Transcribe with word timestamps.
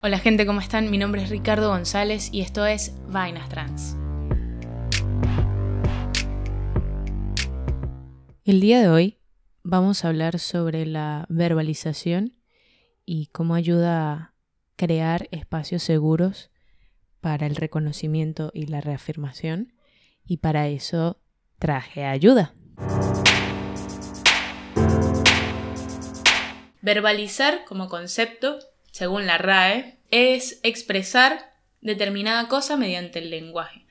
Hola 0.00 0.20
gente, 0.20 0.46
¿cómo 0.46 0.60
están? 0.60 0.92
Mi 0.92 0.96
nombre 0.96 1.24
es 1.24 1.28
Ricardo 1.28 1.70
González 1.70 2.28
y 2.30 2.40
esto 2.40 2.64
es 2.64 2.94
Vainas 3.08 3.48
Trans. 3.48 3.96
El 8.44 8.60
día 8.60 8.80
de 8.80 8.88
hoy 8.88 9.18
vamos 9.64 10.04
a 10.04 10.08
hablar 10.08 10.38
sobre 10.38 10.86
la 10.86 11.26
verbalización 11.28 12.36
y 13.04 13.26
cómo 13.32 13.56
ayuda 13.56 14.12
a 14.12 14.34
crear 14.76 15.26
espacios 15.32 15.82
seguros 15.82 16.52
para 17.20 17.46
el 17.46 17.56
reconocimiento 17.56 18.52
y 18.54 18.66
la 18.66 18.80
reafirmación 18.80 19.72
y 20.24 20.36
para 20.36 20.68
eso 20.68 21.20
traje 21.58 22.04
ayuda. 22.04 22.54
Verbalizar 26.82 27.64
como 27.64 27.88
concepto 27.88 28.60
según 28.98 29.26
la 29.26 29.38
RAE, 29.38 29.96
es 30.10 30.58
expresar 30.64 31.52
determinada 31.80 32.48
cosa 32.48 32.76
mediante 32.76 33.20
el 33.20 33.30
lenguaje. 33.30 33.86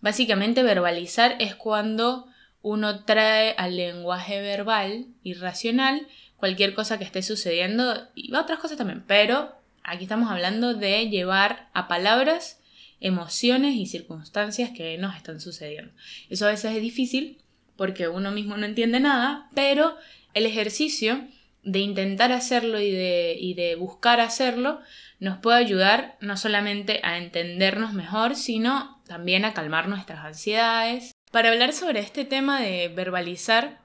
Básicamente 0.00 0.64
verbalizar 0.64 1.36
es 1.38 1.54
cuando 1.54 2.26
uno 2.60 3.04
trae 3.04 3.54
al 3.56 3.76
lenguaje 3.76 4.40
verbal 4.40 5.06
y 5.22 5.34
racional 5.34 6.08
cualquier 6.38 6.74
cosa 6.74 6.98
que 6.98 7.04
esté 7.04 7.22
sucediendo 7.22 8.08
y 8.16 8.34
otras 8.34 8.58
cosas 8.58 8.76
también, 8.76 9.04
pero 9.06 9.54
aquí 9.84 10.02
estamos 10.02 10.28
hablando 10.28 10.74
de 10.74 11.08
llevar 11.08 11.68
a 11.72 11.86
palabras 11.86 12.60
emociones 12.98 13.76
y 13.76 13.86
circunstancias 13.86 14.70
que 14.76 14.98
nos 14.98 15.14
están 15.14 15.40
sucediendo. 15.40 15.92
Eso 16.30 16.46
a 16.46 16.50
veces 16.50 16.74
es 16.74 16.82
difícil 16.82 17.38
porque 17.76 18.08
uno 18.08 18.32
mismo 18.32 18.56
no 18.56 18.66
entiende 18.66 18.98
nada, 18.98 19.48
pero 19.54 19.96
el 20.34 20.46
ejercicio 20.46 21.28
de 21.70 21.80
intentar 21.80 22.32
hacerlo 22.32 22.80
y 22.80 22.90
de, 22.90 23.36
y 23.38 23.54
de 23.54 23.76
buscar 23.76 24.20
hacerlo 24.20 24.80
nos 25.20 25.38
puede 25.38 25.58
ayudar 25.58 26.16
no 26.20 26.36
solamente 26.36 27.00
a 27.02 27.18
entendernos 27.18 27.92
mejor, 27.92 28.36
sino 28.36 29.00
también 29.06 29.44
a 29.44 29.52
calmar 29.52 29.88
nuestras 29.88 30.24
ansiedades. 30.24 31.12
Para 31.30 31.50
hablar 31.50 31.72
sobre 31.72 32.00
este 32.00 32.24
tema 32.24 32.60
de 32.60 32.88
verbalizar 32.88 33.78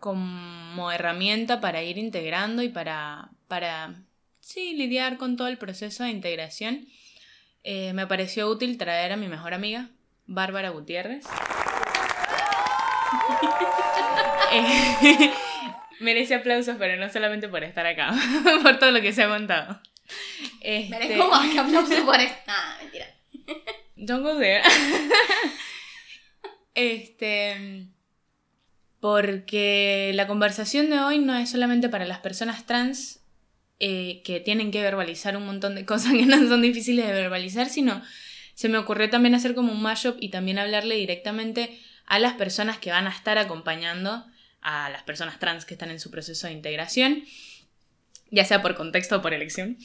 como 0.00 0.90
herramienta 0.90 1.60
para 1.60 1.82
ir 1.82 1.98
integrando 1.98 2.62
y 2.62 2.70
para, 2.70 3.30
para 3.46 3.94
sí, 4.40 4.74
lidiar 4.74 5.18
con 5.18 5.36
todo 5.36 5.48
el 5.48 5.58
proceso 5.58 6.02
de 6.02 6.10
integración, 6.10 6.86
eh, 7.62 7.92
me 7.92 8.06
pareció 8.06 8.48
útil 8.48 8.78
traer 8.78 9.12
a 9.12 9.16
mi 9.16 9.28
mejor 9.28 9.54
amiga, 9.54 9.90
Bárbara 10.26 10.70
Gutiérrez. 10.70 11.24
Eh, 14.52 15.32
merece 16.00 16.34
aplausos, 16.34 16.76
pero 16.78 16.96
no 16.96 17.10
solamente 17.10 17.48
por 17.48 17.62
estar 17.62 17.86
acá, 17.86 18.12
por 18.62 18.78
todo 18.78 18.90
lo 18.90 19.00
que 19.00 19.12
se 19.12 19.22
ha 19.22 19.28
contado. 19.28 19.80
Este... 20.60 20.90
Merezco 20.90 21.28
más 21.28 21.50
que 21.50 21.58
aplausos 21.58 22.00
por 22.00 22.20
esto. 22.20 22.38
Ah, 22.46 22.76
mentira. 22.82 23.06
Don't 23.96 24.22
go 24.24 24.36
there. 24.38 24.62
este. 26.74 27.86
Porque 28.98 30.12
la 30.14 30.26
conversación 30.26 30.90
de 30.90 31.00
hoy 31.00 31.18
no 31.18 31.34
es 31.36 31.50
solamente 31.50 31.88
para 31.88 32.04
las 32.04 32.18
personas 32.18 32.66
trans 32.66 33.20
eh, 33.78 34.20
que 34.24 34.40
tienen 34.40 34.70
que 34.70 34.82
verbalizar 34.82 35.36
un 35.38 35.46
montón 35.46 35.74
de 35.74 35.86
cosas 35.86 36.12
que 36.12 36.26
no 36.26 36.36
son 36.48 36.60
difíciles 36.60 37.06
de 37.06 37.12
verbalizar, 37.12 37.68
sino 37.68 38.02
se 38.54 38.68
me 38.68 38.76
ocurrió 38.76 39.08
también 39.08 39.34
hacer 39.34 39.54
como 39.54 39.72
un 39.72 39.80
mashup 39.80 40.18
y 40.20 40.28
también 40.28 40.58
hablarle 40.58 40.96
directamente 40.96 41.80
a 42.04 42.18
las 42.18 42.34
personas 42.34 42.76
que 42.76 42.90
van 42.90 43.06
a 43.06 43.10
estar 43.10 43.38
acompañando 43.38 44.26
a 44.62 44.90
las 44.90 45.02
personas 45.02 45.38
trans 45.38 45.64
que 45.64 45.74
están 45.74 45.90
en 45.90 46.00
su 46.00 46.10
proceso 46.10 46.46
de 46.46 46.52
integración, 46.52 47.24
ya 48.30 48.44
sea 48.44 48.62
por 48.62 48.74
contexto 48.74 49.16
o 49.16 49.22
por 49.22 49.34
elección. 49.34 49.78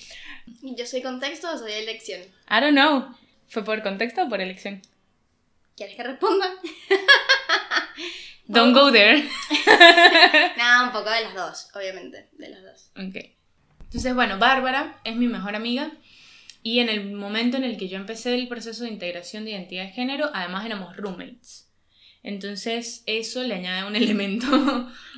¿Yo 0.62 0.86
soy 0.86 1.02
contexto 1.02 1.52
o 1.54 1.58
soy 1.58 1.74
elección? 1.74 2.22
I 2.50 2.62
don't 2.62 2.72
know. 2.72 3.16
¿Fue 3.48 3.64
por 3.64 3.82
contexto 3.84 4.24
o 4.24 4.30
por 4.30 4.42
elección? 4.42 4.82
¿Quieres 5.76 5.96
que 5.96 6.04
responda? 6.04 6.54
Don't 8.48 8.76
go 8.76 8.92
there. 8.92 9.28
Nada, 10.58 10.84
un 10.84 10.92
poco 10.92 11.10
de 11.10 11.22
las 11.22 11.34
dos, 11.34 11.70
obviamente, 11.74 12.30
de 12.34 12.50
las 12.50 12.64
dos. 12.64 12.92
Ok. 12.96 13.36
Entonces, 13.82 14.14
bueno, 14.14 14.38
Bárbara 14.38 15.00
es 15.04 15.16
mi 15.16 15.28
mejor 15.28 15.56
amiga 15.56 15.92
y 16.62 16.80
en 16.80 16.90
el 16.90 17.12
momento 17.12 17.58
en 17.58 17.64
el 17.64 17.78
que 17.78 17.88
yo 17.88 17.98
empecé 17.98 18.36
el 18.36 18.48
proceso 18.48 18.84
de 18.84 18.92
integración 18.92 19.46
de 19.46 19.52
identidad 19.52 19.86
de 19.86 19.92
género, 19.92 20.30
además 20.34 20.66
éramos 20.66 20.96
roommates. 20.96 21.65
Entonces 22.26 23.04
eso 23.06 23.44
le 23.44 23.54
añade 23.54 23.88
un 23.88 23.96
elemento. 24.04 24.48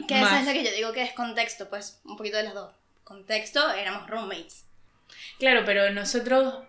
Que 0.10 0.20
esa 0.20 0.42
es 0.42 0.46
la 0.46 0.52
que 0.52 0.66
yo 0.66 0.72
digo 0.72 0.92
que 0.92 1.04
es 1.04 1.14
contexto, 1.14 1.70
pues 1.70 2.02
un 2.04 2.18
poquito 2.18 2.36
de 2.36 2.44
las 2.44 2.54
dos. 2.54 2.74
Contexto, 3.06 3.72
éramos 3.72 4.10
roommates. 4.10 4.66
Claro, 5.40 5.64
pero 5.66 5.90
nosotros, 5.92 6.66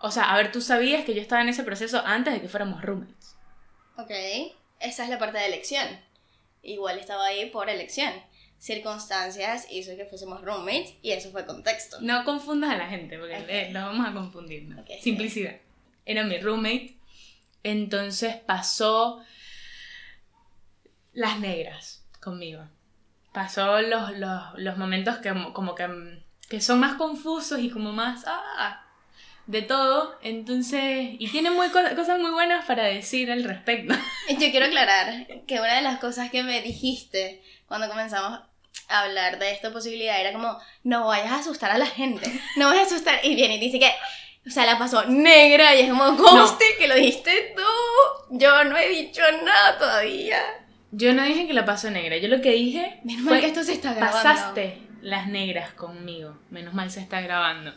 o 0.00 0.10
sea, 0.12 0.32
a 0.32 0.36
ver, 0.36 0.52
tú 0.52 0.60
sabías 0.60 1.04
que 1.04 1.14
yo 1.14 1.20
estaba 1.20 1.42
en 1.42 1.48
ese 1.48 1.64
proceso 1.64 2.00
antes 2.06 2.32
de 2.32 2.40
que 2.40 2.48
fuéramos 2.48 2.80
roommates. 2.80 3.34
Ok, 3.96 4.12
esa 4.78 5.02
es 5.02 5.10
la 5.10 5.18
parte 5.18 5.38
de 5.38 5.46
elección. 5.46 5.88
Igual 6.62 7.00
estaba 7.00 7.26
ahí 7.26 7.50
por 7.50 7.68
elección. 7.68 8.12
Circunstancias 8.60 9.66
hizo 9.68 9.96
que 9.96 10.04
fuésemos 10.04 10.42
roommates 10.42 10.94
y 11.02 11.10
eso 11.10 11.32
fue 11.32 11.44
contexto. 11.44 11.96
No 12.00 12.24
confundas 12.24 12.70
a 12.70 12.76
la 12.76 12.86
gente 12.86 13.18
porque 13.18 13.70
lo 13.72 13.80
vamos 13.80 14.08
a 14.08 14.12
confundir. 14.12 14.68
Simplicidad. 15.00 15.56
Era 16.06 16.22
mi 16.22 16.38
roommate. 16.38 16.94
Entonces 17.64 18.36
pasó 18.36 19.24
las 21.12 21.38
negras 21.38 22.04
conmigo. 22.20 22.62
Pasó 23.32 23.80
los, 23.80 24.10
los, 24.56 24.76
momentos 24.76 25.18
que 25.18 25.32
como 25.52 25.74
que, 25.74 25.88
que, 26.48 26.60
son 26.60 26.80
más 26.80 26.94
confusos 26.94 27.60
y 27.60 27.70
como 27.70 27.92
más 27.92 28.24
ah, 28.26 28.84
de 29.46 29.62
todo. 29.62 30.18
Entonces, 30.22 31.10
y 31.18 31.28
tiene 31.28 31.50
muy 31.50 31.68
cosas 31.68 32.18
muy 32.18 32.32
buenas 32.32 32.64
para 32.66 32.84
decir 32.84 33.30
al 33.30 33.44
respecto. 33.44 33.94
Yo 34.28 34.50
quiero 34.50 34.66
aclarar 34.66 35.26
que 35.46 35.60
una 35.60 35.76
de 35.76 35.82
las 35.82 36.00
cosas 36.00 36.30
que 36.30 36.42
me 36.42 36.60
dijiste 36.62 37.42
cuando 37.66 37.88
comenzamos 37.88 38.40
a 38.88 39.02
hablar 39.02 39.38
de 39.38 39.52
esta 39.52 39.72
posibilidad 39.72 40.20
era 40.20 40.32
como, 40.32 40.58
no 40.82 41.06
vayas 41.06 41.30
a 41.30 41.38
asustar 41.38 41.70
a 41.70 41.78
la 41.78 41.86
gente, 41.86 42.28
no 42.56 42.68
vayas 42.68 42.90
a 42.90 42.94
asustar. 42.94 43.20
Y 43.24 43.36
viene 43.36 43.56
y 43.56 43.60
dice 43.60 43.78
que 43.78 43.92
o 44.46 44.50
sea, 44.50 44.64
la 44.64 44.78
pasó 44.78 45.04
negra 45.04 45.74
y 45.74 45.82
es 45.82 45.90
como, 45.90 46.16
coste 46.16 46.64
que 46.78 46.88
lo 46.88 46.94
dijiste 46.94 47.54
tú. 47.54 48.36
Yo 48.38 48.64
no 48.64 48.76
he 48.76 48.88
dicho 48.88 49.22
nada 49.44 49.78
todavía. 49.78 50.40
Yo 50.92 51.14
no 51.14 51.22
dije 51.24 51.46
que 51.46 51.52
la 51.52 51.64
pasó 51.64 51.90
negra, 51.90 52.16
yo 52.16 52.28
lo 52.28 52.40
que 52.40 52.52
dije 52.52 53.00
Menos 53.04 53.24
mal 53.24 53.40
que 53.40 53.46
esto 53.46 53.62
se 53.62 53.72
está 53.72 53.94
grabando. 53.94 54.22
Pasaste 54.22 54.78
las 55.02 55.28
negras 55.28 55.72
conmigo. 55.72 56.38
Menos 56.50 56.74
mal 56.74 56.90
se 56.90 57.00
está 57.00 57.20
grabando. 57.20 57.72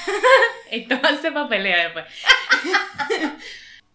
esto 0.70 1.00
va 1.02 1.10
a 1.10 1.16
ser 1.16 1.32
papelea 1.32 1.84
después. 1.84 2.06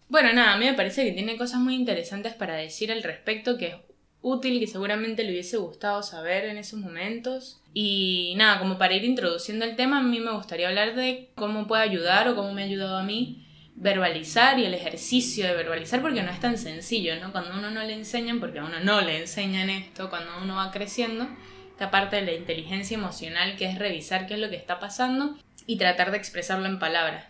bueno, 0.08 0.32
nada, 0.32 0.54
a 0.54 0.56
mí 0.56 0.66
me 0.66 0.74
parece 0.74 1.04
que 1.04 1.12
tiene 1.12 1.36
cosas 1.36 1.60
muy 1.60 1.74
interesantes 1.74 2.34
para 2.34 2.54
decir 2.54 2.92
al 2.92 3.02
respecto 3.02 3.58
que 3.58 3.66
es 3.66 3.74
útil, 4.22 4.60
que 4.60 4.66
seguramente 4.66 5.24
le 5.24 5.32
hubiese 5.32 5.56
gustado 5.56 6.02
saber 6.02 6.46
en 6.46 6.56
esos 6.56 6.80
momentos. 6.80 7.60
Y 7.74 8.34
nada, 8.36 8.60
como 8.60 8.78
para 8.78 8.94
ir 8.94 9.04
introduciendo 9.04 9.64
el 9.64 9.76
tema, 9.76 9.98
a 9.98 10.02
mí 10.02 10.20
me 10.20 10.32
gustaría 10.32 10.68
hablar 10.68 10.94
de 10.94 11.30
cómo 11.34 11.66
puede 11.66 11.82
ayudar 11.82 12.28
o 12.28 12.36
cómo 12.36 12.52
me 12.52 12.62
ha 12.62 12.66
ayudado 12.66 12.96
a 12.96 13.02
mí 13.02 13.43
verbalizar 13.76 14.58
y 14.58 14.64
el 14.64 14.74
ejercicio 14.74 15.46
de 15.46 15.54
verbalizar 15.54 16.00
porque 16.00 16.22
no 16.22 16.30
es 16.30 16.40
tan 16.40 16.58
sencillo, 16.58 17.18
¿no? 17.20 17.32
Cuando 17.32 17.54
uno 17.54 17.70
no 17.70 17.82
le 17.82 17.94
enseñan, 17.94 18.40
porque 18.40 18.60
a 18.60 18.64
uno 18.64 18.80
no 18.80 19.00
le 19.00 19.20
enseñan 19.20 19.68
esto, 19.70 20.10
cuando 20.10 20.30
uno 20.40 20.56
va 20.56 20.70
creciendo, 20.70 21.28
esta 21.70 21.90
parte 21.90 22.16
de 22.16 22.22
la 22.22 22.32
inteligencia 22.32 22.96
emocional 22.96 23.56
que 23.56 23.66
es 23.66 23.78
revisar 23.78 24.26
qué 24.26 24.34
es 24.34 24.40
lo 24.40 24.48
que 24.48 24.56
está 24.56 24.78
pasando 24.78 25.36
y 25.66 25.76
tratar 25.76 26.12
de 26.12 26.18
expresarlo 26.18 26.66
en 26.66 26.78
palabras. 26.78 27.26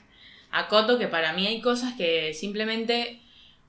Acoto 0.51 0.99
que 0.99 1.09
para 1.09 1.33
mí 1.33 1.47
hay 1.47 1.61
cosas 1.61 1.95
que 1.95 2.35
simplemente 2.35 3.21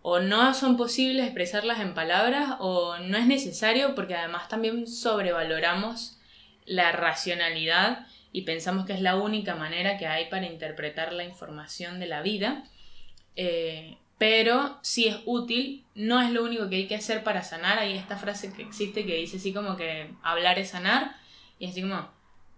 o 0.02 0.20
no 0.20 0.54
son 0.54 0.78
posibles 0.78 1.26
expresarlas 1.26 1.80
en 1.80 1.96
palabras 1.96 2.58
o 2.60 2.98
no 3.00 3.18
es 3.18 3.26
necesario 3.26 3.96
porque 3.96 4.16
además 4.16 4.48
también 4.50 4.86
sobrevaloramos 4.86 6.20
la 6.66 6.92
racionalidad 6.92 8.06
y 8.32 8.42
pensamos 8.42 8.86
que 8.86 8.94
es 8.94 9.02
la 9.02 9.16
única 9.16 9.56
manera 9.56 9.98
que 9.98 10.08
hay 10.08 10.26
para 10.30 10.46
interpretar 10.46 11.14
la 11.14 11.24
información 11.24 12.00
de 12.00 12.08
la 12.08 12.22
vida. 12.22 12.66
Eh, 13.36 13.98
pero 14.18 14.80
si 14.82 15.08
es 15.08 15.18
útil, 15.26 15.86
no 15.94 16.22
es 16.22 16.32
lo 16.32 16.44
único 16.44 16.70
que 16.70 16.78
hay 16.78 16.88
que 16.88 16.96
hacer 16.96 17.24
para 17.24 17.44
sanar. 17.44 17.80
Hay 17.80 17.98
esta 17.98 18.18
frase 18.18 18.54
que 18.54 18.62
existe 18.62 19.06
que 19.06 19.16
dice 19.16 19.38
así 19.38 19.54
como 19.54 19.76
que 19.76 20.10
hablar 20.24 20.60
es 20.60 20.70
sanar. 20.70 21.16
Y 21.60 21.68
así 21.68 21.82
como, 21.82 22.10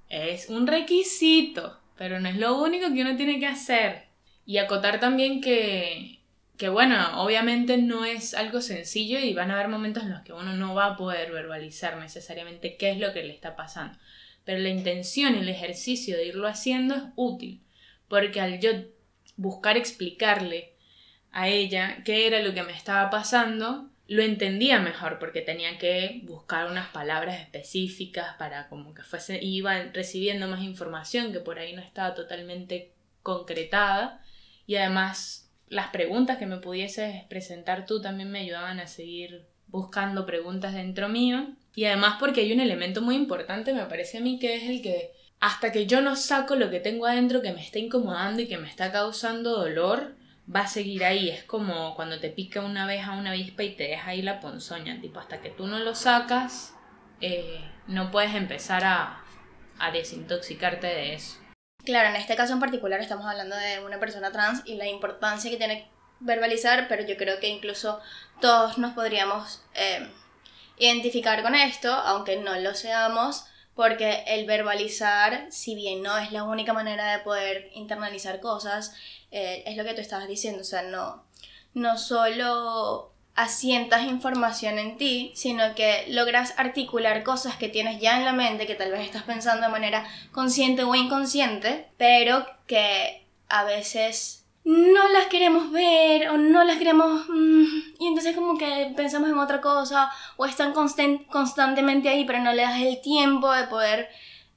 es 0.10 0.50
un 0.50 0.68
requisito, 0.68 1.80
pero 1.98 2.20
no 2.20 2.30
es 2.30 2.38
lo 2.38 2.62
único 2.62 2.94
que 2.94 3.02
uno 3.02 3.16
tiene 3.16 3.40
que 3.40 3.48
hacer. 3.48 4.08
Y 4.46 4.60
acotar 4.60 5.00
también 5.00 5.42
que, 5.42 6.20
que 6.58 6.70
bueno, 6.70 7.22
obviamente 7.22 7.78
no 7.78 8.06
es 8.06 8.34
algo 8.34 8.62
sencillo 8.62 9.20
y 9.20 9.34
van 9.34 9.52
a 9.52 9.56
haber 9.56 9.68
momentos 9.68 10.04
en 10.04 10.12
los 10.12 10.22
que 10.22 10.34
uno 10.34 10.54
no 10.54 10.74
va 10.74 10.86
a 10.86 10.98
poder 10.98 11.32
verbalizar 11.32 11.98
necesariamente 11.98 12.78
qué 12.78 12.92
es 12.92 13.00
lo 13.00 13.14
que 13.14 13.24
le 13.24 13.34
está 13.34 13.56
pasando 13.56 13.98
pero 14.48 14.60
la 14.60 14.70
intención 14.70 15.36
y 15.36 15.40
el 15.40 15.50
ejercicio 15.50 16.16
de 16.16 16.28
irlo 16.28 16.48
haciendo 16.48 16.96
es 16.96 17.04
útil, 17.18 17.60
porque 18.08 18.40
al 18.40 18.62
yo 18.62 18.70
buscar 19.38 19.78
explicarle 19.78 20.74
a 21.32 21.48
ella 21.48 22.04
qué 22.04 22.28
era 22.28 22.42
lo 22.42 22.54
que 22.54 22.64
me 22.64 22.74
estaba 22.74 23.10
pasando, 23.10 23.90
lo 24.08 24.24
entendía 24.24 24.80
mejor 24.80 25.20
porque 25.20 25.42
tenía 25.42 25.78
que 25.78 26.22
buscar 26.24 26.72
unas 26.72 26.90
palabras 26.90 27.40
específicas 27.40 28.36
para 28.38 28.68
como 28.70 28.94
que 28.94 29.04
fuese, 29.04 29.44
iba 29.44 29.78
recibiendo 29.94 30.48
más 30.48 30.62
información 30.62 31.32
que 31.32 31.40
por 31.40 31.60
ahí 31.60 31.74
no 31.74 31.82
estaba 31.82 32.16
totalmente 32.16 32.94
concretada. 33.22 34.24
Y 34.66 34.76
además 34.76 35.52
las 35.68 35.90
preguntas 35.90 36.38
que 36.38 36.46
me 36.46 36.58
pudieses 36.58 37.24
presentar 37.26 37.86
tú 37.86 38.02
también 38.02 38.32
me 38.32 38.40
ayudaban 38.40 38.80
a 38.80 38.88
seguir 38.88 39.46
buscando 39.68 40.26
preguntas 40.26 40.74
dentro 40.74 41.10
mío. 41.10 41.50
Y 41.76 41.86
además 41.86 42.16
porque 42.20 42.42
hay 42.42 42.54
un 42.54 42.62
elemento 42.62 43.02
muy 43.02 43.16
importante 43.16 43.74
me 43.74 43.86
parece 43.86 44.18
a 44.18 44.22
mí 44.22 44.40
que 44.40 44.56
es 44.56 44.64
el 44.64 44.82
que 44.82 45.12
hasta 45.40 45.72
que 45.72 45.86
yo 45.86 46.02
no 46.02 46.16
saco 46.16 46.56
lo 46.56 46.70
que 46.70 46.80
tengo 46.80 47.06
adentro 47.06 47.42
que 47.42 47.54
me 47.54 47.62
está 47.62 47.80
incomodando 47.80 48.42
y 48.42 48.48
que 48.48 48.58
me 48.58 48.68
está 48.68 48.92
causando 48.92 49.58
dolor, 49.58 50.16
va 50.54 50.62
a 50.62 50.68
seguir 50.68 51.04
ahí. 51.04 51.30
Es 51.30 51.44
como 51.44 51.96
cuando 51.96 52.20
te 52.20 52.30
pica 52.30 52.62
una 52.62 52.86
vez 52.86 53.06
a 53.06 53.14
una 53.14 53.32
avispa 53.32 53.64
y 53.64 53.76
te 53.76 53.84
deja 53.84 54.12
ahí 54.12 54.22
la 54.22 54.40
ponzoña. 54.40 55.00
Tipo, 55.00 55.20
hasta 55.20 55.42
que 55.42 55.50
tú 55.50 55.68
no 55.68 55.80
lo 55.80 55.94
sacas, 55.94 56.74
eh, 57.22 57.62
no 57.88 58.10
puedes 58.12 58.34
empezar 58.34 58.84
a, 58.84 59.24
a 59.80 59.92
desintoxicarte 59.92 60.88
de 60.88 61.14
eso. 61.14 61.38
Claro, 61.86 62.10
en 62.10 62.16
este 62.16 62.36
caso 62.36 62.54
en 62.54 62.60
particular 62.60 63.00
estamos 63.00 63.26
hablando 63.26 63.56
de 63.56 63.80
una 63.86 64.00
persona 64.00 64.32
trans 64.32 64.62
y 64.66 64.76
la 64.76 64.88
importancia 64.88 65.50
que 65.50 65.58
tiene 65.58 65.90
verbalizar, 66.20 66.88
pero 66.88 67.06
yo 67.06 67.16
creo 67.16 67.40
que 67.40 67.48
incluso 67.48 68.00
todos 68.42 68.78
nos 68.78 68.94
podríamos 68.94 69.62
eh, 69.76 70.10
identificar 70.78 71.42
con 71.44 71.56
esto, 71.56 71.94
aunque 71.94 72.38
no 72.38 72.60
lo 72.60 72.74
seamos, 72.74 73.46
porque 73.78 74.24
el 74.26 74.48
verbalizar, 74.48 75.46
si 75.52 75.76
bien 75.76 76.02
no 76.02 76.18
es 76.18 76.32
la 76.32 76.44
única 76.44 76.74
manera 76.74 77.12
de 77.12 77.24
poder 77.24 77.70
internalizar 77.76 78.42
cosas, 78.42 78.96
eh, 79.32 79.64
es 79.68 79.78
lo 79.78 79.86
que 79.86 79.94
tú 79.94 80.02
estabas 80.02 80.28
diciendo, 80.28 80.62
o 80.62 80.66
sea, 80.66 80.82
no, 80.82 81.24
no 81.76 81.98
solo 81.98 83.14
asientas 83.36 84.02
información 84.06 84.80
en 84.80 84.98
ti, 84.98 85.32
sino 85.36 85.76
que 85.76 86.06
logras 86.10 86.56
articular 86.58 87.24
cosas 87.24 87.56
que 87.56 87.70
tienes 87.70 88.02
ya 88.02 88.18
en 88.18 88.26
la 88.26 88.34
mente, 88.34 88.66
que 88.66 88.74
tal 88.74 88.92
vez 88.92 89.02
estás 89.02 89.24
pensando 89.24 89.68
de 89.68 89.72
manera 89.72 90.10
consciente 90.32 90.84
o 90.84 90.96
inconsciente, 90.96 91.88
pero 91.98 92.48
que 92.66 93.28
a 93.48 93.64
veces 93.64 94.47
no 94.68 95.08
las 95.08 95.28
queremos 95.28 95.72
ver 95.72 96.28
o 96.28 96.38
no 96.38 96.62
las 96.66 96.78
queremos... 96.78 97.26
Mm, 97.30 97.64
y 98.00 98.08
entonces 98.08 98.36
como 98.36 98.58
que 98.58 98.92
pensamos 98.98 99.30
en 99.30 99.38
otra 99.38 99.62
cosa 99.62 100.12
o 100.36 100.46
están 100.46 100.74
constantemente 100.74 102.10
ahí, 102.10 102.26
pero 102.26 102.40
no 102.40 102.52
le 102.52 102.64
das 102.64 102.82
el 102.82 103.00
tiempo 103.00 103.50
de 103.54 103.64
poder 103.64 104.10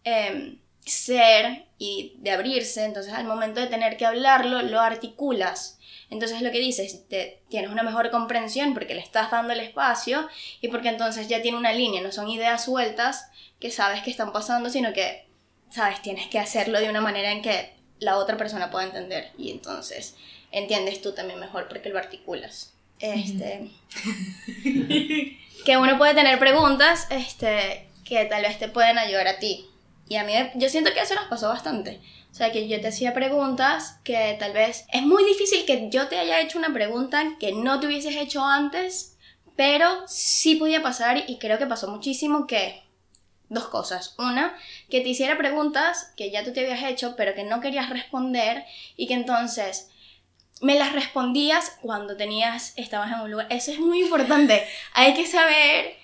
em, 0.02 0.58
ser 0.84 1.66
y 1.78 2.16
de 2.18 2.32
abrirse. 2.32 2.84
Entonces 2.84 3.12
al 3.12 3.24
momento 3.24 3.60
de 3.60 3.68
tener 3.68 3.96
que 3.96 4.04
hablarlo, 4.04 4.62
lo 4.62 4.80
articulas. 4.80 5.78
Entonces 6.10 6.42
lo 6.42 6.50
que 6.50 6.58
dices, 6.58 7.06
te, 7.08 7.44
tienes 7.48 7.70
una 7.70 7.84
mejor 7.84 8.10
comprensión 8.10 8.74
porque 8.74 8.96
le 8.96 9.00
estás 9.02 9.30
dando 9.30 9.52
el 9.52 9.60
espacio 9.60 10.28
y 10.60 10.68
porque 10.68 10.88
entonces 10.88 11.28
ya 11.28 11.40
tiene 11.40 11.56
una 11.56 11.72
línea, 11.72 12.02
no 12.02 12.10
son 12.10 12.28
ideas 12.28 12.64
sueltas 12.64 13.30
que 13.60 13.70
sabes 13.70 14.02
que 14.02 14.10
están 14.10 14.32
pasando, 14.32 14.70
sino 14.70 14.92
que, 14.92 15.28
sabes, 15.70 16.02
tienes 16.02 16.26
que 16.26 16.40
hacerlo 16.40 16.80
de 16.80 16.90
una 16.90 17.00
manera 17.00 17.30
en 17.30 17.42
que 17.42 17.79
la 18.00 18.16
otra 18.16 18.36
persona 18.36 18.70
pueda 18.70 18.86
entender 18.86 19.30
y 19.38 19.50
entonces 19.50 20.16
entiendes 20.50 21.00
tú 21.00 21.12
también 21.12 21.38
mejor 21.38 21.68
porque 21.68 21.88
lo 21.88 21.98
articulas. 21.98 22.72
Este, 22.98 23.70
que 25.64 25.76
uno 25.78 25.96
puede 25.96 26.14
tener 26.14 26.38
preguntas 26.38 27.06
este, 27.10 27.86
que 28.04 28.24
tal 28.26 28.42
vez 28.42 28.58
te 28.58 28.68
pueden 28.68 28.98
ayudar 28.98 29.28
a 29.28 29.38
ti. 29.38 29.66
Y 30.08 30.16
a 30.16 30.24
mí, 30.24 30.32
yo 30.56 30.68
siento 30.68 30.92
que 30.92 31.00
eso 31.00 31.14
nos 31.14 31.26
pasó 31.26 31.48
bastante. 31.48 32.00
O 32.30 32.34
sea, 32.34 32.52
que 32.52 32.68
yo 32.68 32.80
te 32.80 32.88
hacía 32.88 33.14
preguntas 33.14 33.98
que 34.04 34.36
tal 34.38 34.52
vez 34.52 34.84
es 34.92 35.02
muy 35.02 35.24
difícil 35.24 35.64
que 35.64 35.88
yo 35.90 36.08
te 36.08 36.18
haya 36.18 36.40
hecho 36.40 36.58
una 36.58 36.72
pregunta 36.72 37.36
que 37.38 37.52
no 37.52 37.80
te 37.80 37.86
hubieses 37.86 38.16
hecho 38.16 38.44
antes, 38.44 39.16
pero 39.56 40.06
sí 40.06 40.56
podía 40.56 40.82
pasar 40.82 41.24
y 41.26 41.38
creo 41.38 41.58
que 41.58 41.66
pasó 41.66 41.88
muchísimo 41.88 42.46
que 42.46 42.82
dos 43.50 43.68
cosas. 43.68 44.14
Una, 44.18 44.56
que 44.88 45.02
te 45.02 45.10
hiciera 45.10 45.36
preguntas 45.36 46.12
que 46.16 46.30
ya 46.30 46.42
tú 46.42 46.54
te 46.54 46.60
habías 46.60 46.90
hecho, 46.90 47.14
pero 47.16 47.34
que 47.34 47.44
no 47.44 47.60
querías 47.60 47.90
responder 47.90 48.64
y 48.96 49.06
que 49.06 49.14
entonces 49.14 49.90
me 50.62 50.78
las 50.78 50.92
respondías 50.92 51.76
cuando 51.82 52.16
tenías, 52.16 52.72
estabas 52.76 53.12
en 53.12 53.20
un 53.20 53.30
lugar. 53.30 53.46
Eso 53.50 53.72
es 53.72 53.78
muy 53.78 54.02
importante. 54.02 54.66
Hay 54.94 55.14
que 55.14 55.26
saber 55.26 55.96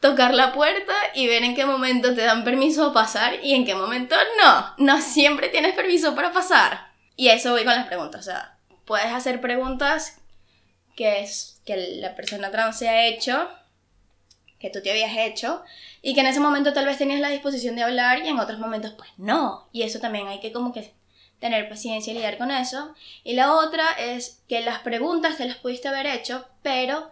tocar 0.00 0.32
la 0.32 0.52
puerta 0.52 0.94
y 1.14 1.26
ver 1.26 1.42
en 1.42 1.54
qué 1.54 1.66
momento 1.66 2.14
te 2.14 2.22
dan 2.22 2.44
permiso 2.44 2.86
a 2.86 2.94
pasar 2.94 3.34
y 3.42 3.54
en 3.54 3.66
qué 3.66 3.74
momento 3.74 4.16
no. 4.42 4.74
No 4.78 5.02
siempre 5.02 5.48
tienes 5.48 5.74
permiso 5.74 6.14
para 6.14 6.32
pasar. 6.32 6.90
Y 7.16 7.28
a 7.28 7.34
eso 7.34 7.50
voy 7.50 7.64
con 7.64 7.74
las 7.74 7.86
preguntas. 7.86 8.20
O 8.20 8.24
sea, 8.24 8.56
puedes 8.86 9.12
hacer 9.12 9.40
preguntas 9.40 10.18
que, 10.96 11.20
es, 11.20 11.60
que 11.66 11.76
la 12.00 12.14
persona 12.14 12.50
trans 12.50 12.78
se 12.78 12.88
ha 12.88 13.06
hecho, 13.06 13.50
que 14.60 14.70
tú 14.70 14.80
te 14.82 14.90
habías 14.90 15.16
hecho, 15.16 15.62
y 16.02 16.14
que 16.14 16.20
en 16.20 16.26
ese 16.26 16.38
momento 16.38 16.72
tal 16.72 16.84
vez 16.84 16.98
tenías 16.98 17.20
la 17.20 17.30
disposición 17.30 17.74
de 17.74 17.82
hablar 17.82 18.24
y 18.24 18.28
en 18.28 18.38
otros 18.38 18.60
momentos 18.60 18.92
pues 18.92 19.10
no. 19.16 19.68
Y 19.72 19.82
eso 19.82 19.98
también 19.98 20.28
hay 20.28 20.38
que 20.38 20.52
como 20.52 20.72
que 20.72 20.92
tener 21.40 21.68
paciencia 21.68 22.12
y 22.12 22.14
lidiar 22.14 22.38
con 22.38 22.50
eso. 22.50 22.94
Y 23.24 23.32
la 23.32 23.54
otra 23.54 23.90
es 23.98 24.42
que 24.48 24.60
las 24.60 24.80
preguntas 24.80 25.38
te 25.38 25.46
las 25.46 25.56
pudiste 25.56 25.88
haber 25.88 26.06
hecho, 26.06 26.46
pero 26.62 27.10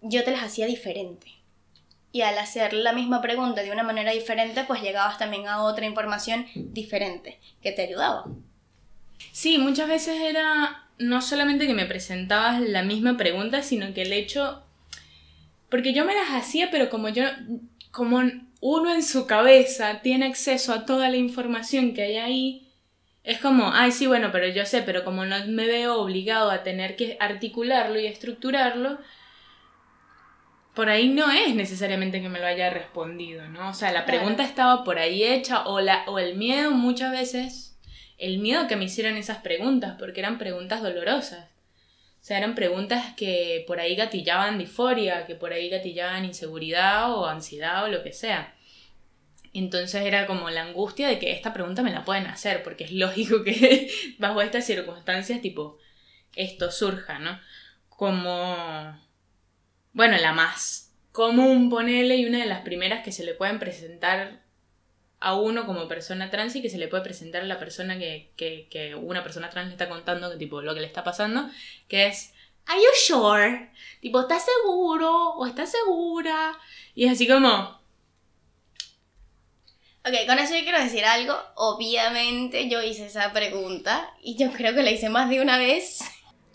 yo 0.00 0.24
te 0.24 0.32
las 0.32 0.42
hacía 0.42 0.66
diferente. 0.66 1.28
Y 2.10 2.22
al 2.22 2.38
hacer 2.38 2.72
la 2.72 2.94
misma 2.94 3.20
pregunta 3.20 3.62
de 3.62 3.70
una 3.70 3.82
manera 3.82 4.12
diferente, 4.12 4.64
pues 4.64 4.80
llegabas 4.80 5.18
también 5.18 5.46
a 5.46 5.62
otra 5.62 5.84
información 5.84 6.46
diferente 6.54 7.38
que 7.62 7.70
te 7.70 7.82
ayudaba. 7.82 8.24
Sí, 9.32 9.58
muchas 9.58 9.88
veces 9.88 10.20
era 10.20 10.88
no 10.96 11.20
solamente 11.20 11.66
que 11.66 11.74
me 11.74 11.84
presentabas 11.84 12.60
la 12.60 12.82
misma 12.82 13.16
pregunta, 13.16 13.62
sino 13.62 13.92
que 13.92 14.02
el 14.02 14.12
hecho... 14.12 14.64
Porque 15.70 15.92
yo 15.92 16.04
me 16.04 16.14
las 16.14 16.30
hacía, 16.30 16.70
pero 16.70 16.88
como 16.88 17.08
yo, 17.08 17.24
como 17.90 18.22
uno 18.60 18.94
en 18.94 19.02
su 19.02 19.26
cabeza 19.26 20.00
tiene 20.02 20.26
acceso 20.26 20.72
a 20.72 20.86
toda 20.86 21.10
la 21.10 21.16
información 21.16 21.94
que 21.94 22.02
hay 22.02 22.16
ahí, 22.16 22.68
es 23.24 23.40
como, 23.40 23.72
ay, 23.74 23.92
sí, 23.92 24.06
bueno, 24.06 24.30
pero 24.32 24.48
yo 24.48 24.64
sé, 24.64 24.82
pero 24.82 25.04
como 25.04 25.26
no 25.26 25.36
me 25.48 25.66
veo 25.66 26.00
obligado 26.00 26.50
a 26.50 26.62
tener 26.62 26.96
que 26.96 27.18
articularlo 27.20 28.00
y 28.00 28.06
estructurarlo, 28.06 28.98
por 30.74 30.88
ahí 30.88 31.08
no 31.08 31.30
es 31.30 31.54
necesariamente 31.54 32.22
que 32.22 32.28
me 32.28 32.38
lo 32.38 32.46
haya 32.46 32.70
respondido, 32.70 33.46
¿no? 33.48 33.70
O 33.70 33.74
sea, 33.74 33.92
la 33.92 34.06
pregunta 34.06 34.44
estaba 34.44 34.84
por 34.84 34.98
ahí 34.98 35.24
hecha 35.24 35.66
o, 35.66 35.80
la, 35.80 36.04
o 36.06 36.18
el 36.18 36.36
miedo 36.36 36.70
muchas 36.70 37.12
veces, 37.12 37.76
el 38.16 38.38
miedo 38.38 38.66
que 38.66 38.76
me 38.76 38.84
hicieran 38.84 39.16
esas 39.16 39.38
preguntas, 39.38 39.96
porque 39.98 40.20
eran 40.20 40.38
preguntas 40.38 40.82
dolorosas. 40.82 41.48
O 42.20 42.24
sea, 42.28 42.38
eran 42.38 42.54
preguntas 42.54 43.14
que 43.16 43.64
por 43.66 43.80
ahí 43.80 43.94
gatillaban 43.94 44.58
disforia, 44.58 45.26
que 45.26 45.34
por 45.34 45.52
ahí 45.52 45.70
gatillaban 45.70 46.24
inseguridad 46.24 47.12
o 47.12 47.26
ansiedad 47.26 47.84
o 47.84 47.88
lo 47.88 48.02
que 48.02 48.12
sea. 48.12 48.54
Entonces 49.54 50.04
era 50.04 50.26
como 50.26 50.50
la 50.50 50.62
angustia 50.62 51.08
de 51.08 51.18
que 51.18 51.32
esta 51.32 51.52
pregunta 51.52 51.82
me 51.82 51.92
la 51.92 52.04
pueden 52.04 52.26
hacer, 52.26 52.62
porque 52.62 52.84
es 52.84 52.92
lógico 52.92 53.42
que 53.44 53.90
bajo 54.18 54.42
estas 54.42 54.66
circunstancias, 54.66 55.40
tipo, 55.40 55.78
esto 56.36 56.70
surja, 56.70 57.18
¿no? 57.18 57.40
Como, 57.88 59.00
bueno, 59.92 60.16
la 60.18 60.32
más 60.32 60.94
común, 61.12 61.70
ponele, 61.70 62.16
y 62.16 62.26
una 62.26 62.38
de 62.38 62.46
las 62.46 62.60
primeras 62.60 63.02
que 63.02 63.12
se 63.12 63.24
le 63.24 63.34
pueden 63.34 63.58
presentar 63.58 64.47
a 65.20 65.34
uno 65.34 65.66
como 65.66 65.88
persona 65.88 66.30
trans 66.30 66.54
y 66.56 66.62
que 66.62 66.70
se 66.70 66.78
le 66.78 66.88
puede 66.88 67.02
presentar 67.02 67.42
a 67.42 67.46
la 67.46 67.58
persona 67.58 67.98
que, 67.98 68.30
que, 68.36 68.94
una 68.94 69.22
persona 69.22 69.50
trans 69.50 69.68
le 69.68 69.74
está 69.74 69.88
contando, 69.88 70.36
tipo, 70.38 70.62
lo 70.62 70.74
que 70.74 70.80
le 70.80 70.86
está 70.86 71.04
pasando, 71.04 71.50
que 71.88 72.06
es, 72.06 72.32
¿Are 72.66 72.78
you 72.78 72.90
sure? 72.94 73.70
Tipo, 74.00 74.20
¿estás 74.20 74.44
seguro? 74.44 75.30
¿O 75.34 75.46
estás 75.46 75.70
segura? 75.70 76.58
Y 76.94 77.06
es 77.06 77.12
así 77.12 77.26
como, 77.26 77.78
Ok, 80.08 80.14
con 80.26 80.38
eso 80.38 80.54
yo 80.56 80.62
quiero 80.62 80.78
decir 80.78 81.04
algo. 81.04 81.36
Obviamente 81.54 82.68
yo 82.68 82.80
hice 82.80 83.06
esa 83.06 83.32
pregunta 83.32 84.10
y 84.22 84.36
yo 84.36 84.50
creo 84.52 84.74
que 84.74 84.82
la 84.82 84.90
hice 84.90 85.10
más 85.10 85.28
de 85.28 85.42
una 85.42 85.58
vez. 85.58 85.98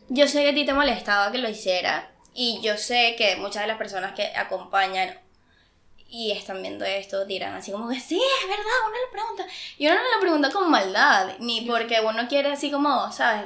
Yo 0.10 0.28
sé 0.28 0.42
que 0.42 0.50
a 0.50 0.54
ti 0.56 0.66
te 0.66 0.74
molestaba 0.74 1.32
que 1.32 1.38
lo 1.38 1.50
hiciera 1.50 2.12
y 2.34 2.62
yo 2.64 2.78
sé 2.78 3.16
que 3.16 3.36
muchas 3.36 3.64
de 3.64 3.68
las 3.68 3.78
personas 3.78 4.14
que 4.14 4.26
acompañan 4.36 5.20
y 6.14 6.32
están 6.32 6.62
viendo 6.62 6.86
esto 6.86 7.26
dirán 7.26 7.56
así 7.56 7.72
como 7.72 7.90
que 7.90 8.00
sí, 8.00 8.22
es 8.22 8.48
verdad, 8.48 8.66
uno 8.86 8.96
le 8.96 9.12
pregunta. 9.12 9.48
Y 9.80 9.88
uno 9.88 9.96
no 9.96 10.16
lo 10.16 10.22
pregunta 10.22 10.52
con 10.52 10.70
maldad, 10.70 11.40
ni 11.40 11.62
porque 11.62 12.02
uno 12.02 12.28
quiere 12.28 12.52
así 12.52 12.70
como, 12.70 13.12
¿sabes? 13.12 13.46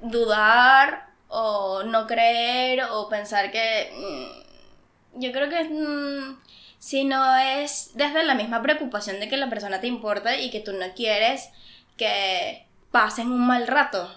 Dudar 0.00 1.08
o 1.26 1.82
no 1.82 2.06
creer 2.06 2.84
o 2.92 3.08
pensar 3.08 3.50
que... 3.50 3.90
Mm, 3.92 5.20
yo 5.20 5.32
creo 5.32 5.48
que... 5.50 5.64
Mm, 5.64 6.40
sino 6.78 7.36
es 7.36 7.90
desde 7.94 8.22
la 8.22 8.36
misma 8.36 8.62
preocupación 8.62 9.18
de 9.18 9.28
que 9.28 9.36
la 9.36 9.50
persona 9.50 9.80
te 9.80 9.88
importa 9.88 10.36
y 10.36 10.50
que 10.50 10.60
tú 10.60 10.72
no 10.74 10.86
quieres 10.94 11.50
que 11.96 12.68
pasen 12.92 13.32
un 13.32 13.44
mal 13.44 13.66
rato 13.66 14.16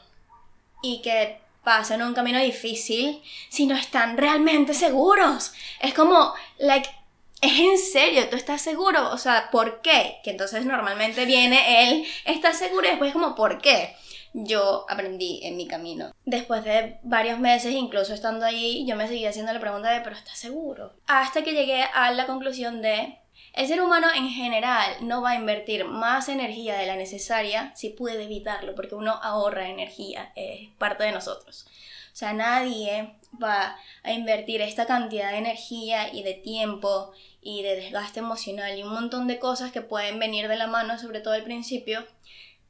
y 0.84 1.02
que 1.02 1.42
pasen 1.64 2.04
un 2.04 2.14
camino 2.14 2.38
difícil 2.38 3.24
si 3.50 3.66
no 3.66 3.76
están 3.76 4.16
realmente 4.16 4.76
seguros. 4.76 5.54
Es 5.80 5.96
como, 5.96 6.36
like, 6.60 7.01
es 7.42 7.60
en 7.60 7.78
serio, 7.78 8.30
tú 8.30 8.36
estás 8.36 8.62
seguro, 8.62 9.12
o 9.12 9.18
sea, 9.18 9.50
¿por 9.52 9.82
qué? 9.82 10.20
Que 10.24 10.32
entonces 10.32 10.66
normalmente 10.66 11.26
viene 11.26 11.90
él, 11.90 12.06
está 12.26 12.54
seguro 12.54 12.88
y 12.88 12.92
después 12.92 13.14
como, 13.14 13.36
¿por 13.36 13.62
qué? 13.62 13.96
yo 14.34 14.86
aprendí 14.90 15.42
en 15.44 15.58
mi 15.58 15.68
camino. 15.68 16.14
Después 16.26 16.64
de 16.64 17.00
varios 17.04 17.40
meses, 17.40 17.74
incluso 17.74 18.14
estando 18.14 18.46
allí, 18.46 18.86
yo 18.86 18.96
me 18.96 19.08
seguía 19.08 19.30
haciendo 19.30 19.54
la 19.54 19.60
pregunta 19.60 19.92
de, 19.92 20.02
pero 20.02 20.16
¿estás 20.16 20.38
seguro? 20.38 20.94
Hasta 21.08 21.44
que 21.44 21.54
llegué 21.54 21.84
a 21.84 22.12
la 22.12 22.28
conclusión 22.28 22.82
de, 22.82 23.18
el 23.54 23.68
ser 23.68 23.82
humano 23.82 24.08
en 24.16 24.30
general 24.30 24.96
no 25.02 25.22
va 25.22 25.32
a 25.32 25.36
invertir 25.36 25.84
más 25.86 26.30
energía 26.30 26.78
de 26.78 26.86
la 26.86 26.96
necesaria 26.96 27.74
si 27.76 27.90
puede 27.90 28.24
evitarlo, 28.24 28.76
porque 28.76 28.96
uno 28.96 29.20
ahorra 29.22 29.68
energía, 29.68 30.32
es 30.36 30.70
parte 30.78 31.04
de 31.04 31.12
nosotros. 31.12 31.66
O 32.14 32.16
sea, 32.16 32.34
nadie 32.34 33.16
va 33.42 33.78
a 34.04 34.12
invertir 34.12 34.62
esta 34.62 34.86
cantidad 34.86 35.32
de 35.32 35.38
energía 35.38 36.14
y 36.14 36.24
de 36.24 36.34
tiempo 36.34 37.12
y 37.42 37.64
de 37.64 37.76
desgaste 37.76 38.20
emocional 38.20 38.78
y 38.78 38.84
un 38.84 38.94
montón 38.94 39.28
de 39.28 39.40
cosas 39.40 39.72
que 39.72 39.82
pueden 39.82 40.20
venir 40.20 40.48
de 40.48 40.56
la 40.56 40.68
mano, 40.68 41.00
sobre 41.00 41.22
todo 41.22 41.34
al 41.34 41.44
principio, 41.44 42.06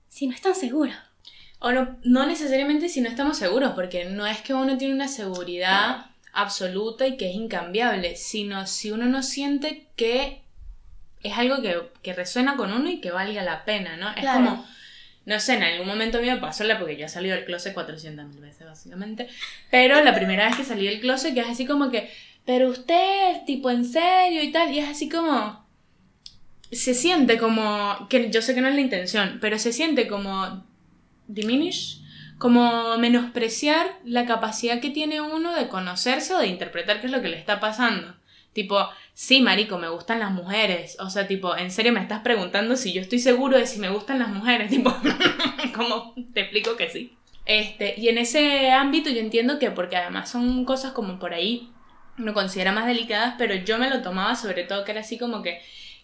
si 0.08 0.28
no 0.28 0.34
están 0.34 0.56
seguros. 0.56 0.96
O 1.60 1.72
no, 1.72 1.98
no 2.04 2.26
necesariamente 2.26 2.90
si 2.90 3.02
no 3.02 3.10
estamos 3.10 3.38
seguros, 3.38 3.74
porque 3.74 4.06
no 4.06 4.26
es 4.26 4.42
que 4.42 4.54
uno 4.54 4.78
tiene 4.78 4.96
una 4.96 5.08
seguridad 5.08 6.08
absoluta 6.34 7.06
y 7.06 7.18
que 7.18 7.30
es 7.30 7.36
incambiable, 7.36 8.16
sino 8.16 8.66
si 8.66 8.92
uno 8.92 9.06
no 9.06 9.22
siente 9.22 9.88
que 9.96 10.42
es 11.24 11.38
algo 11.38 11.62
que, 11.62 11.78
que 12.02 12.14
resuena 12.14 12.56
con 12.56 12.74
uno 12.74 12.90
y 12.90 13.00
que 13.00 13.12
valga 13.12 13.44
la 13.44 13.66
pena, 13.66 13.98
¿no? 13.98 14.10
Es 14.12 14.26
como, 14.26 14.66
no 15.26 15.40
sé, 15.40 15.56
en 15.56 15.64
algún 15.64 15.88
momento 15.88 16.18
a 16.18 16.22
mí 16.22 16.28
me 16.28 16.38
pasó, 16.38 16.64
la 16.64 16.80
porque 16.80 16.98
yo 16.98 17.06
he 17.06 17.10
salido 17.10 17.36
del 17.36 17.46
closet 17.46 17.74
400 17.74 18.40
veces 18.40 18.66
básicamente, 18.66 19.28
pero 19.70 20.04
la 20.04 20.16
primera 20.16 20.48
vez 20.48 20.56
que 20.56 20.64
salí 20.64 20.88
del 20.88 21.00
closet 21.00 21.34
que 21.34 21.42
es 21.42 21.48
así 21.48 21.66
como 21.66 21.92
que, 21.92 22.12
pero 22.46 22.70
usted, 22.70 23.46
tipo 23.46 23.70
en 23.70 23.86
serio 23.86 24.44
y 24.44 24.52
tal, 24.52 24.74
y 24.74 24.80
es 24.80 24.90
así 24.90 25.10
como, 25.10 25.66
se 26.72 26.94
siente 26.94 27.38
como, 27.38 28.08
que 28.10 28.30
yo 28.30 28.42
sé 28.42 28.56
que 28.56 28.62
no 28.62 28.68
es 28.68 28.76
la 28.76 28.82
intención, 28.82 29.40
pero 29.42 29.60
se 29.60 29.74
siente 29.74 30.08
como 30.08 30.64
diminish, 31.28 32.02
como 32.38 32.98
menospreciar 32.98 34.00
la 34.04 34.26
capacidad 34.26 34.80
que 34.80 34.90
tiene 34.90 35.22
uno 35.22 35.54
de 35.54 35.68
conocerse 35.68 36.34
o 36.34 36.40
de 36.40 36.48
interpretar 36.48 37.00
qué 37.00 37.08
es 37.08 37.12
lo 37.12 37.22
que 37.22 37.30
le 37.30 37.38
está 37.38 37.60
pasando. 37.60 38.16
Tipo, 38.54 38.90
sí, 39.14 39.42
marico, 39.42 39.78
me 39.78 39.90
gustan 39.90 40.20
las 40.20 40.32
mujeres. 40.32 40.98
O 41.00 41.10
sea, 41.10 41.28
tipo, 41.28 41.56
en 41.56 41.72
serio 41.72 41.94
me 41.94 42.02
estás 42.02 42.22
preguntando 42.22 42.76
si 42.76 42.92
yo 42.92 43.02
estoy 43.02 43.20
seguro 43.20 43.58
de 43.58 43.66
si 43.66 43.80
me 43.80 43.90
gustan 43.90 44.20
las 44.20 44.30
mujeres. 44.30 44.70
Tipo, 44.72 44.94
¿cómo 45.76 46.14
te 46.34 46.42
explico 46.42 46.76
que 46.76 46.90
sí? 46.90 47.16
Este, 47.46 48.00
y 48.00 48.10
en 48.10 48.18
ese 48.18 48.72
ámbito 48.72 49.10
yo 49.10 49.20
entiendo 49.20 49.58
que, 49.60 49.72
porque 49.72 49.98
además 49.98 50.30
son 50.30 50.66
cosas 50.66 50.92
como 50.92 51.20
por 51.20 51.34
ahí, 51.34 51.70
uno 52.18 52.34
considera 52.34 52.72
más 52.72 52.86
delicadas, 52.86 53.36
pero 53.38 53.56
yo 53.56 53.78
me 53.78 53.90
lo 53.90 54.02
tomaba 54.02 54.36
sobre 54.36 54.64
todo 54.64 54.84
que 54.84 54.92
era 54.92 55.02
así 55.02 55.18
como 55.18 55.42
que, 55.42 55.62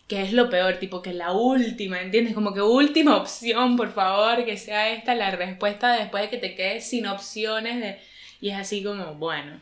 que 0.07 0.21
es 0.21 0.33
lo 0.33 0.49
peor, 0.49 0.77
tipo 0.77 1.01
que 1.01 1.13
la 1.13 1.31
última, 1.31 2.01
¿entiendes? 2.01 2.33
Como 2.33 2.53
que 2.53 2.61
última 2.61 3.17
opción, 3.17 3.77
por 3.77 3.93
favor, 3.93 4.45
que 4.45 4.57
sea 4.57 4.89
esta 4.89 5.15
la 5.15 5.31
respuesta 5.31 5.93
después 5.93 6.23
de 6.23 6.29
que 6.29 6.37
te 6.37 6.55
quedes 6.55 6.89
sin 6.89 7.07
opciones 7.07 7.79
de... 7.81 7.99
Y 8.39 8.49
es 8.51 8.57
así 8.57 8.83
como, 8.83 9.15
bueno, 9.15 9.59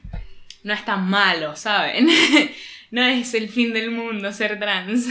no 0.64 0.74
es 0.74 0.84
tan 0.84 1.08
malo, 1.08 1.56
¿saben? 1.56 2.08
no 2.92 3.04
es 3.04 3.34
el 3.34 3.50
fin 3.50 3.74
del 3.74 3.92
mundo 3.92 4.32
ser 4.34 4.60
trans. 4.60 5.08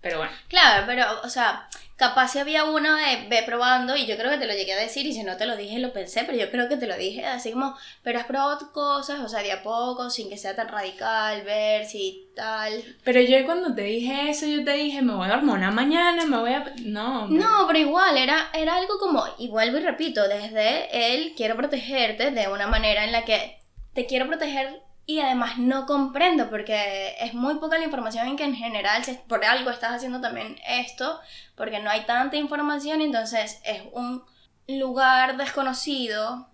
Pero 0.00 0.18
bueno. 0.18 0.32
Claro, 0.48 0.84
pero, 0.86 1.20
o 1.22 1.28
sea, 1.28 1.68
capaz 2.00 2.28
si 2.28 2.38
había 2.38 2.64
uno 2.64 2.96
de 2.96 3.28
ve 3.28 3.42
probando, 3.44 3.94
y 3.94 4.06
yo 4.06 4.16
creo 4.16 4.30
que 4.30 4.38
te 4.38 4.46
lo 4.46 4.54
llegué 4.54 4.72
a 4.72 4.80
decir, 4.80 5.04
y 5.04 5.12
si 5.12 5.22
no 5.22 5.36
te 5.36 5.44
lo 5.44 5.54
dije, 5.54 5.78
lo 5.78 5.92
pensé, 5.92 6.24
pero 6.24 6.38
yo 6.38 6.50
creo 6.50 6.66
que 6.66 6.78
te 6.78 6.86
lo 6.86 6.96
dije, 6.96 7.26
así 7.26 7.52
como, 7.52 7.76
pero 8.02 8.18
has 8.18 8.24
probado 8.24 8.72
cosas, 8.72 9.20
o 9.20 9.28
sea, 9.28 9.42
de 9.42 9.52
a 9.52 9.62
poco, 9.62 10.08
sin 10.08 10.30
que 10.30 10.38
sea 10.38 10.56
tan 10.56 10.68
radical, 10.68 11.42
ver 11.42 11.84
si 11.84 12.30
tal. 12.34 12.82
Pero 13.04 13.20
yo 13.20 13.44
cuando 13.44 13.74
te 13.74 13.82
dije 13.82 14.30
eso, 14.30 14.46
yo 14.46 14.64
te 14.64 14.72
dije, 14.72 15.02
me 15.02 15.14
voy 15.14 15.28
a 15.28 15.34
hormonar 15.34 15.74
mañana, 15.74 16.24
me 16.24 16.38
voy 16.38 16.54
a... 16.54 16.72
No. 16.84 17.28
No, 17.28 17.66
pero 17.66 17.78
igual, 17.78 18.16
era, 18.16 18.48
era 18.54 18.76
algo 18.76 18.98
como, 18.98 19.22
y 19.36 19.48
vuelvo 19.48 19.76
y 19.76 19.82
repito, 19.82 20.26
desde 20.26 21.12
él 21.14 21.34
quiero 21.36 21.54
protegerte 21.54 22.30
de 22.30 22.48
una 22.48 22.66
manera 22.66 23.04
en 23.04 23.12
la 23.12 23.26
que 23.26 23.60
te 23.92 24.06
quiero 24.06 24.26
proteger 24.26 24.80
y 25.10 25.18
además 25.18 25.58
no 25.58 25.86
comprendo 25.86 26.48
porque 26.48 27.16
es 27.18 27.34
muy 27.34 27.56
poca 27.56 27.78
la 27.78 27.84
información 27.84 28.28
en 28.28 28.36
que 28.36 28.44
en 28.44 28.54
general 28.54 29.02
por 29.26 29.44
algo 29.44 29.70
estás 29.70 29.94
haciendo 29.94 30.20
también 30.20 30.56
esto 30.64 31.20
porque 31.56 31.80
no 31.80 31.90
hay 31.90 32.02
tanta 32.02 32.36
información 32.36 33.00
entonces 33.00 33.60
es 33.64 33.82
un 33.92 34.24
lugar 34.68 35.36
desconocido 35.36 36.48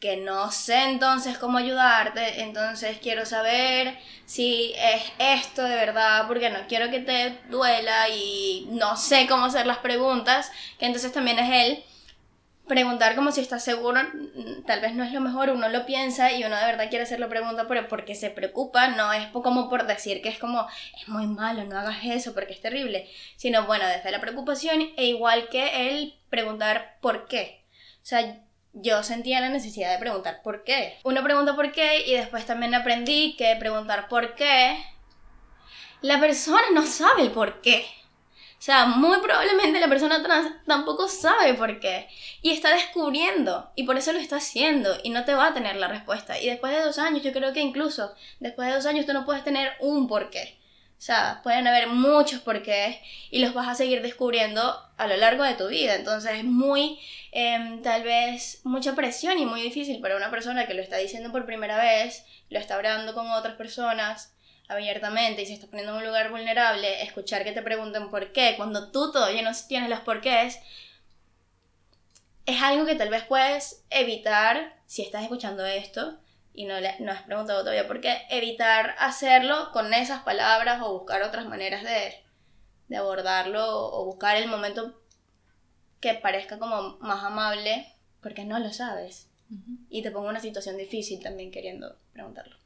que 0.00 0.16
no 0.16 0.50
sé 0.50 0.82
entonces 0.90 1.38
cómo 1.38 1.58
ayudarte 1.58 2.42
entonces 2.42 2.98
quiero 3.00 3.24
saber 3.26 3.96
si 4.26 4.72
es 4.76 5.04
esto 5.20 5.62
de 5.62 5.76
verdad 5.76 6.26
porque 6.26 6.50
no 6.50 6.66
quiero 6.66 6.90
que 6.90 6.98
te 6.98 7.38
duela 7.48 8.08
y 8.08 8.66
no 8.70 8.96
sé 8.96 9.28
cómo 9.28 9.44
hacer 9.44 9.66
las 9.66 9.78
preguntas 9.78 10.50
que 10.80 10.86
entonces 10.86 11.12
también 11.12 11.38
es 11.38 11.68
él 11.68 11.84
preguntar 12.66 13.14
como 13.14 13.30
si 13.30 13.40
estás 13.40 13.62
seguro, 13.62 14.00
mm, 14.02 14.64
tal 14.66 14.80
vez 14.80 14.94
no 14.94 15.04
es 15.04 15.12
lo 15.12 15.20
mejor, 15.20 15.50
uno 15.50 15.68
lo 15.68 15.86
piensa 15.86 16.32
y 16.32 16.44
uno 16.44 16.56
de 16.56 16.64
verdad 16.64 16.88
quiere 16.88 17.04
hacer 17.04 17.20
la 17.20 17.28
pregunta 17.28 17.66
porque 17.88 18.14
se 18.14 18.30
preocupa, 18.30 18.88
no 18.88 19.12
es 19.12 19.26
como 19.28 19.68
por 19.68 19.86
decir 19.86 20.22
que 20.22 20.28
es 20.28 20.38
como, 20.38 20.66
es 20.98 21.08
muy 21.08 21.26
malo, 21.26 21.64
no 21.64 21.78
hagas 21.78 21.98
eso 22.04 22.32
porque 22.34 22.54
es 22.54 22.60
terrible, 22.60 23.08
sino 23.36 23.66
bueno, 23.66 23.86
desde 23.86 24.10
la 24.10 24.20
preocupación 24.20 24.80
e 24.96 25.06
igual 25.06 25.48
que 25.48 25.90
el 25.90 26.14
preguntar 26.30 26.96
por 27.00 27.26
qué. 27.26 27.64
O 28.02 28.06
sea, 28.06 28.40
yo 28.72 29.02
sentía 29.02 29.40
la 29.40 29.50
necesidad 29.50 29.92
de 29.92 29.98
preguntar 29.98 30.42
por 30.42 30.64
qué. 30.64 30.98
Uno 31.04 31.22
pregunta 31.22 31.54
por 31.54 31.72
qué 31.72 32.06
y 32.06 32.14
después 32.14 32.44
también 32.44 32.74
aprendí 32.74 33.36
que 33.36 33.54
preguntar 33.56 34.08
por 34.08 34.34
qué, 34.34 34.84
la 36.00 36.18
persona 36.20 36.64
no 36.72 36.84
sabe 36.84 37.22
el 37.22 37.30
por 37.30 37.60
qué. 37.60 37.86
O 38.58 38.62
sea, 38.64 38.86
muy 38.86 39.18
probablemente 39.20 39.78
la 39.78 39.88
persona 39.88 40.22
trans 40.22 40.52
tampoco 40.66 41.06
sabe 41.08 41.54
por 41.54 41.80
qué. 41.80 42.08
Y 42.40 42.50
está 42.52 42.74
descubriendo. 42.74 43.70
Y 43.76 43.84
por 43.84 43.98
eso 43.98 44.12
lo 44.12 44.18
está 44.18 44.36
haciendo. 44.36 44.96
Y 45.02 45.10
no 45.10 45.24
te 45.24 45.34
va 45.34 45.48
a 45.48 45.54
tener 45.54 45.76
la 45.76 45.88
respuesta. 45.88 46.40
Y 46.40 46.46
después 46.46 46.72
de 46.72 46.82
dos 46.82 46.98
años, 46.98 47.22
yo 47.22 47.32
creo 47.32 47.52
que 47.52 47.60
incluso 47.60 48.14
después 48.40 48.68
de 48.68 48.74
dos 48.74 48.86
años 48.86 49.06
tú 49.06 49.12
no 49.12 49.26
puedes 49.26 49.44
tener 49.44 49.72
un 49.80 50.08
porqué. 50.08 50.58
O 50.96 51.06
sea, 51.06 51.40
pueden 51.42 51.66
haber 51.66 51.88
muchos 51.88 52.40
porqués 52.40 52.96
y 53.30 53.40
los 53.40 53.52
vas 53.52 53.68
a 53.68 53.74
seguir 53.74 54.00
descubriendo 54.00 54.80
a 54.96 55.06
lo 55.06 55.16
largo 55.18 55.42
de 55.42 55.54
tu 55.54 55.68
vida. 55.68 55.96
Entonces 55.96 56.38
es 56.38 56.44
muy, 56.44 56.98
em, 57.32 57.82
tal 57.82 58.04
vez, 58.04 58.62
mucha 58.64 58.94
presión 58.94 59.38
y 59.38 59.44
muy 59.44 59.60
difícil 59.60 60.00
para 60.00 60.16
una 60.16 60.30
persona 60.30 60.66
que 60.66 60.72
lo 60.72 60.80
está 60.80 60.96
diciendo 60.96 61.30
por 61.30 61.44
primera 61.44 61.76
vez, 61.76 62.24
lo 62.48 62.58
está 62.58 62.76
hablando 62.76 63.12
con 63.12 63.30
otras 63.30 63.56
personas 63.56 64.33
abiertamente 64.68 65.42
y 65.42 65.46
se 65.46 65.54
está 65.54 65.66
poniendo 65.66 65.92
en 65.92 65.98
un 65.98 66.06
lugar 66.06 66.30
vulnerable, 66.30 67.02
escuchar 67.02 67.44
que 67.44 67.52
te 67.52 67.62
pregunten 67.62 68.10
por 68.10 68.32
qué, 68.32 68.54
cuando 68.56 68.90
tú 68.90 69.12
todavía 69.12 69.42
no 69.42 69.50
tienes 69.68 69.90
los 69.90 70.00
porqués, 70.00 70.58
es 72.46 72.62
algo 72.62 72.86
que 72.86 72.94
tal 72.94 73.08
vez 73.08 73.24
puedes 73.24 73.84
evitar 73.90 74.76
si 74.86 75.02
estás 75.02 75.22
escuchando 75.22 75.64
esto 75.64 76.18
y 76.52 76.66
no, 76.66 76.78
le, 76.80 76.98
no 77.00 77.12
has 77.12 77.22
preguntado 77.22 77.60
todavía 77.60 77.86
por 77.86 78.00
qué, 78.00 78.22
evitar 78.30 78.94
hacerlo 78.98 79.70
con 79.72 79.92
esas 79.92 80.22
palabras 80.22 80.80
o 80.82 80.92
buscar 80.98 81.22
otras 81.22 81.46
maneras 81.46 81.82
de, 81.82 82.14
de 82.88 82.96
abordarlo 82.96 83.64
o 83.66 84.04
buscar 84.04 84.36
el 84.36 84.48
momento 84.48 85.00
que 86.00 86.14
parezca 86.14 86.58
como 86.58 86.98
más 86.98 87.24
amable 87.24 87.92
porque 88.20 88.44
no 88.44 88.58
lo 88.58 88.72
sabes. 88.72 89.28
Y 89.88 90.02
te 90.02 90.10
pongo 90.10 90.28
una 90.28 90.40
situación 90.40 90.76
difícil 90.76 91.22
también 91.22 91.52
queriendo 91.52 91.96
preguntarlo. 92.12 92.56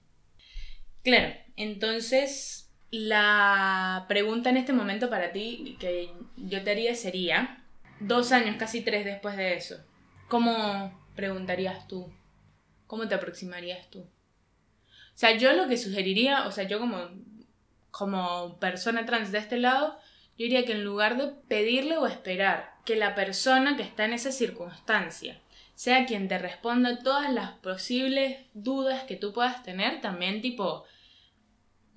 Claro, 1.08 1.34
entonces 1.56 2.70
la 2.90 4.04
pregunta 4.08 4.50
en 4.50 4.58
este 4.58 4.74
momento 4.74 5.08
para 5.08 5.32
ti 5.32 5.78
que 5.80 6.10
yo 6.36 6.62
te 6.62 6.70
haría 6.70 6.94
sería, 6.94 7.64
dos 7.98 8.30
años, 8.30 8.56
casi 8.58 8.82
tres 8.82 9.06
después 9.06 9.34
de 9.38 9.54
eso, 9.54 9.82
¿cómo 10.28 10.92
preguntarías 11.16 11.88
tú? 11.88 12.12
¿Cómo 12.86 13.08
te 13.08 13.14
aproximarías 13.14 13.88
tú? 13.88 14.00
O 14.00 15.14
sea, 15.14 15.34
yo 15.38 15.54
lo 15.54 15.66
que 15.66 15.78
sugeriría, 15.78 16.46
o 16.46 16.52
sea, 16.52 16.64
yo 16.64 16.78
como, 16.78 17.08
como 17.90 18.58
persona 18.58 19.06
trans 19.06 19.32
de 19.32 19.38
este 19.38 19.56
lado, 19.56 19.98
yo 20.36 20.44
diría 20.44 20.66
que 20.66 20.72
en 20.72 20.84
lugar 20.84 21.16
de 21.16 21.32
pedirle 21.48 21.96
o 21.96 22.06
esperar 22.06 22.74
que 22.84 22.96
la 22.96 23.14
persona 23.14 23.78
que 23.78 23.82
está 23.82 24.04
en 24.04 24.12
esa 24.12 24.30
circunstancia 24.30 25.40
sea 25.74 26.04
quien 26.04 26.28
te 26.28 26.36
responda 26.36 26.98
todas 26.98 27.32
las 27.32 27.52
posibles 27.52 28.36
dudas 28.52 29.04
que 29.04 29.16
tú 29.16 29.32
puedas 29.32 29.62
tener, 29.62 30.02
también 30.02 30.42
tipo 30.42 30.84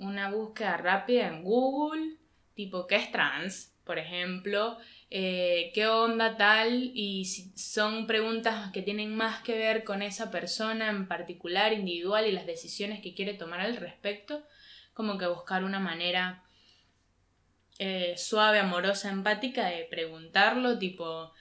una 0.02 0.32
búsqueda 0.32 0.78
rápida 0.78 1.28
en 1.28 1.44
Google, 1.44 2.18
tipo 2.56 2.88
qué 2.88 2.96
es 2.96 3.12
trans, 3.12 3.74
por 3.86 4.00
ejemplo, 4.00 4.78
eh, 5.10 5.72
qué 5.74 5.88
onda 5.88 6.38
tal, 6.38 6.92
y 6.94 7.26
si 7.26 7.56
son 7.58 8.08
preguntas 8.08 8.72
que 8.72 8.82
tienen 8.82 9.16
más 9.16 9.42
que 9.44 9.58
ver 9.58 9.84
con 9.84 10.02
esa 10.02 10.32
persona 10.32 10.90
en 10.90 11.08
particular, 11.08 11.74
individual, 11.74 12.28
y 12.28 12.32
las 12.32 12.46
decisiones 12.46 13.02
que 13.02 13.14
quiere 13.14 13.34
tomar 13.34 13.62
al 13.62 13.78
respecto, 13.78 14.44
como 14.94 15.18
que 15.18 15.28
buscar 15.28 15.64
una 15.64 15.80
manera 15.80 16.44
eh, 17.80 18.16
suave, 18.18 18.60
amorosa, 18.60 19.10
empática 19.10 19.68
de 19.68 19.86
preguntarlo, 19.86 20.78
tipo, 20.78 21.32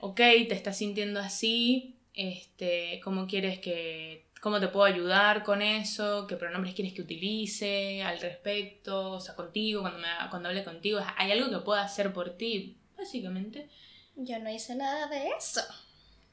ok, 0.00 0.16
te 0.16 0.54
estás 0.54 0.78
sintiendo 0.78 1.20
así, 1.20 1.98
este, 2.14 3.00
¿cómo 3.02 3.26
quieres 3.26 3.58
que, 3.58 4.25
cómo 4.40 4.60
te 4.60 4.68
puedo 4.68 4.84
ayudar 4.84 5.42
con 5.42 5.62
eso? 5.62 6.26
¿Qué 6.26 6.36
pronombres 6.36 6.74
quieres 6.74 6.94
que 6.94 7.02
utilice 7.02 8.02
al 8.02 8.20
respecto? 8.20 9.12
O 9.12 9.20
sea, 9.20 9.34
contigo, 9.34 9.80
cuando, 9.80 9.98
me, 9.98 10.08
cuando 10.30 10.48
hable 10.48 10.64
contigo, 10.64 11.00
¿hay 11.16 11.32
algo 11.32 11.50
que 11.50 11.64
pueda 11.64 11.82
hacer 11.82 12.12
por 12.12 12.36
ti? 12.36 12.78
Básicamente. 12.96 13.68
Yo 14.14 14.38
no 14.38 14.50
hice 14.50 14.74
nada 14.74 15.06
de 15.08 15.28
eso. 15.28 15.62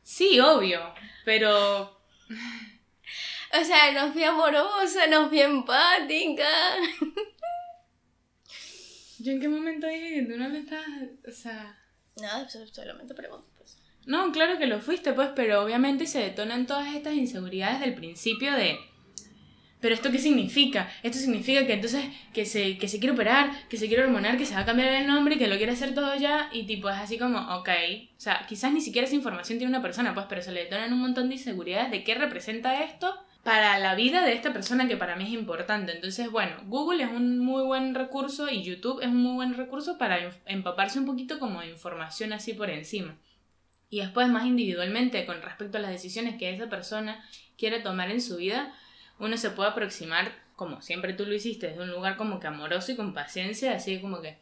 Sí, 0.03 0.39
obvio, 0.39 0.93
pero... 1.25 2.00
O 3.55 3.63
sea, 3.63 3.91
no 3.91 4.12
fui 4.12 4.24
amorosa, 4.24 5.05
no 5.05 5.29
fui 5.29 5.39
empática. 5.39 6.48
¿Yo 9.19 9.31
en 9.31 9.39
qué 9.39 9.48
momento 9.48 9.86
dije 9.86 10.15
que 10.15 10.24
tú 10.24 10.39
no 10.39 10.50
le 10.50 10.60
estás... 10.60 10.83
O 11.27 11.31
sea... 11.31 11.77
No, 12.15 12.50
solamente 12.50 13.13
pregunto. 13.13 13.52
No, 14.05 14.31
claro 14.31 14.57
que 14.57 14.67
lo 14.67 14.81
fuiste, 14.81 15.13
pues, 15.13 15.29
pero 15.36 15.63
obviamente 15.63 16.05
se 16.05 16.19
detonan 16.19 16.65
todas 16.65 16.93
estas 16.93 17.13
inseguridades 17.13 17.79
del 17.79 17.93
principio 17.93 18.53
de 18.53 18.77
pero 19.83 19.95
esto 19.95 20.12
qué 20.12 20.17
significa? 20.17 20.89
Esto 21.03 21.19
significa 21.19 21.67
que 21.67 21.74
entonces 21.74 22.05
que 22.33 22.45
se, 22.45 22.77
que 22.77 22.88
se 22.88 23.00
quiere 23.00 23.12
operar, 23.12 23.67
que 23.67 23.75
se 23.75 23.89
quiere 23.89 24.03
hormonar, 24.03 24.38
que 24.38 24.45
se 24.45 24.55
va 24.55 24.62
a 24.62 24.65
cambiar 24.65 24.88
el 24.93 25.07
nombre, 25.07 25.38
que 25.38 25.50
lo 25.50 25.57
quiere 25.57 25.74
hacer 25.74 25.93
todo 25.93 26.15
ya 26.15 26.50
y 26.53 26.65
tipo 26.65 26.89
es 26.89 26.95
así 26.95 27.17
como, 27.17 27.38
ok, 27.57 27.69
o 28.15 28.19
sea, 28.22 28.45
quizás 28.48 28.72
ni 28.72 28.79
siquiera 28.79 29.05
esa 29.05 29.17
información 29.17 29.57
tiene 29.57 29.69
una 29.69 29.81
persona, 29.81 30.13
pues, 30.13 30.25
pero 30.29 30.41
se 30.41 30.53
le 30.53 30.63
detonan 30.63 30.93
un 30.93 31.01
montón 31.01 31.27
de 31.27 31.36
inseguridades 31.36 31.91
de 31.91 32.05
qué 32.05 32.15
representa 32.15 32.81
esto 32.81 33.13
para 33.43 33.77
la 33.77 33.93
vida 33.95 34.24
de 34.24 34.31
esta 34.31 34.53
persona 34.53 34.88
que 34.88 34.95
para 34.95 35.17
mí 35.17 35.25
es 35.25 35.31
importante. 35.31 35.91
Entonces, 35.91 36.31
bueno, 36.31 36.55
Google 36.67 37.03
es 37.03 37.10
un 37.10 37.39
muy 37.39 37.63
buen 37.63 37.93
recurso 37.93 38.50
y 38.50 38.63
YouTube 38.63 39.01
es 39.01 39.07
un 39.10 39.22
muy 39.22 39.33
buen 39.33 39.53
recurso 39.53 39.98
para 39.98 40.31
empaparse 40.45 40.98
un 40.98 41.05
poquito 41.05 41.39
como 41.39 41.60
de 41.60 41.67
información 41.67 42.31
así 42.31 42.53
por 42.53 42.69
encima. 42.69 43.17
Y 43.94 44.00
después 44.00 44.28
más 44.28 44.48
individualmente 44.48 45.24
con 45.28 45.40
respecto 45.44 45.78
a 45.78 45.82
las 45.82 45.92
decisiones 45.92 46.40
que 46.40 46.50
esa 46.50 46.68
persona 46.68 47.24
quiere 47.60 47.80
tomar 47.80 48.10
en 48.10 48.22
su 48.22 48.38
vida, 48.38 48.74
uno 49.20 49.38
se 49.38 49.52
puede 49.52 49.70
aproximar, 49.70 50.34
como 50.56 50.82
siempre 50.82 51.14
tú 51.14 51.28
lo 51.28 51.36
hiciste, 51.36 51.68
desde 51.68 51.84
un 51.84 51.92
lugar 51.92 52.18
como 52.18 52.40
que 52.40 52.48
amoroso 52.48 52.92
y 52.92 52.96
con 52.96 53.14
paciencia, 53.14 53.76
así 53.76 54.02
como 54.02 54.20
que... 54.20 54.40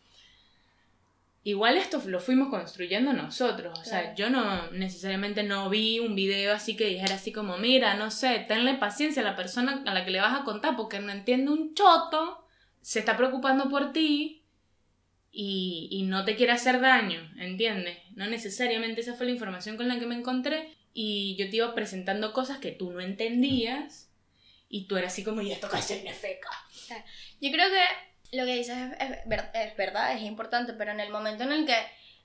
Igual 1.44 1.76
esto 1.76 2.02
lo 2.06 2.22
fuimos 2.22 2.48
construyendo 2.48 3.12
nosotros, 3.12 3.78
o 3.78 3.84
sea, 3.84 4.16
yo 4.16 4.30
no 4.30 4.72
necesariamente 4.72 5.44
no 5.44 5.70
vi 5.70 6.00
un 6.00 6.16
video 6.16 6.54
así 6.54 6.78
que 6.78 6.88
dijera 6.88 7.16
así 7.16 7.34
como, 7.34 7.58
mira, 7.58 7.96
no 7.96 8.10
sé, 8.10 8.46
tenle 8.48 8.76
paciencia 8.76 9.22
a 9.22 9.26
la 9.26 9.36
persona 9.36 9.84
a 9.86 9.94
la 9.94 10.06
que 10.06 10.12
le 10.12 10.22
vas 10.22 10.40
a 10.40 10.46
contar 10.46 10.78
porque 10.78 11.00
no 11.00 11.12
entiende 11.12 11.52
un 11.52 11.74
choto, 11.74 12.48
se 12.80 13.00
está 13.00 13.18
preocupando 13.18 13.70
por 13.70 13.92
ti 13.92 14.41
y, 15.32 15.88
y 15.92 16.04
no 16.04 16.26
te 16.26 16.36
quiere 16.36 16.52
hacer 16.52 16.82
daño, 16.82 17.32
¿entiendes? 17.40 17.98
No 18.16 18.28
necesariamente 18.28 19.02
esa 19.02 19.14
fue 19.14 19.26
la 19.26 19.32
información 19.32 19.78
con 19.78 19.88
la 19.88 20.00
que 20.00 20.06
me 20.06 20.16
encontré 20.16 20.76
y 20.94 21.36
yo 21.38 21.50
te 21.50 21.58
iba 21.58 21.74
presentando 21.74 22.34
cosas 22.34 22.60
que 22.60 22.72
tú 22.72 22.92
no 22.92 23.02
entendías 23.02 24.10
y 24.70 24.86
tú 24.86 24.98
eras 24.98 25.14
así 25.14 25.24
como, 25.24 25.42
y 25.42 25.52
esto 25.52 25.70
me 26.04 26.14
feca. 26.14 26.50
Yo 27.42 27.52
creo 27.52 27.68
que 27.70 28.38
lo 28.38 28.46
que 28.46 28.56
dices 28.56 28.78
es, 29.00 29.18
es, 29.54 29.78
verdad, 29.78 30.16
es 30.16 30.24
importante, 30.24 30.74
pero 30.74 30.92
en 30.92 31.00
el 31.00 31.12
momento 31.12 31.44
en 31.44 31.52
el 31.52 31.66
que 31.66 31.76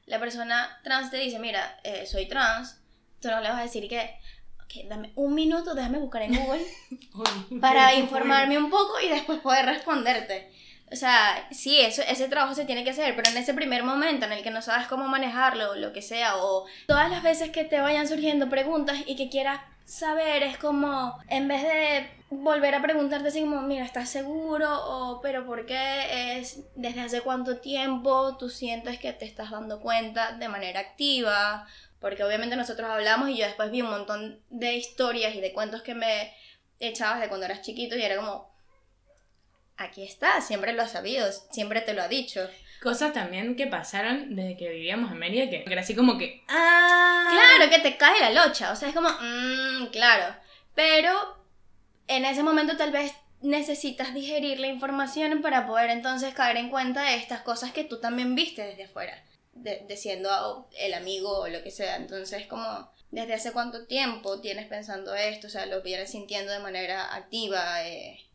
la 0.06 0.20
persona 0.20 0.78
trans 0.84 1.10
te 1.10 1.16
dice, 1.18 1.38
mira, 1.38 1.78
eh, 1.82 2.06
soy 2.06 2.26
trans, 2.26 2.80
tú 3.20 3.28
no 3.28 3.40
le 3.40 3.48
vas 3.48 3.58
a 3.58 3.62
decir 3.62 3.88
que, 3.88 4.18
ok, 4.64 4.88
dame 4.88 5.12
un 5.16 5.34
minuto, 5.34 5.74
déjame 5.74 5.98
buscar 5.98 6.22
en 6.22 6.36
Google 6.36 6.64
para 7.60 7.94
informarme 7.98 8.58
un 8.58 8.70
poco 8.70 9.00
y 9.00 9.08
después 9.08 9.40
poder 9.40 9.66
responderte. 9.66 10.52
O 10.90 10.96
sea, 10.96 11.48
sí, 11.50 11.80
eso, 11.80 12.02
ese 12.02 12.28
trabajo 12.28 12.54
se 12.54 12.64
tiene 12.64 12.84
que 12.84 12.90
hacer, 12.90 13.16
pero 13.16 13.30
en 13.30 13.36
ese 13.36 13.54
primer 13.54 13.82
momento 13.82 14.26
en 14.26 14.32
el 14.32 14.42
que 14.42 14.50
no 14.50 14.62
sabes 14.62 14.86
cómo 14.86 15.08
manejarlo, 15.08 15.72
o 15.72 15.74
lo 15.74 15.92
que 15.92 16.02
sea, 16.02 16.36
o 16.36 16.64
todas 16.86 17.10
las 17.10 17.22
veces 17.22 17.50
que 17.50 17.64
te 17.64 17.80
vayan 17.80 18.06
surgiendo 18.06 18.48
preguntas 18.48 18.98
y 19.06 19.16
que 19.16 19.28
quieras 19.28 19.60
saber, 19.84 20.42
es 20.42 20.58
como, 20.58 21.18
en 21.28 21.48
vez 21.48 21.62
de 21.62 22.10
volver 22.30 22.74
a 22.74 22.82
preguntarte 22.82 23.28
así 23.28 23.40
como, 23.40 23.62
mira, 23.62 23.84
¿estás 23.84 24.08
seguro? 24.08 24.68
O, 24.84 25.20
pero 25.20 25.46
¿por 25.46 25.66
qué 25.66 26.38
es, 26.38 26.64
desde 26.74 27.00
hace 27.00 27.20
cuánto 27.20 27.58
tiempo 27.58 28.36
tú 28.36 28.48
sientes 28.48 28.98
que 28.98 29.12
te 29.12 29.24
estás 29.24 29.50
dando 29.50 29.80
cuenta 29.80 30.32
de 30.32 30.48
manera 30.48 30.80
activa? 30.80 31.66
Porque 32.00 32.24
obviamente 32.24 32.56
nosotros 32.56 32.88
hablamos 32.90 33.30
y 33.30 33.38
yo 33.38 33.46
después 33.46 33.70
vi 33.70 33.82
un 33.82 33.90
montón 33.90 34.40
de 34.50 34.74
historias 34.74 35.34
y 35.34 35.40
de 35.40 35.52
cuentos 35.52 35.82
que 35.82 35.94
me 35.94 36.34
echabas 36.78 37.20
de 37.20 37.28
cuando 37.28 37.46
eras 37.46 37.62
chiquito 37.62 37.96
y 37.96 38.02
era 38.02 38.16
como, 38.16 38.50
aquí 39.76 40.04
está, 40.04 40.40
siempre 40.40 40.72
lo 40.72 40.82
has 40.82 40.92
sabido, 40.92 41.26
siempre 41.50 41.80
te 41.80 41.94
lo 41.94 42.02
ha 42.02 42.08
dicho. 42.08 42.48
Cosas 42.82 43.12
también 43.12 43.56
que 43.56 43.66
pasaron 43.66 44.36
desde 44.36 44.56
que 44.56 44.68
vivíamos 44.68 45.10
en 45.10 45.18
Mérida, 45.18 45.48
que 45.48 45.64
era 45.66 45.80
así 45.80 45.94
como 45.94 46.18
que, 46.18 46.44
ah, 46.48 47.28
claro, 47.30 47.70
que 47.70 47.80
te 47.80 47.96
cae 47.96 48.20
la 48.20 48.44
locha, 48.44 48.72
o 48.72 48.76
sea, 48.76 48.88
es 48.88 48.94
como, 48.94 49.08
mmm, 49.08 49.86
claro, 49.86 50.36
pero 50.74 51.12
en 52.06 52.24
ese 52.24 52.42
momento 52.42 52.76
tal 52.76 52.92
vez 52.92 53.12
necesitas 53.40 54.14
digerir 54.14 54.60
la 54.60 54.66
información 54.66 55.42
para 55.42 55.66
poder 55.66 55.90
entonces 55.90 56.34
caer 56.34 56.56
en 56.56 56.70
cuenta 56.70 57.02
de 57.02 57.16
estas 57.16 57.42
cosas 57.42 57.72
que 57.72 57.84
tú 57.84 58.00
también 58.00 58.34
viste 58.34 58.62
desde 58.62 58.84
afuera, 58.84 59.24
de, 59.52 59.96
siendo 59.96 60.68
el 60.78 60.94
amigo 60.94 61.40
o 61.40 61.48
lo 61.48 61.62
que 61.62 61.70
sea. 61.70 61.96
Entonces, 61.96 62.46
como, 62.46 62.92
¿desde 63.10 63.34
hace 63.34 63.52
cuánto 63.52 63.86
tiempo 63.86 64.40
tienes 64.40 64.66
pensando 64.66 65.14
esto? 65.14 65.46
O 65.46 65.50
sea, 65.50 65.66
lo 65.66 65.82
vienes 65.82 66.10
sintiendo 66.10 66.52
de 66.52 66.58
manera 66.58 67.14
activa. 67.14 67.84
Eh, 67.84 68.25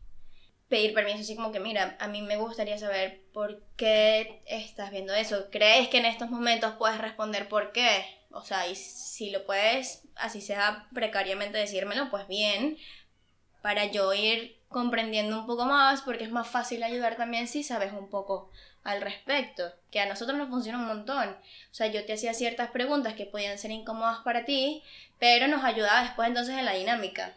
pedir 0.72 0.94
permiso 0.94 1.18
así 1.18 1.36
como 1.36 1.52
que, 1.52 1.60
mira, 1.60 1.98
a 2.00 2.08
mí 2.08 2.22
me 2.22 2.38
gustaría 2.38 2.78
saber 2.78 3.20
por 3.34 3.62
qué 3.76 4.42
estás 4.46 4.90
viendo 4.90 5.12
eso. 5.12 5.50
¿Crees 5.50 5.88
que 5.88 5.98
en 5.98 6.06
estos 6.06 6.30
momentos 6.30 6.76
puedes 6.78 6.96
responder 6.96 7.46
por 7.46 7.72
qué? 7.72 8.06
O 8.30 8.40
sea, 8.40 8.66
y 8.66 8.74
si 8.74 9.28
lo 9.28 9.44
puedes, 9.44 10.04
así 10.16 10.40
sea 10.40 10.88
precariamente 10.94 11.58
decírmelo, 11.58 12.08
pues 12.08 12.26
bien, 12.26 12.78
para 13.60 13.84
yo 13.84 14.14
ir 14.14 14.56
comprendiendo 14.70 15.40
un 15.40 15.46
poco 15.46 15.66
más, 15.66 16.00
porque 16.00 16.24
es 16.24 16.30
más 16.30 16.48
fácil 16.48 16.82
ayudar 16.82 17.16
también 17.18 17.48
si 17.48 17.62
sabes 17.62 17.92
un 17.92 18.08
poco 18.08 18.48
al 18.82 19.02
respecto, 19.02 19.70
que 19.90 20.00
a 20.00 20.06
nosotros 20.06 20.38
nos 20.38 20.48
funciona 20.48 20.78
un 20.78 20.86
montón. 20.86 21.28
O 21.70 21.74
sea, 21.74 21.88
yo 21.88 22.06
te 22.06 22.14
hacía 22.14 22.32
ciertas 22.32 22.70
preguntas 22.70 23.12
que 23.12 23.26
podían 23.26 23.58
ser 23.58 23.72
incómodas 23.72 24.20
para 24.24 24.46
ti, 24.46 24.82
pero 25.18 25.48
nos 25.48 25.64
ayudaba 25.64 26.02
después 26.02 26.28
entonces 26.28 26.56
en 26.56 26.64
la 26.64 26.72
dinámica. 26.72 27.34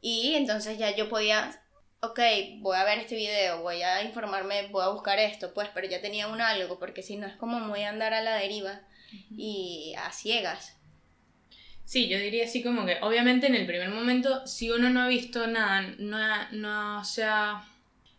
Y 0.00 0.36
entonces 0.36 0.78
ya 0.78 0.96
yo 0.96 1.10
podía, 1.10 1.60
ok, 2.00 2.20
voy 2.58 2.76
a 2.76 2.84
ver 2.84 2.98
este 2.98 3.16
video, 3.16 3.62
voy 3.62 3.82
a 3.82 4.02
informarme, 4.02 4.68
voy 4.68 4.84
a 4.84 4.88
buscar 4.88 5.18
esto, 5.18 5.52
pues, 5.54 5.68
pero 5.74 5.88
ya 5.88 6.00
tenía 6.00 6.28
un 6.28 6.40
algo, 6.40 6.78
porque 6.78 7.02
si 7.02 7.16
no 7.16 7.26
es 7.26 7.34
como 7.36 7.60
muy 7.60 7.82
andar 7.82 8.14
a 8.14 8.22
la 8.22 8.36
deriva 8.36 8.80
y 9.30 9.94
a 9.98 10.12
ciegas. 10.12 10.76
Sí, 11.84 12.08
yo 12.08 12.18
diría 12.18 12.44
así 12.44 12.62
como 12.62 12.84
que, 12.84 12.98
obviamente 13.00 13.46
en 13.46 13.54
el 13.54 13.66
primer 13.66 13.88
momento, 13.88 14.46
si 14.46 14.70
uno 14.70 14.90
no 14.90 15.02
ha 15.02 15.08
visto 15.08 15.46
nada, 15.46 15.82
no, 15.98 16.18
no 16.52 17.04
se 17.04 17.24
ha 17.24 17.64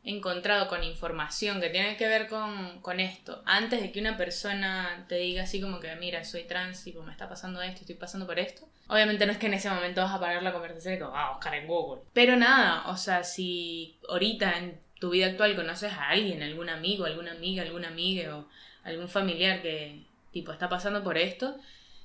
encontrado 0.03 0.67
con 0.67 0.83
información 0.83 1.59
que 1.59 1.69
tiene 1.69 1.97
que 1.97 2.07
ver 2.07 2.27
con, 2.27 2.99
esto, 2.99 3.41
antes 3.45 3.81
de 3.81 3.91
que 3.91 3.99
una 3.99 4.17
persona 4.17 5.05
te 5.07 5.15
diga 5.15 5.43
así 5.43 5.61
como 5.61 5.79
que, 5.79 5.93
mira, 5.95 6.23
soy 6.23 6.43
trans 6.43 6.87
y 6.87 6.93
me 6.93 7.11
está 7.11 7.27
pasando 7.27 7.61
esto, 7.61 7.81
estoy 7.81 7.95
pasando 7.95 8.25
por 8.25 8.39
esto, 8.39 8.67
obviamente 8.87 9.25
no 9.25 9.31
es 9.31 9.37
que 9.37 9.47
en 9.47 9.55
ese 9.55 9.69
momento 9.69 10.01
vas 10.01 10.13
a 10.13 10.19
parar 10.19 10.41
la 10.41 10.53
conversación 10.53 10.93
y 10.93 10.97
que 10.97 11.03
vas 11.03 11.29
a 11.29 11.31
buscar 11.31 11.53
en 11.55 11.67
Google. 11.67 12.01
Pero 12.13 12.37
nada, 12.37 12.87
o 12.87 12.97
sea, 12.97 13.23
si 13.23 13.97
ahorita 14.07 14.57
en 14.57 14.79
tu 14.99 15.09
vida 15.09 15.27
actual 15.27 15.55
conoces 15.55 15.93
a 15.93 16.09
alguien, 16.09 16.43
algún 16.43 16.69
amigo, 16.69 17.05
alguna 17.05 17.31
amiga, 17.31 17.63
alguna 17.63 17.89
amiga 17.89 18.37
o 18.37 18.47
algún 18.83 19.09
familiar 19.09 19.61
que 19.61 20.03
tipo 20.31 20.51
está 20.51 20.69
pasando 20.69 21.03
por 21.03 21.17
esto, 21.17 21.57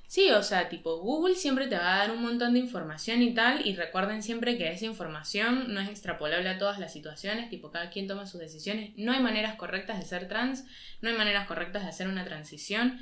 Sí, 0.07 0.29
o 0.29 0.43
sea, 0.43 0.69
tipo 0.69 0.99
Google 0.99 1.35
siempre 1.35 1.67
te 1.67 1.75
va 1.75 1.95
a 1.95 1.97
dar 1.97 2.11
un 2.11 2.21
montón 2.21 2.53
de 2.53 2.59
información 2.59 3.21
y 3.23 3.33
tal, 3.33 3.65
y 3.65 3.75
recuerden 3.75 4.21
siempre 4.21 4.57
que 4.57 4.69
esa 4.71 4.85
información 4.85 5.73
no 5.73 5.79
es 5.79 5.89
extrapolable 5.89 6.47
a 6.47 6.57
todas 6.59 6.79
las 6.79 6.93
situaciones, 6.93 7.49
tipo 7.49 7.71
cada 7.71 7.89
quien 7.89 8.07
toma 8.07 8.27
sus 8.27 8.39
decisiones, 8.39 8.91
no 8.97 9.11
hay 9.11 9.19
maneras 9.19 9.55
correctas 9.55 9.99
de 9.99 10.05
ser 10.05 10.27
trans, 10.27 10.65
no 11.01 11.09
hay 11.09 11.15
maneras 11.15 11.47
correctas 11.47 11.83
de 11.83 11.89
hacer 11.89 12.07
una 12.07 12.23
transición, 12.23 12.99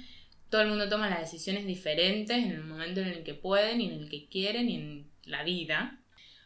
todo 0.50 0.62
el 0.62 0.70
mundo 0.70 0.88
toma 0.88 1.10
las 1.10 1.20
decisiones 1.20 1.66
diferentes 1.66 2.38
en 2.38 2.52
el 2.52 2.63
momento 2.63 3.02
en 3.02 3.08
el 3.08 3.24
que 3.24 3.34
pueden 3.34 3.82
y 3.82 3.88
en 3.88 3.94
el 3.94 4.10
que 4.10 4.28
quieren 4.28 4.70
y 4.70 4.76
en 4.76 5.12
la 5.26 5.44
vida. 5.44 6.00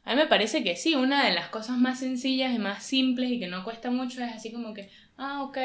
A 0.06 0.12
mí 0.12 0.16
me 0.16 0.28
parece 0.28 0.64
que 0.64 0.78
sí, 0.78 0.96
una 0.96 1.28
de 1.28 1.34
las 1.34 1.50
cosas 1.50 1.78
más 1.78 2.00
sencillas 2.00 2.56
y 2.56 2.60
más 2.60 2.84
simples 2.84 3.30
y 3.30 3.40
que 3.40 3.48
no 3.48 3.66
cuesta 3.66 3.92
mucho 3.92 4.24
es 4.24 4.32
así 4.32 4.52
como 4.54 4.74
que, 4.74 4.90
ah, 5.18 5.44
ok, 5.44 5.58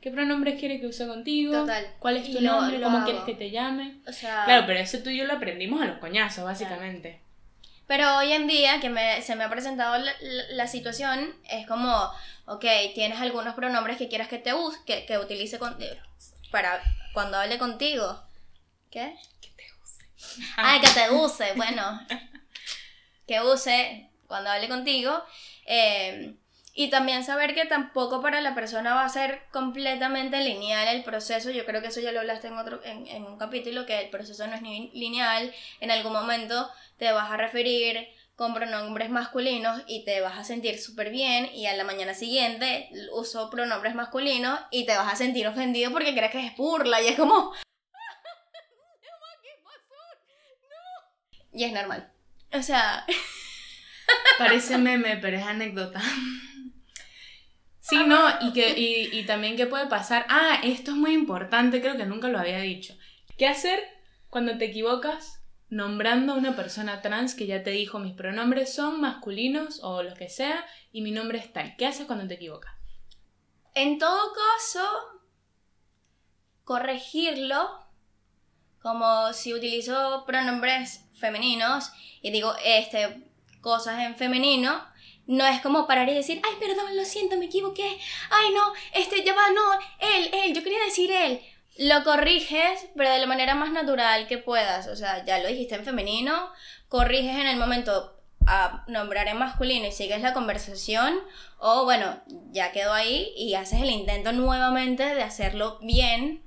¿Qué 0.00 0.10
pronombres 0.10 0.58
quiere 0.58 0.80
que 0.80 0.86
use 0.86 1.06
contigo? 1.06 1.52
Total. 1.52 1.86
¿Cuál 1.98 2.18
es 2.18 2.30
tu 2.30 2.40
nombre? 2.40 2.80
¿Cómo 2.80 3.04
quieres 3.04 3.22
que 3.22 3.34
te 3.34 3.50
llame? 3.50 3.96
O 4.06 4.12
sea... 4.12 4.44
Claro, 4.44 4.64
pero 4.66 4.78
eso 4.78 4.98
tú 4.98 5.10
y 5.10 5.18
yo 5.18 5.24
lo 5.24 5.34
aprendimos 5.34 5.82
a 5.82 5.86
los 5.86 5.98
coñazos, 5.98 6.44
básicamente. 6.44 7.20
Pero 7.86 8.16
hoy 8.16 8.32
en 8.32 8.46
día 8.46 8.80
que 8.80 8.90
me, 8.90 9.22
se 9.22 9.36
me 9.36 9.44
ha 9.44 9.50
presentado 9.50 9.96
la, 10.50 10.66
situación, 10.66 11.34
es 11.48 11.66
como, 11.66 12.10
ok, 12.46 12.64
tienes 12.94 13.20
algunos 13.20 13.54
pronombres 13.54 13.96
que 13.96 14.08
quieras 14.08 14.28
que 14.28 14.38
te 14.38 14.54
use, 14.54 14.78
que, 14.84 15.06
que 15.06 15.18
utilice 15.18 15.58
con, 15.58 15.76
para 16.50 16.82
cuando 17.12 17.38
hable 17.38 17.58
contigo. 17.58 18.22
¿Qué? 18.90 19.16
Que 19.40 19.50
te 19.50 19.64
use. 19.82 20.44
Ah, 20.56 20.78
que 20.82 20.90
te 20.90 21.10
use, 21.10 21.52
bueno. 21.54 22.00
que 23.26 23.40
use 23.40 24.10
cuando 24.26 24.50
hable 24.50 24.68
contigo. 24.68 25.22
Eh, 25.64 26.34
y 26.76 26.90
también 26.90 27.24
saber 27.24 27.54
que 27.54 27.64
tampoco 27.64 28.20
para 28.20 28.40
la 28.42 28.54
persona 28.54 28.94
va 28.94 29.04
a 29.04 29.08
ser 29.08 29.40
completamente 29.50 30.38
lineal 30.40 30.94
el 30.94 31.02
proceso. 31.02 31.50
Yo 31.50 31.64
creo 31.64 31.80
que 31.80 31.88
eso 31.88 32.00
ya 32.00 32.12
lo 32.12 32.20
hablaste 32.20 32.48
en, 32.48 32.58
otro, 32.58 32.84
en, 32.84 33.06
en 33.08 33.24
un 33.24 33.38
capítulo, 33.38 33.86
que 33.86 33.98
el 33.98 34.10
proceso 34.10 34.46
no 34.46 34.54
es 34.54 34.62
ni 34.62 34.90
lineal. 34.92 35.54
En 35.80 35.90
algún 35.90 36.12
momento 36.12 36.70
te 36.98 37.10
vas 37.12 37.30
a 37.30 37.38
referir 37.38 38.06
con 38.36 38.52
pronombres 38.52 39.08
masculinos 39.08 39.82
y 39.86 40.04
te 40.04 40.20
vas 40.20 40.38
a 40.38 40.44
sentir 40.44 40.78
súper 40.78 41.10
bien 41.10 41.48
y 41.54 41.66
a 41.66 41.74
la 41.74 41.84
mañana 41.84 42.12
siguiente 42.12 42.90
uso 43.12 43.48
pronombres 43.48 43.94
masculinos 43.94 44.60
y 44.70 44.84
te 44.84 44.94
vas 44.96 45.10
a 45.10 45.16
sentir 45.16 45.48
ofendido 45.48 45.90
porque 45.92 46.14
crees 46.14 46.30
que 46.30 46.46
es 46.46 46.56
burla 46.56 47.00
y 47.00 47.08
es 47.08 47.16
como... 47.16 47.52
Y 51.54 51.64
es 51.64 51.72
normal. 51.72 52.12
O 52.52 52.62
sea, 52.62 53.06
Parece 54.38 54.78
meme, 54.78 55.16
pero 55.16 55.36
es 55.38 55.44
anécdota. 55.44 56.00
Sí, 57.88 58.04
no, 58.04 58.18
y, 58.40 58.52
que, 58.52 58.78
y, 58.78 59.16
y 59.16 59.26
también 59.26 59.56
qué 59.56 59.66
puede 59.66 59.86
pasar. 59.86 60.26
Ah, 60.28 60.60
esto 60.62 60.90
es 60.90 60.96
muy 60.96 61.12
importante, 61.12 61.80
creo 61.80 61.96
que 61.96 62.06
nunca 62.06 62.28
lo 62.28 62.38
había 62.38 62.58
dicho. 62.60 62.94
¿Qué 63.38 63.46
hacer 63.46 63.80
cuando 64.28 64.58
te 64.58 64.66
equivocas 64.66 65.42
nombrando 65.68 66.32
a 66.32 66.36
una 66.36 66.56
persona 66.56 67.02
trans 67.02 67.34
que 67.34 67.46
ya 67.46 67.62
te 67.62 67.70
dijo 67.70 67.98
mis 67.98 68.14
pronombres 68.14 68.74
son 68.74 69.00
masculinos 69.00 69.80
o 69.82 70.02
los 70.02 70.14
que 70.14 70.28
sea 70.28 70.64
y 70.92 71.02
mi 71.02 71.10
nombre 71.10 71.38
es 71.38 71.52
tal? 71.52 71.76
¿Qué 71.76 71.86
haces 71.86 72.06
cuando 72.06 72.26
te 72.26 72.34
equivocas? 72.34 72.76
en 73.76 73.98
todo 73.98 74.32
caso, 74.32 74.88
corregirlo, 76.64 77.86
como 78.80 79.32
si 79.34 79.52
utilizo 79.52 80.24
pronombres 80.26 81.04
femeninos 81.20 81.92
y 82.22 82.30
digo 82.30 82.54
este 82.64 83.30
cosas 83.60 84.00
en 84.00 84.16
femenino, 84.16 84.82
no 85.26 85.46
es 85.46 85.60
como 85.60 85.86
parar 85.86 86.08
y 86.08 86.14
decir, 86.14 86.40
ay, 86.44 86.54
perdón, 86.60 86.96
lo 86.96 87.04
siento, 87.04 87.36
me 87.36 87.46
equivoqué, 87.46 87.98
ay, 88.30 88.52
no, 88.54 88.72
este, 88.92 89.24
ya 89.24 89.34
va, 89.34 89.50
no, 89.50 89.72
él, 90.00 90.30
él, 90.32 90.54
yo 90.54 90.62
quería 90.62 90.82
decir 90.84 91.10
él. 91.10 91.40
Lo 91.78 92.04
corriges, 92.04 92.88
pero 92.96 93.10
de 93.10 93.18
la 93.18 93.26
manera 93.26 93.54
más 93.54 93.70
natural 93.70 94.26
que 94.26 94.38
puedas, 94.38 94.86
o 94.86 94.96
sea, 94.96 95.24
ya 95.24 95.38
lo 95.40 95.48
dijiste 95.48 95.74
en 95.74 95.84
femenino, 95.84 96.50
corriges 96.88 97.36
en 97.36 97.48
el 97.48 97.58
momento 97.58 98.14
a 98.46 98.84
nombrar 98.86 99.28
en 99.28 99.38
masculino 99.38 99.86
y 99.86 99.92
sigues 99.92 100.22
la 100.22 100.32
conversación, 100.32 101.18
o 101.58 101.84
bueno, 101.84 102.22
ya 102.52 102.72
quedó 102.72 102.92
ahí 102.92 103.32
y 103.36 103.54
haces 103.54 103.82
el 103.82 103.90
intento 103.90 104.32
nuevamente 104.32 105.14
de 105.14 105.22
hacerlo 105.22 105.78
bien, 105.82 106.44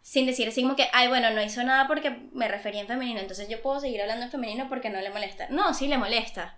sin 0.00 0.26
decir 0.26 0.48
así 0.48 0.62
como 0.62 0.76
que, 0.76 0.88
ay, 0.92 1.08
bueno, 1.08 1.30
no 1.30 1.42
hizo 1.42 1.62
nada 1.64 1.86
porque 1.88 2.10
me 2.32 2.46
refería 2.46 2.82
en 2.82 2.86
femenino, 2.86 3.20
entonces 3.20 3.48
yo 3.48 3.60
puedo 3.60 3.80
seguir 3.80 4.00
hablando 4.00 4.24
en 4.26 4.30
femenino 4.30 4.68
porque 4.68 4.90
no 4.90 5.00
le 5.00 5.10
molesta. 5.10 5.48
No, 5.50 5.74
sí 5.74 5.88
le 5.88 5.98
molesta. 5.98 6.56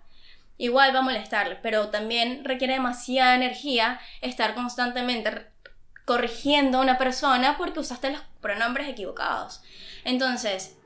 Igual 0.57 0.93
va 0.93 0.99
a 0.99 1.03
molestarle, 1.03 1.57
pero 1.61 1.89
también 1.89 2.43
requiere 2.43 2.73
demasiada 2.73 3.35
energía 3.35 3.99
estar 4.21 4.55
constantemente 4.55 5.47
corrigiendo 6.05 6.79
a 6.79 6.81
una 6.81 6.97
persona 6.97 7.57
porque 7.57 7.79
usaste 7.79 8.09
los 8.09 8.21
pronombres 8.41 8.87
equivocados. 8.87 9.61
Entonces, 10.03 10.77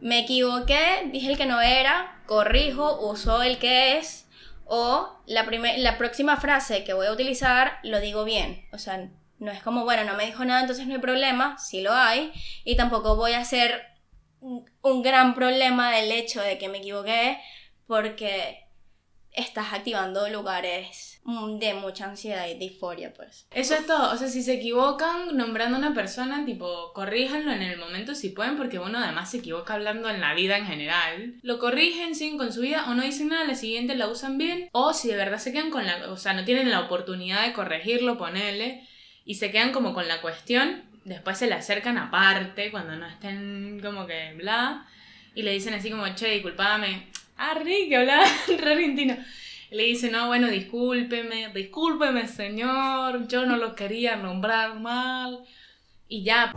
me 0.00 0.20
equivoqué, 0.20 1.08
dije 1.12 1.28
el 1.28 1.36
que 1.36 1.46
no 1.46 1.60
era, 1.60 2.22
corrijo, 2.26 3.00
uso 3.06 3.42
el 3.42 3.58
que 3.58 3.98
es, 3.98 4.26
o 4.64 5.20
la, 5.26 5.44
la 5.76 5.98
próxima 5.98 6.36
frase 6.38 6.84
que 6.84 6.94
voy 6.94 7.06
a 7.06 7.12
utilizar 7.12 7.78
lo 7.82 8.00
digo 8.00 8.24
bien. 8.24 8.66
O 8.72 8.78
sea, 8.78 9.08
no 9.38 9.52
es 9.52 9.62
como, 9.62 9.84
bueno, 9.84 10.04
no 10.04 10.16
me 10.16 10.26
dijo 10.26 10.44
nada, 10.44 10.62
entonces 10.62 10.86
no 10.86 10.94
hay 10.94 11.00
problema, 11.00 11.58
sí 11.58 11.82
lo 11.82 11.92
hay, 11.92 12.32
y 12.64 12.76
tampoco 12.76 13.16
voy 13.16 13.32
a 13.32 13.40
hacer 13.40 13.82
un 14.40 15.02
gran 15.02 15.34
problema 15.34 15.92
del 15.92 16.10
hecho 16.12 16.40
de 16.40 16.58
que 16.58 16.68
me 16.68 16.78
equivoqué 16.78 17.38
porque 17.86 18.65
estás 19.36 19.72
activando 19.72 20.28
lugares 20.30 21.20
de 21.58 21.74
mucha 21.74 22.06
ansiedad 22.06 22.48
y 22.48 22.54
disforia, 22.54 23.12
pues. 23.12 23.46
Eso 23.50 23.74
es 23.74 23.86
todo. 23.86 24.12
O 24.12 24.16
sea, 24.16 24.28
si 24.28 24.42
se 24.42 24.54
equivocan 24.54 25.36
nombrando 25.36 25.76
a 25.76 25.80
una 25.80 25.94
persona, 25.94 26.44
tipo, 26.44 26.92
corríjanlo 26.94 27.52
en 27.52 27.62
el 27.62 27.78
momento 27.78 28.14
si 28.14 28.30
pueden, 28.30 28.56
porque 28.56 28.78
uno 28.78 28.98
además 28.98 29.30
se 29.30 29.38
equivoca 29.38 29.74
hablando 29.74 30.08
en 30.08 30.20
la 30.20 30.34
vida 30.34 30.56
en 30.56 30.66
general. 30.66 31.34
Lo 31.42 31.58
corrigen, 31.58 32.14
siguen 32.14 32.38
con 32.38 32.52
su 32.52 32.60
vida, 32.60 32.86
o 32.88 32.94
no 32.94 33.02
dicen 33.02 33.28
nada, 33.28 33.44
la 33.44 33.56
siguiente 33.56 33.94
la 33.94 34.08
usan 34.08 34.38
bien, 34.38 34.68
o 34.72 34.94
si 34.94 35.08
de 35.08 35.16
verdad 35.16 35.38
se 35.38 35.52
quedan 35.52 35.70
con 35.70 35.84
la. 35.84 36.10
O 36.10 36.16
sea, 36.16 36.32
no 36.32 36.44
tienen 36.44 36.70
la 36.70 36.80
oportunidad 36.80 37.44
de 37.44 37.52
corregirlo, 37.52 38.16
ponele, 38.16 38.86
y 39.24 39.34
se 39.34 39.50
quedan 39.50 39.72
como 39.72 39.92
con 39.92 40.08
la 40.08 40.20
cuestión, 40.22 40.84
después 41.04 41.38
se 41.38 41.48
le 41.48 41.54
acercan 41.54 41.98
aparte, 41.98 42.70
cuando 42.70 42.96
no 42.96 43.06
estén 43.06 43.80
como 43.82 44.06
que 44.06 44.34
bla, 44.34 44.86
y 45.34 45.42
le 45.42 45.52
dicen 45.52 45.74
así 45.74 45.90
como, 45.90 46.06
che, 46.14 46.30
disculpame 46.30 47.08
Rick, 47.54 47.88
que 47.88 47.96
hablaba 47.96 48.24
re. 48.58 49.24
Le 49.70 49.82
dice, 49.82 50.10
no, 50.10 50.28
bueno, 50.28 50.46
discúlpeme, 50.46 51.48
discúlpeme, 51.52 52.28
señor, 52.28 53.26
yo 53.26 53.46
no 53.46 53.56
lo 53.56 53.74
quería 53.74 54.16
nombrar 54.16 54.78
mal. 54.78 55.40
Y 56.08 56.22
ya. 56.22 56.52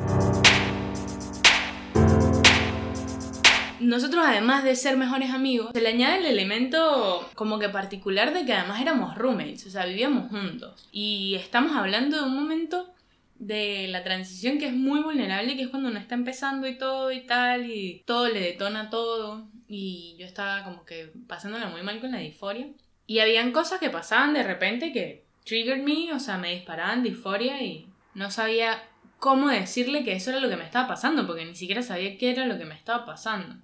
Nosotros, 3.79 4.23
además 4.27 4.63
de 4.63 4.75
ser 4.75 4.97
mejores 4.97 5.31
amigos, 5.31 5.71
se 5.73 5.81
le 5.81 5.89
añade 5.89 6.19
el 6.19 6.25
elemento 6.25 7.27
como 7.33 7.57
que 7.57 7.69
particular 7.69 8.33
de 8.33 8.45
que 8.45 8.53
además 8.53 8.81
éramos 8.81 9.15
roommates, 9.15 9.65
o 9.65 9.69
sea, 9.69 9.85
vivíamos 9.85 10.29
juntos. 10.29 10.87
Y 10.91 11.35
estamos 11.35 11.75
hablando 11.75 12.17
de 12.17 12.23
un 12.23 12.35
momento 12.35 12.93
de 13.39 13.87
la 13.87 14.03
transición 14.03 14.59
que 14.59 14.67
es 14.67 14.73
muy 14.73 15.01
vulnerable, 15.01 15.55
que 15.55 15.63
es 15.63 15.69
cuando 15.69 15.89
uno 15.89 15.97
está 15.97 16.13
empezando 16.13 16.67
y 16.67 16.77
todo 16.77 17.11
y 17.11 17.21
tal, 17.21 17.71
y 17.71 18.03
todo 18.05 18.27
le 18.27 18.41
detona 18.41 18.89
todo. 18.89 19.47
Y 19.69 20.15
yo 20.19 20.25
estaba 20.25 20.63
como 20.63 20.83
que 20.83 21.13
pasándola 21.27 21.67
muy 21.67 21.83
mal 21.83 22.01
con 22.01 22.11
la 22.11 22.17
disforia. 22.17 22.67
Y 23.07 23.19
habían 23.19 23.51
cosas 23.51 23.79
que 23.79 23.89
pasaban 23.89 24.33
de 24.33 24.43
repente 24.43 24.91
que 24.91 25.23
triggered 25.45 25.83
me, 25.83 26.11
o 26.11 26.19
sea, 26.19 26.37
me 26.37 26.53
disparaban 26.53 27.03
disforia 27.03 27.61
y 27.61 27.87
no 28.15 28.31
sabía 28.31 28.83
cómo 29.19 29.49
decirle 29.49 30.03
que 30.03 30.13
eso 30.13 30.31
era 30.31 30.39
lo 30.39 30.49
que 30.49 30.57
me 30.57 30.63
estaba 30.63 30.87
pasando, 30.87 31.27
porque 31.27 31.45
ni 31.45 31.55
siquiera 31.55 31.81
sabía 31.81 32.17
qué 32.17 32.31
era 32.31 32.45
lo 32.45 32.57
que 32.57 32.65
me 32.65 32.75
estaba 32.75 33.05
pasando. 33.05 33.55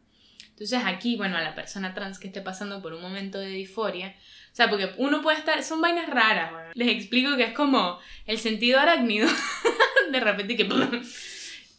Entonces 0.49 0.81
aquí, 0.85 1.17
bueno, 1.17 1.37
a 1.37 1.41
la 1.41 1.55
persona 1.55 1.93
trans 1.93 2.17
que 2.17 2.27
esté 2.27 2.41
pasando 2.41 2.81
por 2.81 2.93
un 2.93 3.01
momento 3.01 3.39
de 3.39 3.49
disforia, 3.49 4.15
o 4.51 4.55
sea, 4.55 4.69
porque 4.69 4.93
uno 4.97 5.21
puede 5.21 5.37
estar, 5.37 5.61
son 5.63 5.81
vainas 5.81 6.09
raras, 6.09 6.51
Les 6.75 6.87
explico 6.87 7.35
que 7.35 7.43
es 7.43 7.53
como 7.53 7.99
el 8.25 8.37
sentido 8.37 8.79
arácnido, 8.79 9.27
de 10.11 10.19
repente 10.19 10.55
que... 10.55 10.67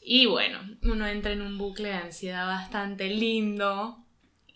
Y 0.08 0.26
bueno, 0.26 0.60
uno 0.84 1.04
entra 1.08 1.32
en 1.32 1.42
un 1.42 1.58
bucle 1.58 1.88
de 1.88 1.94
ansiedad 1.94 2.46
bastante 2.46 3.08
lindo. 3.08 4.05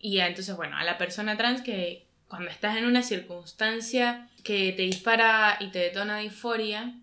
Y 0.00 0.18
entonces, 0.18 0.56
bueno, 0.56 0.76
a 0.76 0.84
la 0.84 0.98
persona 0.98 1.36
trans 1.36 1.62
que 1.62 2.06
cuando 2.26 2.50
estás 2.50 2.76
en 2.76 2.86
una 2.86 3.02
circunstancia 3.02 4.28
que 4.42 4.72
te 4.72 4.82
dispara 4.82 5.56
y 5.60 5.68
te 5.68 5.78
detona 5.78 6.18
disforia, 6.18 6.94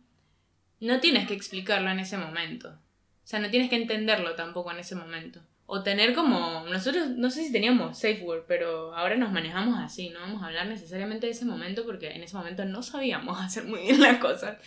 no 0.79 0.99
tienes 0.99 1.27
que 1.27 1.33
explicarlo 1.33 1.89
en 1.89 1.99
ese 1.99 2.17
momento. 2.17 2.69
O 2.69 3.27
sea, 3.27 3.39
no 3.39 3.49
tienes 3.49 3.69
que 3.69 3.75
entenderlo 3.75 4.35
tampoco 4.35 4.71
en 4.71 4.79
ese 4.79 4.95
momento 4.95 5.41
o 5.69 5.83
tener 5.83 6.15
como, 6.15 6.63
nosotros 6.69 7.09
no 7.09 7.29
sé 7.29 7.43
si 7.43 7.51
teníamos 7.51 7.99
safe 7.99 8.21
word, 8.23 8.45
pero 8.47 8.95
ahora 8.95 9.17
nos 9.17 9.33
manejamos 9.33 9.77
así, 9.77 10.09
no 10.09 10.21
vamos 10.21 10.41
a 10.41 10.47
hablar 10.47 10.65
necesariamente 10.67 11.27
de 11.27 11.33
ese 11.33 11.43
momento 11.43 11.85
porque 11.85 12.09
en 12.09 12.23
ese 12.23 12.37
momento 12.37 12.63
no 12.63 12.81
sabíamos 12.81 13.39
hacer 13.41 13.65
muy 13.65 13.81
bien 13.81 14.01
las 14.01 14.17
cosas. 14.17 14.57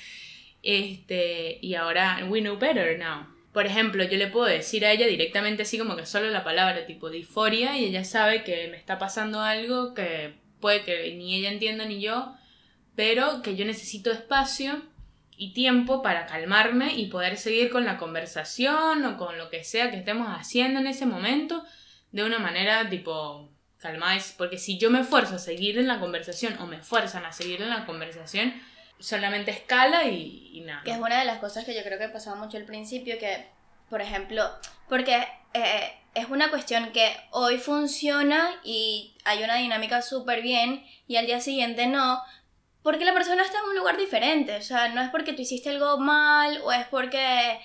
Este, 0.63 1.59
y 1.63 1.75
ahora 1.75 2.21
we 2.29 2.41
know 2.41 2.59
better 2.59 2.99
now. 2.99 3.27
Por 3.53 3.67
ejemplo, 3.67 4.05
yo 4.05 4.17
le 4.17 4.29
puedo 4.29 4.47
decir 4.47 4.85
a 4.85 4.93
ella 4.93 5.07
directamente 5.07 5.63
así 5.63 5.77
como 5.79 5.97
que 5.97 6.07
solo 6.07 6.31
la 6.31 6.45
palabra 6.45 6.87
tipo 6.87 7.11
disforia 7.11 7.77
y 7.77 7.85
ella 7.85 8.05
sabe 8.05 8.45
que 8.45 8.69
me 8.69 8.77
está 8.77 8.99
pasando 8.99 9.41
algo 9.41 9.93
que 9.93 10.35
puede 10.61 10.85
que 10.85 11.15
ni 11.17 11.35
ella 11.35 11.51
entienda 11.51 11.85
ni 11.85 12.01
yo, 12.01 12.33
pero 12.95 13.43
que 13.43 13.57
yo 13.57 13.65
necesito 13.65 14.13
espacio 14.13 14.83
y 15.37 15.53
tiempo 15.53 16.03
para 16.03 16.27
calmarme 16.27 16.95
y 16.95 17.07
poder 17.07 17.39
seguir 17.39 17.71
con 17.71 17.85
la 17.85 17.97
conversación 17.97 19.05
o 19.05 19.17
con 19.17 19.39
lo 19.39 19.49
que 19.49 19.65
sea 19.65 19.91
que 19.91 19.97
estemos 19.97 20.29
haciendo 20.29 20.81
en 20.81 20.87
ese 20.87 21.07
momento 21.07 21.65
de 22.13 22.25
una 22.25 22.39
manera 22.39 22.89
tipo 22.89 23.51
calmada. 23.79 24.21
Porque 24.37 24.59
si 24.59 24.79
yo 24.79 24.91
me 24.91 25.01
esfuerzo 25.01 25.37
a 25.37 25.39
seguir 25.39 25.79
en 25.79 25.89
la 25.89 25.99
conversación 25.99 26.57
o 26.59 26.67
me 26.67 26.77
esfuerzan 26.77 27.25
a 27.25 27.33
seguir 27.33 27.63
en 27.63 27.71
la 27.71 27.87
conversación, 27.87 28.53
solamente 29.01 29.51
escala 29.51 30.05
y, 30.05 30.63
nada. 30.65 30.83
Que 30.85 30.93
es 30.93 30.99
una 30.99 31.19
de 31.19 31.25
las 31.25 31.39
cosas 31.39 31.65
que 31.65 31.75
yo 31.75 31.83
creo 31.83 31.99
que 31.99 32.09
pasaba 32.09 32.37
mucho 32.37 32.57
al 32.57 32.65
principio, 32.65 33.19
que, 33.19 33.49
por 33.89 34.01
ejemplo, 34.01 34.45
porque 34.89 35.27
eh, 35.55 35.93
es 36.15 36.29
una 36.29 36.51
cuestión 36.51 36.93
que 36.93 37.11
hoy 37.31 37.59
funciona 37.59 38.51
y 38.63 39.15
hay 39.25 39.43
una 39.43 39.57
dinámica 39.57 40.03
súper 40.03 40.43
bien 40.43 40.85
y 41.07 41.17
al 41.17 41.27
día 41.27 41.41
siguiente 41.41 41.87
no, 41.87 42.23
porque 42.83 43.05
la 43.05 43.15
persona 43.15 43.43
está 43.43 43.59
en 43.59 43.71
un 43.71 43.77
lugar 43.77 43.97
diferente, 43.97 44.57
o 44.57 44.63
sea, 44.63 44.89
no 44.89 45.01
es 45.01 45.11
porque 45.11 45.33
tú 45.33 45.43
hiciste 45.43 45.71
algo 45.71 45.99
mal 45.99 46.61
o 46.65 46.73
es 46.73 46.87
porque 46.87 47.61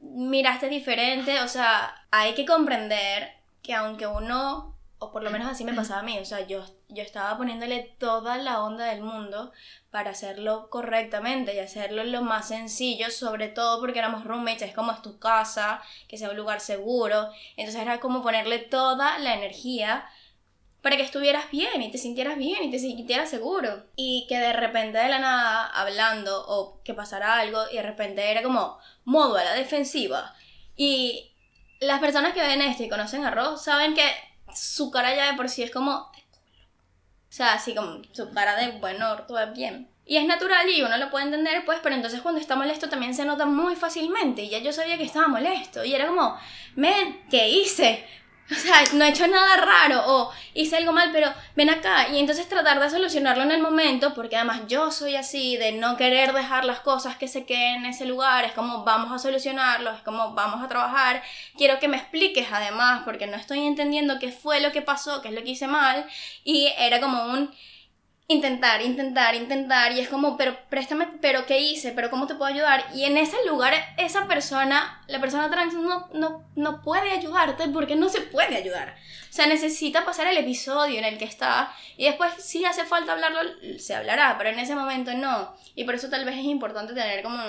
miraste 0.00 0.68
diferente, 0.68 1.40
o 1.40 1.48
sea, 1.48 2.06
hay 2.10 2.34
que 2.34 2.44
comprender 2.44 3.32
que 3.62 3.74
aunque 3.74 4.06
uno, 4.06 4.76
o 4.98 5.12
por 5.12 5.22
lo 5.22 5.30
menos 5.30 5.48
así 5.48 5.64
me 5.64 5.74
pasaba 5.74 6.00
a 6.00 6.04
mí, 6.04 6.18
o 6.18 6.24
sea, 6.24 6.46
yo, 6.46 6.64
yo 6.94 7.02
estaba 7.02 7.36
poniéndole 7.36 7.94
toda 7.98 8.38
la 8.38 8.62
onda 8.62 8.86
del 8.86 9.02
mundo 9.02 9.52
para 9.90 10.10
hacerlo 10.10 10.68
correctamente 10.70 11.54
y 11.54 11.58
hacerlo 11.58 12.04
lo 12.04 12.22
más 12.22 12.48
sencillo, 12.48 13.10
sobre 13.10 13.48
todo 13.48 13.80
porque 13.80 13.98
éramos 13.98 14.24
roommates, 14.24 14.62
es 14.62 14.74
como 14.74 14.92
es 14.92 15.02
tu 15.02 15.18
casa, 15.18 15.82
que 16.08 16.18
sea 16.18 16.30
un 16.30 16.36
lugar 16.36 16.60
seguro, 16.60 17.30
entonces 17.56 17.82
era 17.82 18.00
como 18.00 18.22
ponerle 18.22 18.58
toda 18.58 19.18
la 19.18 19.34
energía 19.34 20.06
para 20.82 20.96
que 20.96 21.04
estuvieras 21.04 21.50
bien 21.50 21.80
y 21.80 21.90
te 21.90 21.98
sintieras 21.98 22.36
bien 22.36 22.64
y 22.64 22.70
te 22.70 22.78
sintieras 22.78 23.30
seguro. 23.30 23.84
Y 23.94 24.26
que 24.28 24.38
de 24.38 24.52
repente 24.52 24.98
de 24.98 25.08
la 25.08 25.20
nada, 25.20 25.66
hablando 25.68 26.44
o 26.48 26.82
que 26.82 26.92
pasara 26.92 27.38
algo 27.38 27.60
y 27.70 27.76
de 27.76 27.82
repente 27.82 28.30
era 28.30 28.42
como 28.42 28.78
modo 29.04 29.36
a 29.36 29.44
la 29.44 29.54
defensiva. 29.54 30.34
Y 30.76 31.32
las 31.80 32.00
personas 32.00 32.34
que 32.34 32.42
ven 32.42 32.60
esto 32.60 32.82
y 32.82 32.88
conocen 32.88 33.24
a 33.24 33.30
Ross 33.30 33.62
saben 33.62 33.94
que 33.94 34.10
su 34.54 34.90
cara 34.90 35.14
ya 35.14 35.30
de 35.30 35.36
por 35.36 35.48
sí 35.48 35.62
es 35.62 35.70
como... 35.70 36.10
O 37.32 37.34
sea, 37.34 37.54
así 37.54 37.74
como 37.74 38.02
su 38.12 38.30
cara 38.30 38.56
de 38.56 38.72
bueno, 38.72 39.16
todo 39.26 39.38
bien. 39.54 39.88
Y 40.04 40.18
es 40.18 40.26
natural 40.26 40.68
y 40.68 40.82
uno 40.82 40.98
lo 40.98 41.08
puede 41.08 41.24
entender, 41.24 41.64
pues, 41.64 41.78
pero 41.82 41.94
entonces 41.94 42.20
cuando 42.20 42.38
está 42.38 42.56
molesto 42.56 42.90
también 42.90 43.14
se 43.14 43.24
nota 43.24 43.46
muy 43.46 43.74
fácilmente. 43.74 44.42
Y 44.42 44.50
ya 44.50 44.58
yo 44.58 44.70
sabía 44.70 44.98
que 44.98 45.04
estaba 45.04 45.28
molesto. 45.28 45.82
Y 45.82 45.94
era 45.94 46.08
como, 46.08 46.36
men, 46.76 47.22
¿qué 47.30 47.48
hice? 47.48 48.04
O 48.50 48.54
sea, 48.54 48.82
no 48.94 49.04
he 49.04 49.10
hecho 49.10 49.26
nada 49.26 49.56
raro 49.56 50.02
o 50.06 50.30
hice 50.54 50.76
algo 50.76 50.92
mal, 50.92 51.10
pero 51.12 51.32
ven 51.56 51.70
acá. 51.70 52.08
Y 52.08 52.18
entonces 52.18 52.48
tratar 52.48 52.80
de 52.80 52.90
solucionarlo 52.90 53.42
en 53.42 53.52
el 53.52 53.62
momento, 53.62 54.14
porque 54.14 54.36
además 54.36 54.62
yo 54.68 54.90
soy 54.90 55.16
así, 55.16 55.56
de 55.56 55.72
no 55.72 55.96
querer 55.96 56.32
dejar 56.32 56.64
las 56.64 56.80
cosas 56.80 57.16
que 57.16 57.28
se 57.28 57.46
queden 57.46 57.84
en 57.84 57.86
ese 57.86 58.04
lugar, 58.04 58.44
es 58.44 58.52
como 58.52 58.84
vamos 58.84 59.12
a 59.12 59.18
solucionarlo, 59.18 59.92
es 59.92 60.02
como 60.02 60.34
vamos 60.34 60.62
a 60.62 60.68
trabajar, 60.68 61.22
quiero 61.56 61.78
que 61.78 61.88
me 61.88 61.96
expliques 61.96 62.48
además, 62.52 63.02
porque 63.04 63.26
no 63.26 63.36
estoy 63.36 63.60
entendiendo 63.66 64.18
qué 64.18 64.32
fue 64.32 64.60
lo 64.60 64.72
que 64.72 64.82
pasó, 64.82 65.22
qué 65.22 65.28
es 65.28 65.34
lo 65.34 65.42
que 65.42 65.50
hice 65.50 65.68
mal, 65.68 66.06
y 66.44 66.72
era 66.78 67.00
como 67.00 67.24
un 67.26 67.54
intentar, 68.32 68.82
intentar, 68.82 69.34
intentar, 69.34 69.92
y 69.92 70.00
es 70.00 70.08
como, 70.08 70.36
pero 70.36 70.56
préstame, 70.68 71.06
pero 71.20 71.46
¿qué 71.46 71.60
hice? 71.60 71.92
¿Pero 71.92 72.10
cómo 72.10 72.26
te 72.26 72.34
puedo 72.34 72.52
ayudar? 72.52 72.84
Y 72.94 73.04
en 73.04 73.16
ese 73.16 73.36
lugar, 73.46 73.74
esa 73.96 74.26
persona, 74.26 75.02
la 75.06 75.20
persona 75.20 75.50
trans 75.50 75.74
no, 75.74 76.08
no, 76.14 76.44
no 76.56 76.82
puede 76.82 77.10
ayudarte 77.10 77.68
porque 77.68 77.96
no 77.96 78.08
se 78.08 78.20
puede 78.20 78.56
ayudar. 78.56 78.96
O 79.30 79.32
sea, 79.32 79.46
necesita 79.46 80.04
pasar 80.04 80.26
el 80.26 80.36
episodio 80.36 80.98
en 80.98 81.04
el 81.04 81.18
que 81.18 81.24
está, 81.24 81.72
y 81.96 82.06
después 82.06 82.32
si 82.38 82.64
hace 82.64 82.84
falta 82.84 83.12
hablarlo, 83.12 83.40
se 83.78 83.94
hablará, 83.94 84.36
pero 84.36 84.50
en 84.50 84.58
ese 84.58 84.74
momento 84.74 85.14
no. 85.14 85.54
Y 85.74 85.84
por 85.84 85.94
eso 85.94 86.10
tal 86.10 86.24
vez 86.24 86.36
es 86.36 86.44
importante 86.44 86.94
tener 86.94 87.22
como 87.22 87.40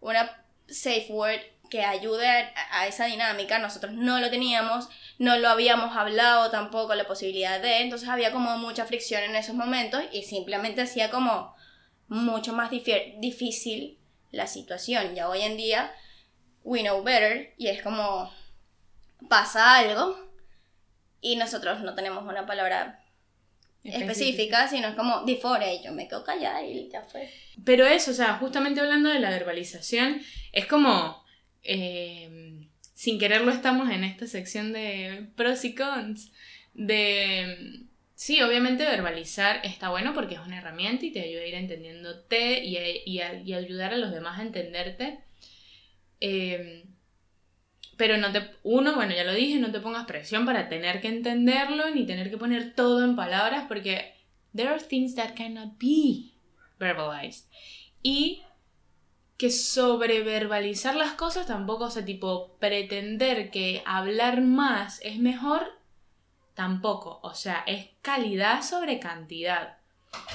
una 0.00 0.44
safe 0.68 1.06
word 1.10 1.40
que 1.68 1.84
ayude 1.84 2.26
a, 2.28 2.86
esa 2.86 3.06
dinámica. 3.06 3.58
Nosotros 3.58 3.92
no 3.92 4.20
lo 4.20 4.30
teníamos, 4.30 4.88
no 5.18 5.38
lo 5.38 5.48
habíamos 5.48 5.96
hablado 5.96 6.50
tampoco 6.50 6.94
la 6.94 7.06
posibilidad 7.06 7.60
de, 7.60 7.80
entonces 7.80 8.08
había 8.08 8.32
como 8.32 8.56
mucha 8.58 8.86
fricción 8.86 9.22
en 9.22 9.36
esos 9.36 9.54
momentos 9.54 10.02
y 10.12 10.22
simplemente 10.22 10.82
hacía 10.82 11.10
como 11.10 11.54
mucho 12.08 12.52
más 12.52 12.70
difícil 12.70 13.98
la 14.30 14.46
situación. 14.46 15.14
Ya 15.14 15.28
hoy 15.28 15.42
en 15.42 15.56
día, 15.56 15.92
we 16.64 16.82
know 16.82 17.02
better 17.02 17.54
y 17.56 17.68
es 17.68 17.82
como 17.82 18.32
pasa 19.28 19.76
algo 19.76 20.16
y 21.20 21.36
nosotros 21.36 21.80
no 21.80 21.94
tenemos 21.94 22.24
una 22.24 22.46
palabra 22.46 23.04
específica, 23.84 24.68
sino 24.68 24.88
es 24.88 24.94
como 24.94 25.22
disforia 25.22 25.72
y 25.72 25.82
yo 25.82 25.92
me 25.92 26.08
quedo 26.08 26.24
callada 26.24 26.62
y 26.62 26.88
ya 26.90 27.02
fue. 27.02 27.32
Pero 27.64 27.86
eso, 27.86 28.10
o 28.10 28.14
sea, 28.14 28.34
justamente 28.34 28.80
hablando 28.80 29.08
de 29.08 29.18
la 29.18 29.30
verbalización, 29.30 30.20
es 30.52 30.66
como 30.66 31.24
eh, 31.62 32.66
sin 32.94 33.18
quererlo 33.18 33.50
estamos 33.50 33.90
en 33.90 34.04
esta 34.04 34.26
sección 34.26 34.72
de 34.72 35.28
pros 35.36 35.64
y 35.64 35.74
cons. 35.74 36.32
De, 36.74 37.84
sí, 38.14 38.40
obviamente 38.42 38.84
verbalizar 38.84 39.60
está 39.64 39.90
bueno 39.90 40.14
porque 40.14 40.34
es 40.34 40.40
una 40.40 40.58
herramienta 40.58 41.06
y 41.06 41.12
te 41.12 41.20
ayuda 41.20 41.42
a 41.42 41.46
ir 41.46 41.54
entendiéndote 41.54 42.64
y, 42.64 42.76
y, 42.76 43.20
y 43.44 43.54
ayudar 43.54 43.92
a 43.94 43.98
los 43.98 44.12
demás 44.12 44.38
a 44.38 44.42
entenderte. 44.42 45.20
Eh, 46.20 46.84
pero 47.98 48.16
no 48.16 48.30
te, 48.32 48.52
uno, 48.62 48.94
bueno, 48.94 49.12
ya 49.14 49.24
lo 49.24 49.34
dije, 49.34 49.58
no 49.58 49.72
te 49.72 49.80
pongas 49.80 50.06
presión 50.06 50.46
para 50.46 50.68
tener 50.68 51.00
que 51.00 51.08
entenderlo 51.08 51.90
ni 51.90 52.06
tener 52.06 52.30
que 52.30 52.38
poner 52.38 52.74
todo 52.74 53.04
en 53.04 53.16
palabras 53.16 53.64
porque 53.66 54.14
there 54.54 54.68
are 54.68 54.80
things 54.80 55.16
that 55.16 55.34
cannot 55.34 55.76
be 55.78 56.30
verbalized. 56.78 57.46
Y 58.02 58.42
que 59.38 59.50
sobreverbalizar 59.52 60.96
las 60.96 61.12
cosas 61.12 61.46
tampoco, 61.46 61.84
o 61.84 61.90
sea, 61.90 62.04
tipo, 62.04 62.56
pretender 62.58 63.50
que 63.50 63.82
hablar 63.86 64.42
más 64.42 65.00
es 65.02 65.18
mejor, 65.20 65.78
tampoco. 66.54 67.20
O 67.22 67.34
sea, 67.34 67.62
es 67.68 67.86
calidad 68.02 68.62
sobre 68.62 68.98
cantidad, 68.98 69.78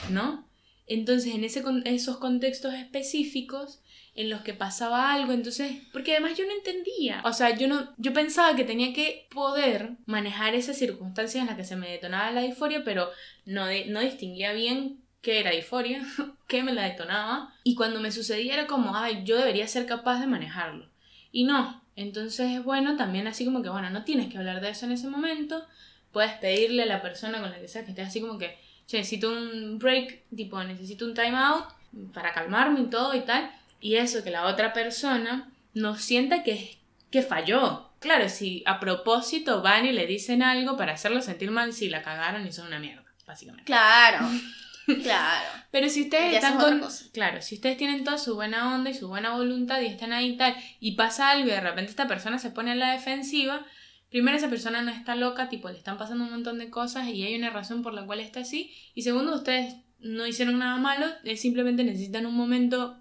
¿no? 0.09 0.47
Entonces, 0.87 1.35
en 1.35 1.43
ese, 1.43 1.63
esos 1.83 2.17
contextos 2.17 2.73
específicos 2.73 3.81
en 4.15 4.29
los 4.29 4.41
que 4.41 4.53
pasaba 4.53 5.11
algo, 5.11 5.33
entonces, 5.33 5.81
porque 5.91 6.13
además 6.13 6.37
yo 6.37 6.45
no 6.45 6.53
entendía, 6.53 7.21
o 7.25 7.33
sea, 7.33 7.57
yo 7.57 7.67
no, 7.67 7.93
yo 7.97 8.13
pensaba 8.13 8.55
que 8.55 8.63
tenía 8.63 8.93
que 8.93 9.27
poder 9.33 9.97
manejar 10.05 10.55
esas 10.55 10.77
circunstancias 10.77 11.41
en 11.41 11.47
las 11.47 11.57
que 11.57 11.65
se 11.65 11.75
me 11.75 11.89
detonaba 11.89 12.31
la 12.31 12.41
disforia, 12.41 12.83
pero 12.85 13.09
no, 13.45 13.65
no 13.87 13.99
distinguía 13.99 14.53
bien 14.53 15.02
que 15.23 15.39
era 15.39 15.49
disforia, 15.51 16.05
que 16.47 16.62
me 16.62 16.73
la 16.73 16.83
detonaba, 16.83 17.55
y 17.63 17.73
cuando 17.73 17.99
me 17.99 18.12
sucedía 18.12 18.53
era 18.53 18.67
como, 18.67 18.95
ay, 18.95 19.23
yo 19.23 19.38
debería 19.38 19.67
ser 19.67 19.88
capaz 19.88 20.19
de 20.19 20.27
manejarlo. 20.27 20.88
Y 21.31 21.45
no, 21.45 21.81
entonces 21.95 22.51
es 22.51 22.63
bueno 22.63 22.97
también 22.97 23.25
así 23.25 23.45
como 23.45 23.63
que, 23.63 23.69
bueno, 23.69 23.89
no 23.89 24.03
tienes 24.03 24.31
que 24.31 24.38
hablar 24.38 24.62
de 24.62 24.69
eso 24.69 24.86
en 24.86 24.91
ese 24.91 25.07
momento, 25.07 25.65
puedes 26.12 26.33
pedirle 26.33 26.83
a 26.83 26.88
la 26.88 27.01
persona 27.01 27.39
con 27.39 27.49
la 27.49 27.59
que 27.59 27.67
sea 27.67 27.86
que 27.86 27.91
esté 27.91 28.03
así 28.03 28.21
como 28.21 28.38
que, 28.38 28.59
necesito 28.91 29.31
un 29.31 29.79
break, 29.79 30.25
tipo, 30.36 30.62
necesito 30.63 31.05
un 31.05 31.15
time 31.15 31.36
out 31.36 31.65
para 32.13 32.33
calmarme 32.33 32.81
y 32.81 32.86
todo 32.88 33.15
y 33.15 33.21
tal, 33.21 33.49
y 33.79 33.95
eso 33.95 34.23
que 34.23 34.29
la 34.29 34.45
otra 34.45 34.73
persona 34.73 35.51
no 35.73 35.95
sienta 35.95 36.43
que, 36.43 36.77
que 37.09 37.21
falló. 37.21 37.89
Claro, 37.99 38.27
si 38.27 38.62
a 38.65 38.81
propósito 38.81 39.62
van 39.62 39.86
y 39.86 39.93
le 39.93 40.05
dicen 40.05 40.43
algo 40.43 40.75
para 40.75 40.93
hacerlo 40.93 41.21
sentir 41.21 41.49
mal, 41.49 41.71
si 41.71 41.88
la 41.88 42.01
cagaron 42.01 42.45
y 42.45 42.51
son 42.51 42.67
una 42.67 42.79
mierda, 42.79 43.05
básicamente. 43.25 43.63
Claro. 43.63 44.27
Claro. 44.85 45.49
Pero 45.71 45.89
si 45.89 46.03
ustedes 46.03 46.35
están 46.35 46.57
con. 46.57 46.81
Claro, 47.13 47.41
si 47.41 47.55
ustedes 47.55 47.77
tienen 47.77 48.03
toda 48.03 48.17
su 48.17 48.35
buena 48.35 48.75
onda 48.75 48.89
y 48.89 48.93
su 48.93 49.07
buena 49.07 49.35
voluntad 49.35 49.81
y 49.81 49.87
están 49.87 50.13
ahí 50.13 50.31
y 50.31 50.37
tal, 50.37 50.55
y 50.79 50.95
pasa 50.95 51.31
algo 51.31 51.47
y 51.47 51.51
de 51.51 51.61
repente 51.61 51.89
esta 51.89 52.07
persona 52.07 52.37
se 52.37 52.51
pone 52.51 52.71
en 52.71 52.79
la 52.79 52.91
defensiva, 52.91 53.65
primero 54.09 54.37
esa 54.37 54.49
persona 54.49 54.81
no 54.81 54.91
está 54.91 55.15
loca, 55.15 55.49
tipo, 55.49 55.69
le 55.69 55.77
están 55.77 55.97
pasando 55.97 56.25
un 56.25 56.31
montón 56.31 56.59
de 56.59 56.69
cosas 56.69 57.07
y 57.07 57.23
hay 57.23 57.35
una 57.35 57.49
razón 57.49 57.81
por 57.81 57.93
la 57.93 58.05
cual 58.05 58.19
está 58.19 58.41
así. 58.41 58.71
Y 58.93 59.01
segundo, 59.01 59.33
ustedes 59.33 59.75
no 59.99 60.27
hicieron 60.27 60.59
nada 60.59 60.77
malo, 60.77 61.07
simplemente 61.35 61.83
necesitan 61.83 62.25
un 62.25 62.35
momento 62.35 62.97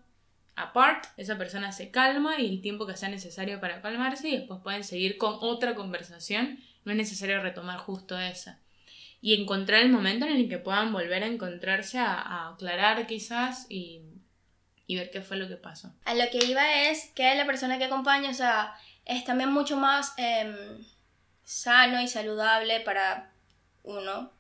apart, 0.55 1.07
esa 1.17 1.37
persona 1.37 1.73
se 1.73 1.91
calma 1.91 2.41
y 2.41 2.49
el 2.49 2.61
tiempo 2.61 2.87
que 2.87 2.97
sea 2.97 3.09
necesario 3.09 3.61
para 3.61 3.83
calmarse 3.83 4.29
y 4.29 4.37
después 4.37 4.61
pueden 4.63 4.85
seguir 4.85 5.19
con 5.19 5.37
otra 5.41 5.75
conversación. 5.75 6.59
No 6.85 6.93
es 6.93 6.97
necesario 6.97 7.41
retomar 7.43 7.79
justo 7.79 8.19
esa 8.19 8.62
y 9.23 9.41
encontrar 9.41 9.83
el 9.83 9.89
momento 9.89 10.27
en 10.27 10.33
el 10.33 10.49
que 10.49 10.59
puedan 10.59 10.93
volver 10.93 11.23
a 11.23 11.29
encontrarse, 11.29 11.99
a, 11.99 12.49
aclarar 12.49 13.07
quizás 13.07 13.67
y, 13.71 14.03
ver 14.89 15.11
qué 15.11 15.23
fue 15.23 15.39
lo 15.39 15.49
que 15.49 15.57
pasó. 15.57 15.95
A 16.05 16.13
lo 16.13 16.29
que 16.31 16.45
iba 16.45 16.83
es 16.91 17.11
que 17.15 17.35
la 17.35 17.47
persona 17.47 17.79
que 17.79 17.85
acompaña, 17.85 18.29
o 18.29 18.35
sea, 18.35 18.75
es 19.07 19.25
también 19.25 19.51
mucho 19.51 19.79
más 19.79 20.13
em, 20.19 20.85
sano 21.45 22.03
y 22.03 22.09
saludable 22.09 22.81
para 22.81 23.33
uno 23.85 24.31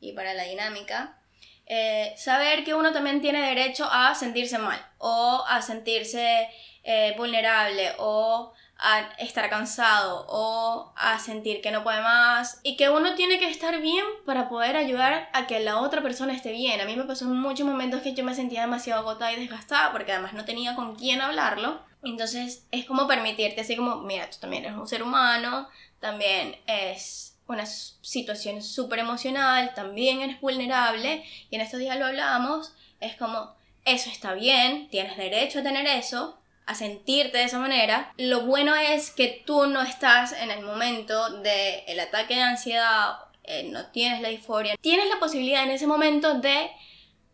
y 0.00 0.12
para 0.12 0.32
la 0.32 0.44
dinámica. 0.44 1.18
Eh, 1.66 2.14
saber 2.16 2.64
que 2.64 2.72
uno 2.72 2.92
también 2.92 3.20
tiene 3.20 3.46
derecho 3.46 3.86
a 3.90 4.14
sentirse 4.14 4.56
mal 4.56 4.80
o 4.96 5.44
a 5.46 5.60
sentirse 5.60 6.48
eh, 6.82 7.14
vulnerable 7.18 7.92
o 7.98 8.54
a 8.78 9.00
estar 9.18 9.48
cansado 9.48 10.26
o 10.28 10.92
a 10.96 11.18
sentir 11.18 11.60
que 11.60 11.70
no 11.70 11.84
puede 11.84 12.02
más 12.02 12.60
y 12.62 12.76
que 12.76 12.90
uno 12.90 13.14
tiene 13.14 13.38
que 13.38 13.48
estar 13.48 13.80
bien 13.80 14.04
para 14.26 14.48
poder 14.48 14.76
ayudar 14.76 15.30
a 15.32 15.46
que 15.46 15.60
la 15.60 15.80
otra 15.80 16.02
persona 16.02 16.34
esté 16.34 16.52
bien. 16.52 16.80
A 16.80 16.84
mí 16.84 16.96
me 16.96 17.04
pasó 17.04 17.24
en 17.24 17.36
muchos 17.36 17.66
momentos 17.66 18.02
que 18.02 18.14
yo 18.14 18.24
me 18.24 18.34
sentía 18.34 18.62
demasiado 18.62 19.00
agotada 19.00 19.32
y 19.32 19.36
desgastada 19.36 19.92
porque 19.92 20.12
además 20.12 20.34
no 20.34 20.44
tenía 20.44 20.74
con 20.74 20.96
quién 20.96 21.20
hablarlo. 21.20 21.80
Entonces 22.02 22.66
es 22.70 22.84
como 22.84 23.06
permitirte 23.06 23.62
así 23.62 23.76
como, 23.76 23.96
mira, 23.96 24.28
tú 24.28 24.38
también 24.38 24.64
eres 24.64 24.76
un 24.76 24.88
ser 24.88 25.02
humano, 25.02 25.68
también 26.00 26.56
es 26.66 27.38
una 27.46 27.66
situación 27.66 28.62
súper 28.62 28.98
emocional, 28.98 29.72
también 29.74 30.20
eres 30.20 30.40
vulnerable 30.40 31.24
y 31.50 31.54
en 31.54 31.62
estos 31.62 31.80
días 31.80 31.98
lo 31.98 32.06
hablábamos, 32.06 32.74
es 33.00 33.16
como, 33.16 33.54
eso 33.84 34.10
está 34.10 34.34
bien, 34.34 34.88
tienes 34.90 35.16
derecho 35.16 35.60
a 35.60 35.62
tener 35.62 35.86
eso, 35.86 36.38
a 36.66 36.74
sentirte 36.74 37.38
de 37.38 37.44
esa 37.44 37.58
manera. 37.58 38.12
Lo 38.16 38.42
bueno 38.42 38.74
es 38.74 39.10
que 39.10 39.42
tú 39.46 39.66
no 39.66 39.82
estás 39.82 40.32
en 40.32 40.50
el 40.50 40.64
momento 40.64 41.30
del 41.40 41.82
el 41.86 42.00
ataque 42.00 42.34
de 42.34 42.42
ansiedad, 42.42 43.16
eh, 43.42 43.68
no 43.70 43.86
tienes 43.90 44.20
la 44.20 44.28
disforia. 44.28 44.76
Tienes 44.80 45.08
la 45.08 45.18
posibilidad 45.18 45.64
en 45.64 45.70
ese 45.70 45.86
momento 45.86 46.34
de 46.34 46.70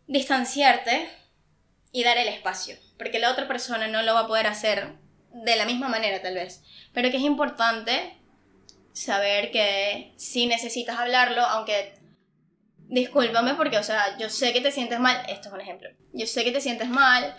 distanciarte 0.07 1.09
y 1.93 2.05
dar 2.05 2.19
el 2.19 2.29
espacio, 2.29 2.77
porque 2.99 3.19
la 3.19 3.31
otra 3.31 3.47
persona 3.47 3.89
no 3.89 4.03
lo 4.03 4.15
va 4.15 4.21
a 4.21 4.27
poder 4.27 4.47
hacer 4.47 4.95
de 5.33 5.57
la 5.57 5.65
misma 5.65 5.89
manera 5.89 6.21
tal 6.21 6.35
vez, 6.35 6.63
pero 6.93 7.11
que 7.11 7.17
es 7.17 7.23
importante 7.23 8.17
saber 8.93 9.51
que 9.53 10.13
si 10.17 10.47
necesitas 10.47 10.99
hablarlo, 10.99 11.43
aunque 11.43 11.95
discúlpame 12.77 13.55
porque, 13.55 13.79
o 13.79 13.83
sea, 13.83 14.19
yo 14.19 14.29
sé 14.29 14.53
que 14.53 14.61
te 14.61 14.73
sientes 14.73 14.99
mal, 14.99 15.23
esto 15.29 15.49
es 15.49 15.55
un 15.55 15.61
ejemplo, 15.61 15.89
yo 16.13 16.27
sé 16.27 16.45
que 16.45 16.51
te 16.51 16.61
sientes 16.61 16.89
mal, 16.89 17.37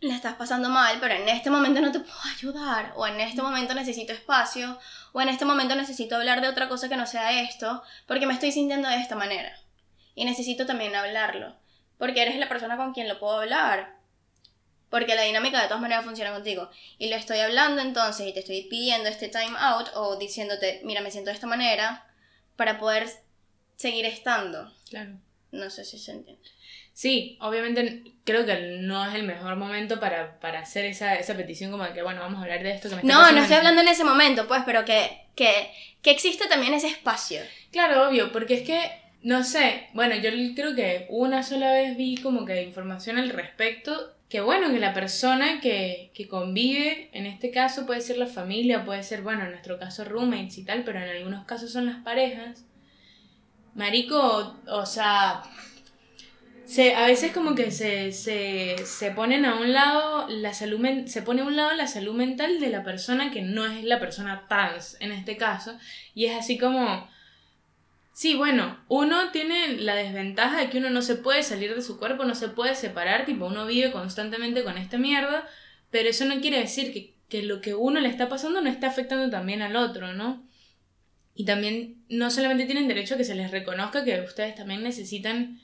la 0.00 0.14
estás 0.14 0.34
pasando 0.34 0.68
mal, 0.68 0.98
pero 1.00 1.14
en 1.14 1.28
este 1.28 1.50
momento 1.50 1.80
no 1.80 1.92
te 1.92 2.00
puedo 2.00 2.20
ayudar, 2.36 2.92
o 2.96 3.06
en 3.06 3.20
este 3.20 3.42
momento 3.42 3.74
necesito 3.74 4.12
espacio, 4.12 4.78
o 5.12 5.20
en 5.20 5.28
este 5.28 5.44
momento 5.44 5.74
necesito 5.74 6.16
hablar 6.16 6.40
de 6.40 6.48
otra 6.48 6.68
cosa 6.68 6.88
que 6.88 6.96
no 6.96 7.06
sea 7.06 7.42
esto, 7.42 7.82
porque 8.06 8.26
me 8.26 8.34
estoy 8.34 8.52
sintiendo 8.52 8.88
de 8.88 8.96
esta 8.96 9.16
manera. 9.16 9.58
Y 10.14 10.24
necesito 10.24 10.66
también 10.66 10.94
hablarlo, 10.94 11.56
porque 11.98 12.22
eres 12.22 12.36
la 12.36 12.48
persona 12.48 12.76
con 12.76 12.92
quien 12.92 13.08
lo 13.08 13.18
puedo 13.18 13.40
hablar. 13.40 13.94
Porque 14.90 15.16
la 15.16 15.22
dinámica 15.22 15.60
de 15.60 15.66
todas 15.66 15.82
maneras 15.82 16.04
funciona 16.04 16.32
contigo. 16.32 16.70
Y 16.98 17.08
lo 17.08 17.16
estoy 17.16 17.40
hablando 17.40 17.82
entonces 17.82 18.28
y 18.28 18.32
te 18.32 18.40
estoy 18.40 18.62
pidiendo 18.70 19.08
este 19.08 19.28
time 19.28 19.56
out 19.58 19.88
o 19.94 20.16
diciéndote, 20.16 20.82
mira, 20.84 21.00
me 21.00 21.10
siento 21.10 21.30
de 21.30 21.34
esta 21.34 21.48
manera, 21.48 22.06
para 22.54 22.78
poder 22.78 23.08
seguir 23.76 24.06
estando. 24.06 24.72
Claro. 24.88 25.18
No 25.50 25.68
sé 25.70 25.84
si 25.84 25.98
se 25.98 26.12
entiende. 26.12 26.48
Sí, 26.94 27.36
obviamente 27.40 28.04
creo 28.24 28.46
que 28.46 28.78
no 28.80 29.04
es 29.04 29.16
el 29.16 29.24
mejor 29.24 29.56
momento 29.56 29.98
para, 29.98 30.38
para 30.38 30.60
hacer 30.60 30.84
esa, 30.84 31.16
esa 31.16 31.36
petición 31.36 31.72
como 31.72 31.82
de 31.82 31.92
que, 31.92 32.02
bueno, 32.02 32.20
vamos 32.20 32.38
a 32.38 32.42
hablar 32.42 32.62
de 32.62 32.70
esto 32.70 32.88
que 32.88 32.94
me 32.94 33.02
está 33.02 33.12
No, 33.12 33.32
no 33.32 33.42
estoy 33.42 33.56
hablando 33.56 33.82
en 33.82 33.88
ese 33.88 34.04
momento, 34.04 34.46
pues, 34.46 34.62
pero 34.64 34.84
que, 34.84 35.26
que, 35.34 35.72
que 36.02 36.12
existe 36.12 36.46
también 36.46 36.72
ese 36.72 36.86
espacio. 36.86 37.40
Claro, 37.72 38.08
obvio, 38.08 38.30
porque 38.30 38.54
es 38.54 38.62
que, 38.62 38.92
no 39.22 39.42
sé, 39.42 39.88
bueno, 39.92 40.14
yo 40.14 40.30
creo 40.54 40.76
que 40.76 41.06
una 41.10 41.42
sola 41.42 41.72
vez 41.72 41.96
vi 41.96 42.16
como 42.16 42.44
que 42.44 42.62
información 42.62 43.18
al 43.18 43.30
respecto, 43.30 44.12
que 44.28 44.40
bueno, 44.40 44.70
que 44.70 44.78
la 44.78 44.94
persona 44.94 45.60
que, 45.60 46.12
que 46.14 46.28
convive, 46.28 47.10
en 47.12 47.26
este 47.26 47.50
caso 47.50 47.86
puede 47.86 48.02
ser 48.02 48.18
la 48.18 48.26
familia, 48.28 48.84
puede 48.84 49.02
ser, 49.02 49.22
bueno, 49.22 49.42
en 49.42 49.50
nuestro 49.50 49.80
caso 49.80 50.04
roommates 50.04 50.58
y 50.58 50.64
tal, 50.64 50.84
pero 50.84 51.00
en 51.00 51.08
algunos 51.08 51.44
casos 51.44 51.72
son 51.72 51.86
las 51.86 51.96
parejas. 52.04 52.64
Marico, 53.74 54.56
o 54.68 54.86
sea, 54.86 55.42
se, 56.64 56.94
a 56.94 57.06
veces 57.06 57.32
como 57.32 57.54
que 57.54 57.70
se, 57.70 58.12
se, 58.12 58.76
se 58.84 59.10
ponen 59.10 59.44
a 59.44 59.56
un 59.56 59.72
lado 59.72 60.26
la 60.28 60.54
salud 60.54 61.06
se 61.06 61.22
pone 61.22 61.42
a 61.42 61.44
un 61.44 61.56
lado 61.56 61.74
la 61.74 61.86
salud 61.86 62.14
mental 62.14 62.58
de 62.58 62.70
la 62.70 62.82
persona 62.82 63.30
que 63.30 63.42
no 63.42 63.66
es 63.66 63.84
la 63.84 64.00
persona 64.00 64.46
trans 64.48 64.96
en 65.00 65.12
este 65.12 65.36
caso 65.36 65.76
y 66.14 66.26
es 66.26 66.36
así 66.36 66.56
como 66.56 67.08
sí 68.12 68.34
bueno 68.34 68.78
uno 68.88 69.30
tiene 69.30 69.76
la 69.76 69.94
desventaja 69.94 70.58
de 70.58 70.70
que 70.70 70.78
uno 70.78 70.90
no 70.90 71.02
se 71.02 71.16
puede 71.16 71.42
salir 71.42 71.74
de 71.74 71.82
su 71.82 71.98
cuerpo 71.98 72.24
no 72.24 72.34
se 72.34 72.48
puede 72.48 72.74
separar 72.74 73.26
tipo 73.26 73.46
uno 73.46 73.66
vive 73.66 73.92
constantemente 73.92 74.64
con 74.64 74.78
esta 74.78 74.96
mierda 74.96 75.46
pero 75.90 76.08
eso 76.08 76.24
no 76.24 76.40
quiere 76.40 76.60
decir 76.60 76.92
que, 76.92 77.14
que 77.28 77.42
lo 77.42 77.60
que 77.60 77.74
uno 77.74 78.00
le 78.00 78.08
está 78.08 78.28
pasando 78.28 78.62
no 78.62 78.70
está 78.70 78.86
afectando 78.86 79.30
también 79.30 79.60
al 79.60 79.76
otro 79.76 80.14
no 80.14 80.42
y 81.34 81.44
también 81.44 82.04
no 82.08 82.30
solamente 82.30 82.64
tienen 82.64 82.88
derecho 82.88 83.14
a 83.14 83.18
que 83.18 83.24
se 83.24 83.34
les 83.34 83.50
reconozca 83.50 84.04
que 84.04 84.20
ustedes 84.20 84.54
también 84.54 84.82
necesitan 84.82 85.60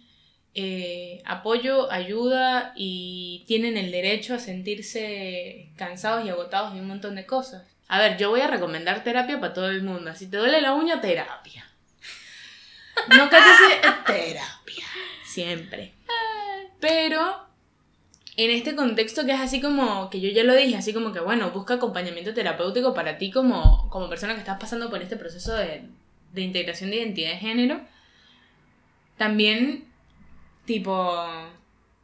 eh, 0.55 1.23
apoyo, 1.25 1.91
ayuda 1.93 2.73
y 2.77 3.45
tienen 3.47 3.77
el 3.77 3.93
derecho 3.93 4.35
a 4.35 4.39
sentirse 4.39 5.71
cansados 5.77 6.27
y 6.27 6.31
agotados 6.31 6.75
de 6.75 6.81
un 6.81 6.89
montón 6.89 7.15
de 7.15 7.27
cosas. 7.27 7.65
A 7.89 7.99
ver, 7.99 8.17
yo 8.17 8.31
voy 8.31 8.41
a 8.41 8.47
recomendar 8.47 9.03
terapia 9.05 9.41
para 9.41 9.53
todo 9.53 9.69
el 9.69 9.83
mundo. 9.83 10.15
Si 10.15 10.29
te 10.29 10.37
duele 10.37 10.61
la 10.61 10.75
uña, 10.75 11.01
terapia. 11.01 11.69
No 13.17 13.29
cállese, 13.29 13.81
terapia. 14.07 14.87
Siempre. 15.25 15.95
Pero 16.81 17.47
en 18.37 18.51
este 18.51 18.75
contexto 18.75 19.27
que 19.27 19.33
es 19.33 19.41
así 19.41 19.61
como, 19.61 20.09
que 20.09 20.21
yo 20.21 20.31
ya 20.31 20.45
lo 20.45 20.55
dije, 20.55 20.77
así 20.77 20.93
como 20.93 21.13
que, 21.13 21.21
bueno, 21.21 21.51
busca 21.51 21.75
acompañamiento 21.75 22.33
terapéutico 22.33 22.95
para 22.95 23.19
ti 23.19 23.31
como, 23.31 23.89
como 23.91 24.09
persona 24.09 24.35
que 24.35 24.41
estás 24.41 24.59
pasando 24.59 24.89
por 24.89 25.03
este 25.03 25.17
proceso 25.17 25.55
de, 25.55 25.83
de 26.33 26.41
integración 26.41 26.91
de 26.91 26.97
identidad 26.97 27.31
de 27.31 27.37
género. 27.37 27.81
También, 29.17 29.90
tipo, 30.71 31.19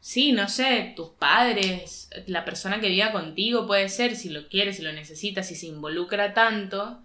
sí, 0.01 0.33
no 0.33 0.49
sé, 0.49 0.91
tus 0.93 1.09
padres, 1.11 2.09
la 2.25 2.43
persona 2.43 2.81
que 2.81 2.89
viva 2.89 3.13
contigo 3.13 3.65
puede 3.65 3.87
ser, 3.87 4.17
si 4.17 4.29
lo 4.29 4.49
quieres, 4.49 4.75
si 4.75 4.83
lo 4.83 4.91
necesitas, 4.91 5.47
si 5.47 5.55
se 5.55 5.67
involucra 5.67 6.33
tanto. 6.33 7.01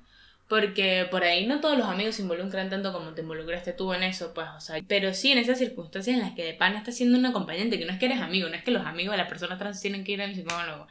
Porque 0.49 1.07
por 1.11 1.23
ahí 1.23 1.47
no 1.47 1.61
todos 1.61 1.79
los 1.79 1.87
amigos 1.87 2.17
se 2.17 2.23
involucran 2.23 2.69
tanto 2.69 2.93
como 2.93 3.15
te 3.15 3.23
involucraste 3.23 3.73
tú 3.73 3.95
en 3.95 4.03
eso, 4.03 4.35
pues, 4.35 4.49
o 4.57 4.61
sea, 4.61 4.83
pero 4.87 5.15
sí 5.15 5.31
en 5.33 5.39
esas 5.39 5.59
circunstancias 5.59 6.15
en 6.15 6.23
las 6.23 6.33
que 6.35 6.45
de 6.45 6.55
pana 6.55 6.79
está 6.79 6.93
siendo 6.93 7.17
un 7.17 7.25
acompañante, 7.25 7.79
que 7.79 7.87
no 7.87 7.93
es 7.93 7.99
que 7.99 8.07
eres 8.07 8.21
amigo, 8.21 8.49
no 8.49 8.57
es 8.57 8.65
que 8.65 8.73
los 8.73 8.85
amigos 8.85 9.13
de 9.13 9.19
las 9.19 9.29
personas 9.29 9.59
trans 9.59 9.81
tienen 9.81 10.05
que 10.05 10.13
ir 10.13 10.21
al 10.21 10.35
psicólogo, 10.35 10.89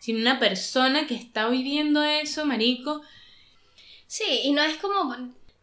sino 0.00 0.18
una 0.18 0.38
persona 0.38 1.06
que 1.06 1.14
está 1.14 1.48
viviendo 1.48 2.02
eso, 2.02 2.44
marico, 2.44 3.02
Sí, 4.08 4.40
y 4.44 4.52
no 4.52 4.62
es 4.62 4.78
como 4.78 5.14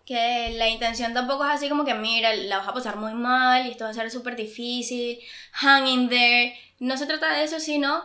que 0.06 0.52
la 0.58 0.70
intención 0.70 1.14
tampoco 1.14 1.46
es 1.46 1.52
así 1.52 1.68
como 1.68 1.84
que, 1.84 1.96
mira, 1.96 2.34
la 2.36 2.60
vas 2.60 2.68
a 2.68 2.74
pasar 2.74 2.98
muy 2.98 3.14
mal 3.14 3.66
y 3.66 3.72
esto 3.72 3.86
va 3.86 3.90
a 3.90 3.94
ser 3.94 4.12
súper 4.12 4.36
difícil, 4.36 5.20
hang 5.52 5.88
in 5.88 6.10
there. 6.10 6.56
No 6.80 6.96
se 6.98 7.08
trata 7.08 7.34
de 7.34 7.44
eso, 7.44 7.60
sino 7.60 8.04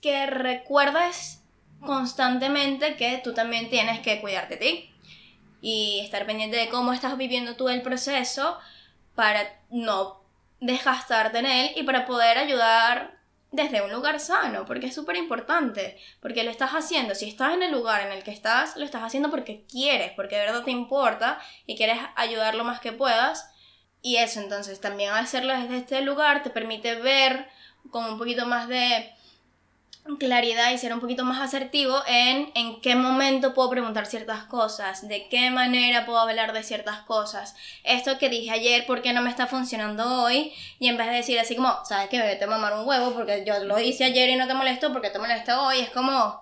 que 0.00 0.26
recuerdes 0.26 1.42
constantemente 1.80 2.96
que 2.96 3.20
tú 3.24 3.34
también 3.34 3.68
tienes 3.68 4.00
que 4.00 4.20
cuidarte 4.20 4.56
de 4.56 4.60
ti 4.60 4.90
y 5.62 6.00
estar 6.00 6.24
pendiente 6.26 6.56
de 6.56 6.68
cómo 6.68 6.92
estás 6.92 7.16
viviendo 7.16 7.56
tú 7.56 7.68
el 7.68 7.82
proceso 7.82 8.58
para 9.14 9.60
no 9.70 10.22
desgastarte 10.60 11.38
en 11.38 11.46
él 11.46 11.72
y 11.76 11.82
para 11.82 12.06
poder 12.06 12.38
ayudar 12.38 13.19
desde 13.52 13.82
un 13.82 13.92
lugar 13.92 14.20
sano, 14.20 14.64
porque 14.64 14.86
es 14.86 14.94
súper 14.94 15.16
importante, 15.16 15.98
porque 16.20 16.44
lo 16.44 16.50
estás 16.50 16.70
haciendo, 16.70 17.14
si 17.14 17.28
estás 17.28 17.52
en 17.54 17.62
el 17.62 17.72
lugar 17.72 18.06
en 18.06 18.12
el 18.12 18.22
que 18.22 18.30
estás, 18.30 18.76
lo 18.76 18.84
estás 18.84 19.02
haciendo 19.02 19.30
porque 19.30 19.64
quieres, 19.68 20.12
porque 20.12 20.36
de 20.36 20.46
verdad 20.46 20.62
te 20.62 20.70
importa 20.70 21.40
y 21.66 21.76
quieres 21.76 21.98
ayudar 22.16 22.54
lo 22.54 22.64
más 22.64 22.80
que 22.80 22.92
puedas. 22.92 23.50
Y 24.02 24.16
eso, 24.16 24.40
entonces, 24.40 24.80
también 24.80 25.12
hacerlo 25.12 25.52
desde 25.52 25.76
este 25.78 26.00
lugar 26.00 26.42
te 26.42 26.50
permite 26.50 26.94
ver 26.94 27.48
con 27.90 28.04
un 28.04 28.18
poquito 28.18 28.46
más 28.46 28.68
de 28.68 29.12
claridad 30.18 30.70
y 30.72 30.78
ser 30.78 30.92
un 30.92 31.00
poquito 31.00 31.24
más 31.24 31.40
asertivo 31.40 32.02
en 32.06 32.50
en 32.54 32.80
qué 32.80 32.94
momento 32.94 33.54
puedo 33.54 33.70
preguntar 33.70 34.06
ciertas 34.06 34.44
cosas, 34.44 35.06
de 35.08 35.28
qué 35.28 35.50
manera 35.50 36.06
puedo 36.06 36.18
hablar 36.18 36.52
de 36.52 36.62
ciertas 36.62 37.00
cosas. 37.02 37.56
Esto 37.84 38.18
que 38.18 38.28
dije 38.28 38.50
ayer, 38.50 38.86
¿por 38.86 39.02
qué 39.02 39.12
no 39.12 39.22
me 39.22 39.30
está 39.30 39.46
funcionando 39.46 40.22
hoy? 40.22 40.52
Y 40.78 40.88
en 40.88 40.96
vez 40.96 41.08
de 41.08 41.16
decir 41.16 41.38
así 41.38 41.56
como, 41.56 41.84
¿sabes 41.84 42.08
qué? 42.08 42.18
Vete 42.20 42.44
a 42.44 42.48
mamar 42.48 42.74
un 42.74 42.86
huevo 42.86 43.12
porque 43.12 43.44
yo 43.46 43.58
lo 43.64 43.78
hice 43.78 44.04
ayer 44.04 44.30
y 44.30 44.36
no 44.36 44.46
te 44.46 44.54
molesto 44.54 44.92
porque 44.92 45.10
te 45.10 45.18
molesta 45.18 45.62
hoy. 45.62 45.80
Es 45.80 45.90
como, 45.90 46.40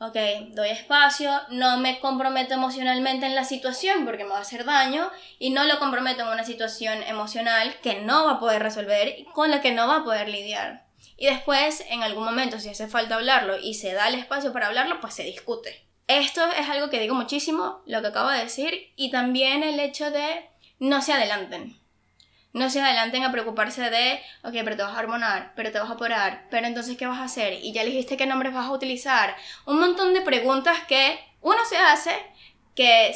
ok, 0.00 0.16
doy 0.50 0.70
espacio, 0.70 1.30
no 1.50 1.78
me 1.78 2.00
comprometo 2.00 2.54
emocionalmente 2.54 3.26
en 3.26 3.34
la 3.34 3.44
situación 3.44 4.04
porque 4.04 4.24
me 4.24 4.30
va 4.30 4.38
a 4.38 4.42
hacer 4.42 4.64
daño 4.64 5.10
y 5.38 5.50
no 5.50 5.64
lo 5.64 5.78
comprometo 5.78 6.22
en 6.22 6.28
una 6.28 6.44
situación 6.44 7.02
emocional 7.04 7.74
que 7.82 8.00
no 8.00 8.24
va 8.24 8.32
a 8.32 8.40
poder 8.40 8.62
resolver 8.62 9.18
y 9.18 9.24
con 9.24 9.50
la 9.50 9.60
que 9.60 9.72
no 9.72 9.88
va 9.88 9.98
a 9.98 10.04
poder 10.04 10.28
lidiar. 10.28 10.87
Y 11.20 11.26
después, 11.26 11.84
en 11.90 12.04
algún 12.04 12.24
momento, 12.24 12.60
si 12.60 12.68
hace 12.68 12.86
falta 12.86 13.16
hablarlo 13.16 13.58
y 13.58 13.74
se 13.74 13.92
da 13.92 14.06
el 14.06 14.14
espacio 14.14 14.52
para 14.52 14.68
hablarlo, 14.68 15.00
pues 15.00 15.14
se 15.14 15.24
discute. 15.24 15.84
Esto 16.06 16.46
es 16.52 16.70
algo 16.70 16.90
que 16.90 17.00
digo 17.00 17.16
muchísimo, 17.16 17.82
lo 17.86 18.00
que 18.00 18.06
acabo 18.06 18.30
de 18.30 18.44
decir, 18.44 18.92
y 18.94 19.10
también 19.10 19.64
el 19.64 19.80
hecho 19.80 20.12
de 20.12 20.48
no 20.78 21.02
se 21.02 21.12
adelanten. 21.12 21.76
No 22.52 22.70
se 22.70 22.80
adelanten 22.80 23.24
a 23.24 23.32
preocuparse 23.32 23.90
de, 23.90 24.20
ok, 24.44 24.54
pero 24.64 24.76
te 24.76 24.82
vas 24.84 24.96
a 24.96 25.00
hormonar, 25.00 25.52
pero 25.56 25.72
te 25.72 25.80
vas 25.80 25.90
a 25.90 25.94
operar, 25.94 26.46
pero 26.50 26.68
entonces, 26.68 26.96
¿qué 26.96 27.06
vas 27.08 27.18
a 27.18 27.24
hacer? 27.24 27.54
Y 27.64 27.72
ya 27.72 27.82
elegiste 27.82 28.16
qué 28.16 28.26
nombres 28.26 28.54
vas 28.54 28.66
a 28.66 28.72
utilizar. 28.72 29.36
Un 29.66 29.80
montón 29.80 30.14
de 30.14 30.20
preguntas 30.20 30.78
que 30.86 31.18
uno 31.40 31.64
se 31.68 31.78
hace, 31.78 32.14
que 32.76 33.12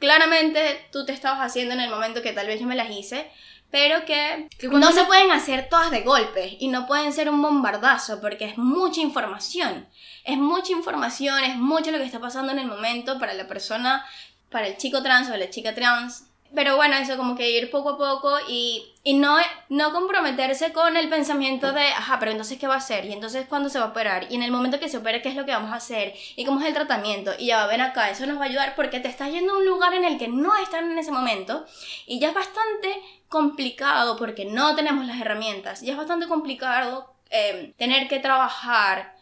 claramente 0.00 0.88
tú 0.90 1.06
te 1.06 1.12
estabas 1.12 1.40
haciendo 1.40 1.72
en 1.74 1.80
el 1.80 1.90
momento 1.90 2.20
que 2.20 2.32
tal 2.32 2.48
vez 2.48 2.60
yo 2.60 2.66
me 2.66 2.76
las 2.76 2.90
hice, 2.90 3.30
pero 3.70 4.04
que, 4.06 4.48
no 4.70 4.92
se 4.92 5.04
pueden 5.04 5.30
hacer 5.30 5.68
todas 5.68 5.90
de 5.90 6.00
golpe 6.00 6.56
y 6.58 6.68
no 6.68 6.86
pueden 6.86 7.12
ser 7.12 7.28
un 7.28 7.42
bombardazo 7.42 8.20
porque 8.20 8.46
es 8.46 8.56
mucha 8.56 9.00
información. 9.00 9.86
Es 10.24 10.38
mucha 10.38 10.72
información, 10.72 11.44
es 11.44 11.56
mucho 11.56 11.90
lo 11.90 11.98
que 11.98 12.04
está 12.04 12.18
pasando 12.18 12.52
en 12.52 12.58
el 12.58 12.66
momento 12.66 13.18
para 13.18 13.34
la 13.34 13.46
persona, 13.46 14.04
para 14.50 14.66
el 14.66 14.76
chico 14.78 15.02
trans 15.02 15.28
o 15.30 15.36
la 15.36 15.50
chica 15.50 15.74
trans. 15.74 16.24
Pero 16.54 16.76
bueno, 16.76 16.96
eso 16.96 17.18
como 17.18 17.36
que 17.36 17.50
ir 17.50 17.70
poco 17.70 17.90
a 17.90 17.98
poco 17.98 18.38
y, 18.48 18.94
y 19.04 19.12
no, 19.12 19.36
no 19.68 19.92
comprometerse 19.92 20.72
con 20.72 20.96
el 20.96 21.10
pensamiento 21.10 21.72
de, 21.72 21.88
ajá, 21.88 22.18
pero 22.18 22.30
entonces 22.30 22.58
¿qué 22.58 22.66
va 22.66 22.74
a 22.74 22.78
hacer? 22.78 23.04
Y 23.04 23.12
entonces 23.12 23.44
¿cuándo 23.46 23.68
se 23.68 23.78
va 23.78 23.84
a 23.84 23.88
operar? 23.88 24.28
Y 24.30 24.36
en 24.36 24.42
el 24.42 24.50
momento 24.50 24.80
que 24.80 24.88
se 24.88 24.96
opere, 24.96 25.20
¿qué 25.20 25.28
es 25.28 25.34
lo 25.34 25.44
que 25.44 25.52
vamos 25.52 25.72
a 25.72 25.76
hacer? 25.76 26.14
Y 26.36 26.46
cómo 26.46 26.60
es 26.60 26.66
el 26.66 26.72
tratamiento. 26.72 27.32
Y 27.38 27.48
ya 27.48 27.58
va, 27.58 27.66
ven 27.66 27.82
acá, 27.82 28.08
eso 28.08 28.24
nos 28.24 28.38
va 28.38 28.44
a 28.44 28.48
ayudar 28.48 28.74
porque 28.76 28.98
te 28.98 29.08
estás 29.08 29.30
yendo 29.30 29.52
a 29.52 29.58
un 29.58 29.66
lugar 29.66 29.92
en 29.92 30.06
el 30.06 30.16
que 30.16 30.28
no 30.28 30.56
están 30.56 30.90
en 30.90 30.98
ese 30.98 31.12
momento 31.12 31.66
y 32.06 32.18
ya 32.18 32.28
es 32.28 32.34
bastante 32.34 32.98
complicado 33.28 34.16
porque 34.16 34.44
no 34.44 34.74
tenemos 34.74 35.06
las 35.06 35.20
herramientas. 35.20 35.82
Ya 35.82 35.92
es 35.92 35.98
bastante 35.98 36.26
complicado 36.26 37.14
eh, 37.30 37.74
tener 37.76 38.08
que 38.08 38.18
trabajar 38.18 39.14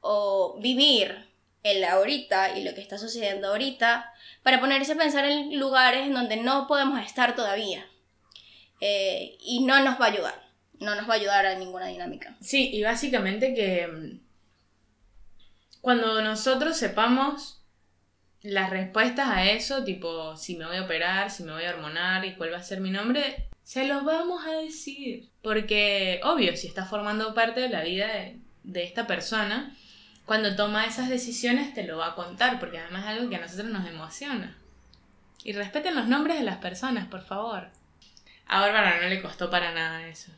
o 0.00 0.58
vivir 0.60 1.30
el 1.62 1.84
ahorita 1.84 2.58
y 2.58 2.64
lo 2.64 2.74
que 2.74 2.80
está 2.80 2.98
sucediendo 2.98 3.48
ahorita 3.48 4.12
para 4.42 4.60
ponerse 4.60 4.92
a 4.92 4.96
pensar 4.96 5.24
en 5.24 5.58
lugares 5.58 6.06
en 6.06 6.14
donde 6.14 6.36
no 6.36 6.66
podemos 6.66 7.00
estar 7.00 7.34
todavía. 7.34 7.86
Eh, 8.80 9.36
y 9.40 9.64
no 9.64 9.82
nos 9.82 10.00
va 10.00 10.06
a 10.06 10.08
ayudar. 10.08 10.44
No 10.80 10.94
nos 10.94 11.08
va 11.08 11.14
a 11.14 11.16
ayudar 11.16 11.46
a 11.46 11.54
ninguna 11.54 11.86
dinámica. 11.86 12.36
Sí, 12.40 12.70
y 12.74 12.82
básicamente 12.82 13.54
que 13.54 13.86
mm, 13.86 14.20
cuando 15.80 16.20
nosotros 16.20 16.76
sepamos 16.76 17.63
las 18.44 18.68
respuestas 18.68 19.28
a 19.28 19.50
eso, 19.50 19.84
tipo 19.84 20.36
si 20.36 20.56
me 20.56 20.66
voy 20.66 20.76
a 20.76 20.82
operar, 20.82 21.30
si 21.30 21.42
me 21.42 21.52
voy 21.52 21.64
a 21.64 21.70
hormonar 21.70 22.24
y 22.26 22.34
cuál 22.34 22.52
va 22.52 22.58
a 22.58 22.62
ser 22.62 22.80
mi 22.80 22.90
nombre, 22.90 23.48
se 23.62 23.88
los 23.88 24.04
vamos 24.04 24.46
a 24.46 24.50
decir. 24.50 25.30
Porque, 25.42 26.20
obvio, 26.22 26.54
si 26.56 26.66
está 26.66 26.84
formando 26.84 27.34
parte 27.34 27.60
de 27.60 27.70
la 27.70 27.82
vida 27.82 28.06
de, 28.06 28.38
de 28.62 28.84
esta 28.84 29.06
persona, 29.06 29.74
cuando 30.26 30.56
toma 30.56 30.84
esas 30.84 31.08
decisiones 31.08 31.72
te 31.72 31.84
lo 31.84 31.96
va 31.96 32.08
a 32.08 32.14
contar, 32.14 32.60
porque 32.60 32.78
además 32.78 33.04
es 33.04 33.10
algo 33.10 33.30
que 33.30 33.36
a 33.36 33.40
nosotros 33.40 33.70
nos 33.70 33.88
emociona. 33.88 34.54
Y 35.42 35.54
respeten 35.54 35.94
los 35.94 36.06
nombres 36.06 36.38
de 36.38 36.44
las 36.44 36.58
personas, 36.58 37.06
por 37.06 37.22
favor. 37.22 37.68
A 38.46 38.60
Bárbara 38.60 39.00
no 39.00 39.08
le 39.08 39.22
costó 39.22 39.48
para 39.48 39.72
nada 39.72 40.06
eso. 40.06 40.30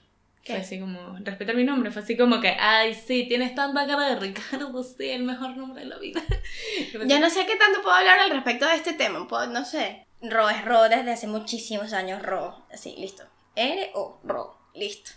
¿Qué? 0.46 0.52
Fue 0.52 0.62
así 0.62 0.78
como, 0.78 1.16
respetar 1.18 1.56
mi 1.56 1.64
nombre, 1.64 1.90
fue 1.90 2.02
así 2.02 2.16
como 2.16 2.40
que, 2.40 2.50
ay, 2.50 2.94
sí, 2.94 3.26
tienes 3.28 3.54
tanta 3.56 3.84
cara 3.86 4.06
de 4.06 4.16
Ricardo, 4.16 4.80
sí, 4.84 5.10
el 5.10 5.24
mejor 5.24 5.56
nombre 5.56 5.82
de 5.82 5.88
la 5.88 5.98
vida. 5.98 6.22
Yo 7.08 7.18
no 7.18 7.28
sé 7.30 7.44
qué 7.46 7.56
tanto 7.56 7.82
puedo 7.82 7.96
hablar 7.96 8.20
al 8.20 8.30
respecto 8.30 8.64
de 8.66 8.76
este 8.76 8.92
tema. 8.92 9.26
puedo- 9.26 9.48
no 9.48 9.64
sé. 9.64 10.06
Ro 10.22 10.48
es 10.48 10.64
Ro 10.64 10.84
desde 10.88 11.12
hace 11.12 11.26
muchísimos 11.26 11.92
años. 11.92 12.22
Ro. 12.22 12.64
Así, 12.72 12.94
listo. 12.96 13.24
R-O. 13.56 14.20
Ro. 14.22 14.56
Listo. 14.74 15.10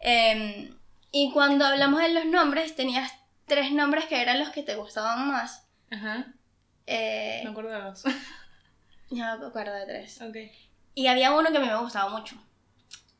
Em, 0.00 0.74
y 1.10 1.30
cuando 1.32 1.64
hablamos 1.66 2.00
de 2.00 2.08
los 2.12 2.24
nombres, 2.24 2.74
tenías 2.74 3.12
tres 3.46 3.72
nombres 3.72 4.06
que 4.06 4.20
eran 4.22 4.38
los 4.40 4.50
que 4.50 4.62
te 4.62 4.74
gustaban 4.74 5.28
más. 5.28 5.66
Ajá. 5.90 6.32
Eh, 6.86 7.42
Me 7.44 7.50
acuerdo 7.50 7.70
de 7.70 7.80
dos. 7.82 8.02
yo 9.10 9.16
me 9.38 9.46
acuerdo 9.46 9.74
de 9.74 9.84
tres. 9.86 10.20
ok. 10.22 10.36
Y 10.94 11.06
había 11.06 11.32
uno 11.32 11.50
que 11.50 11.58
a 11.58 11.60
mí 11.60 11.66
me 11.68 11.76
gustaba 11.76 12.10
mucho. 12.10 12.36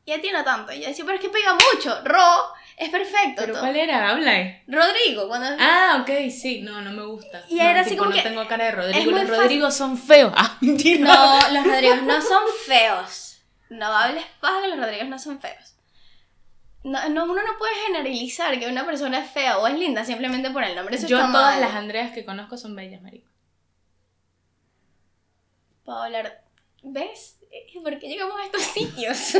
Y 0.04 0.12
a 0.12 0.20
ti 0.20 0.30
no 0.32 0.42
tanto. 0.42 0.72
Y 0.72 0.80
yo 0.80 0.88
decía, 0.88 1.04
pero 1.04 1.16
es 1.16 1.22
que 1.22 1.28
pega 1.30 1.54
mucho. 1.54 2.00
Ro 2.04 2.52
es 2.76 2.88
perfecto. 2.90 3.34
¿Pero 3.36 3.52
todo. 3.52 3.62
cuál 3.62 3.76
era? 3.76 4.08
Habla. 4.10 4.60
Rodrigo, 4.66 5.28
cuando... 5.28 5.48
Ah, 5.60 5.98
ok, 6.02 6.30
sí. 6.30 6.60
No, 6.62 6.80
no 6.80 6.90
me 6.90 7.04
gusta. 7.04 7.44
Y 7.48 7.54
No, 7.56 7.62
era 7.68 7.80
así 7.82 7.96
como 7.96 8.10
no 8.10 8.16
que- 8.16 8.22
tengo 8.22 8.46
cara 8.48 8.64
de 8.64 8.70
Rodrigo. 8.72 9.10
Los. 9.12 9.28
Rodrigos 9.28 9.74
son 9.76 9.96
feos. 9.96 10.32
Ah, 10.36 10.56
mentira. 10.60 11.04
No, 11.04 11.48
los 11.52 11.64
Rodrigos 11.64 12.02
no 12.02 12.20
son 12.20 12.42
feos. 12.66 13.42
No 13.70 13.86
hables 13.86 14.24
paja 14.40 14.62
que 14.62 14.68
los 14.68 14.78
Rodrigos 14.78 15.06
no 15.08 15.18
son 15.18 15.40
feos. 15.40 15.76
No, 16.84 17.08
no, 17.10 17.24
uno 17.24 17.34
no 17.44 17.58
puede 17.58 17.74
generalizar 17.86 18.58
que 18.58 18.66
una 18.66 18.84
persona 18.84 19.20
es 19.20 19.30
fea 19.30 19.58
o 19.58 19.68
es 19.68 19.78
linda 19.78 20.04
simplemente 20.04 20.50
por 20.50 20.64
el 20.64 20.74
nombre. 20.74 20.96
Eso 20.96 21.06
Yo 21.06 21.16
está 21.18 21.30
todas 21.30 21.52
mal. 21.52 21.60
las 21.60 21.74
Andreas 21.76 22.10
que 22.12 22.24
conozco 22.24 22.56
son 22.56 22.74
bellas, 22.74 23.00
marico. 23.02 23.30
Puedo 25.84 26.02
hablar... 26.02 26.42
¿Ves? 26.82 27.38
¿Por 27.82 27.98
qué 27.98 28.08
llegamos 28.08 28.40
a 28.40 28.44
estos 28.44 28.62
sitios? 28.62 29.32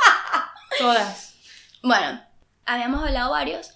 Todas. 0.78 1.34
Bueno, 1.82 2.22
habíamos 2.64 3.04
hablado 3.04 3.32
varios. 3.32 3.72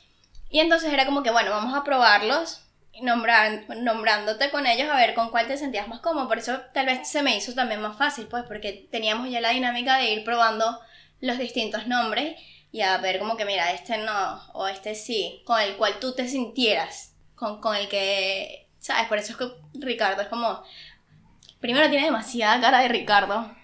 Y 0.51 0.61
entonces 0.61 0.93
era 0.93 1.05
como 1.05 1.23
que, 1.23 1.31
bueno, 1.31 1.51
vamos 1.51 1.75
a 1.75 1.85
probarlos. 1.85 2.65
Nombrar, 3.01 3.65
nombrándote 3.77 4.51
con 4.51 4.67
ellos 4.67 4.89
a 4.91 4.97
ver 4.97 5.15
con 5.15 5.31
cuál 5.31 5.47
te 5.47 5.57
sentías 5.57 5.87
más 5.87 6.01
cómodo. 6.01 6.29
Por 6.29 6.39
eso 6.39 6.61
tal 6.73 6.87
vez 6.87 7.09
se 7.09 7.23
me 7.23 7.37
hizo 7.37 7.55
también 7.55 7.81
más 7.81 7.97
fácil, 7.97 8.27
pues, 8.27 8.45
porque 8.45 8.89
teníamos 8.91 9.31
ya 9.31 9.41
la 9.41 9.51
dinámica 9.51 9.99
de 9.99 10.13
ir 10.13 10.25
probando 10.25 10.81
los 11.21 11.39
distintos 11.39 11.87
nombres 11.87 12.41
y 12.73 12.81
a 12.83 12.97
ver 12.99 13.19
como 13.19 13.37
que, 13.37 13.45
mira, 13.45 13.73
este 13.73 13.99
no, 13.99 14.43
o 14.53 14.67
este 14.67 14.95
sí, 14.95 15.43
con 15.45 15.61
el 15.61 15.77
cual 15.77 15.99
tú 16.01 16.15
te 16.15 16.29
sintieras, 16.29 17.15
con, 17.35 17.61
con 17.61 17.77
el 17.77 17.89
que, 17.89 18.69
¿sabes? 18.79 19.07
Por 19.09 19.19
eso 19.19 19.33
es 19.33 19.39
que 19.39 19.51
Ricardo 19.75 20.23
es 20.23 20.29
como, 20.29 20.63
primero 21.61 21.89
tiene 21.89 22.07
demasiada 22.07 22.61
cara 22.61 22.81
de 22.81 22.89
Ricardo. 22.89 23.58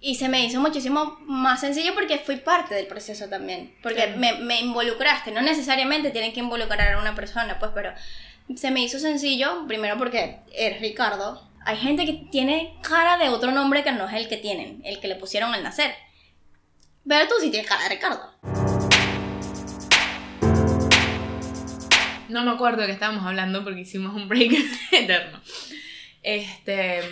Y 0.00 0.14
se 0.14 0.28
me 0.28 0.44
hizo 0.44 0.60
muchísimo 0.60 1.18
más 1.26 1.60
sencillo 1.60 1.92
porque 1.94 2.18
fui 2.18 2.36
parte 2.36 2.74
del 2.74 2.86
proceso 2.86 3.28
también. 3.28 3.74
Porque 3.82 3.96
Claro. 4.04 4.16
me, 4.18 4.34
me 4.34 4.60
involucraste. 4.60 5.32
No 5.32 5.40
necesariamente 5.42 6.10
tienen 6.10 6.32
que 6.32 6.38
involucrar 6.40 6.92
a 6.92 7.00
una 7.00 7.14
persona, 7.16 7.58
pues, 7.58 7.72
pero 7.74 7.92
se 8.54 8.70
me 8.70 8.80
hizo 8.80 8.98
sencillo, 9.00 9.66
primero 9.66 9.98
porque 9.98 10.38
eres 10.54 10.80
Ricardo. 10.80 11.42
Hay 11.66 11.76
gente 11.78 12.06
que 12.06 12.12
tiene 12.30 12.76
cara 12.82 13.18
de 13.18 13.28
otro 13.28 13.50
nombre 13.50 13.82
que 13.82 13.90
no 13.92 14.08
es 14.08 14.14
el 14.14 14.28
que 14.28 14.36
tienen, 14.36 14.80
el 14.84 15.00
que 15.00 15.08
le 15.08 15.16
pusieron 15.16 15.52
al 15.52 15.62
nacer. 15.64 15.94
Pero 17.06 17.26
tú 17.26 17.34
sí 17.40 17.50
tienes 17.50 17.68
cara 17.68 17.82
de 17.82 17.88
Ricardo. 17.90 18.30
No 22.28 22.44
me 22.44 22.50
acuerdo 22.52 22.82
de 22.82 22.86
qué 22.86 22.92
estábamos 22.92 23.24
hablando 23.26 23.64
porque 23.64 23.80
hicimos 23.80 24.14
un 24.14 24.28
break 24.28 24.52
eterno. 24.92 25.40
Este. 26.22 27.02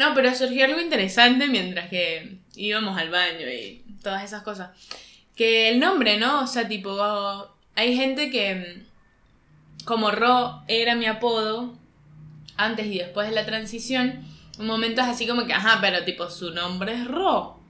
No, 0.00 0.14
pero 0.14 0.34
surgió 0.34 0.64
algo 0.64 0.80
interesante 0.80 1.46
mientras 1.46 1.90
que 1.90 2.38
íbamos 2.56 2.96
al 2.96 3.10
baño 3.10 3.46
y 3.46 3.84
todas 4.02 4.24
esas 4.24 4.42
cosas. 4.42 4.70
Que 5.36 5.68
el 5.68 5.78
nombre, 5.78 6.16
¿no? 6.16 6.40
O 6.40 6.46
sea, 6.46 6.66
tipo, 6.66 6.90
hay 7.74 7.94
gente 7.94 8.30
que, 8.30 8.82
como 9.84 10.10
Ro 10.10 10.62
era 10.68 10.94
mi 10.94 11.04
apodo, 11.04 11.74
antes 12.56 12.86
y 12.86 12.96
después 12.96 13.28
de 13.28 13.34
la 13.34 13.44
transición, 13.44 14.24
un 14.58 14.66
momento 14.66 15.02
es 15.02 15.06
así 15.06 15.26
como 15.26 15.44
que, 15.44 15.52
ajá, 15.52 15.82
pero 15.82 16.02
tipo, 16.02 16.30
su 16.30 16.50
nombre 16.52 16.94
es 16.94 17.06
Ro. 17.06 17.60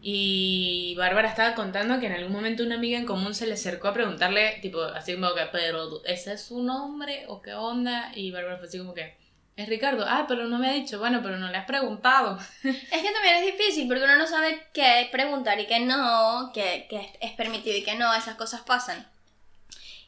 Y 0.00 0.94
Bárbara 0.96 1.28
estaba 1.28 1.56
contando 1.56 1.98
que 1.98 2.06
en 2.06 2.12
algún 2.12 2.32
momento 2.32 2.62
una 2.62 2.76
amiga 2.76 2.98
en 2.98 3.04
común 3.04 3.34
se 3.34 3.48
le 3.48 3.54
acercó 3.54 3.88
a 3.88 3.94
preguntarle, 3.94 4.60
tipo, 4.62 4.80
así 4.80 5.16
como 5.16 5.34
que, 5.34 5.42
pero 5.50 6.04
¿ese 6.04 6.34
es 6.34 6.40
su 6.40 6.62
nombre 6.62 7.24
o 7.26 7.42
qué 7.42 7.54
onda? 7.54 8.12
Y 8.14 8.30
Bárbara 8.30 8.58
fue 8.58 8.68
así 8.68 8.78
como 8.78 8.94
que, 8.94 9.16
es 9.62 9.68
Ricardo. 9.68 10.04
Ah, 10.08 10.24
pero 10.28 10.44
no 10.46 10.58
me 10.58 10.68
ha 10.68 10.72
dicho, 10.72 10.98
bueno, 10.98 11.20
pero 11.22 11.36
no 11.38 11.48
le 11.48 11.56
has 11.58 11.66
preguntado. 11.66 12.38
Es 12.62 13.02
que 13.02 13.12
también 13.12 13.36
es 13.36 13.44
difícil 13.56 13.86
porque 13.88 14.04
uno 14.04 14.16
no 14.16 14.26
sabe 14.26 14.66
qué 14.72 15.08
preguntar 15.12 15.58
y 15.60 15.66
qué 15.66 15.80
no, 15.80 16.50
qué, 16.54 16.86
qué 16.88 17.12
es- 17.20 17.32
permitido 17.32 17.76
y 17.76 17.82
qué 17.84 17.94
no, 17.94 18.12
esas 18.14 18.36
cosas 18.36 18.62
pasan. 18.62 19.06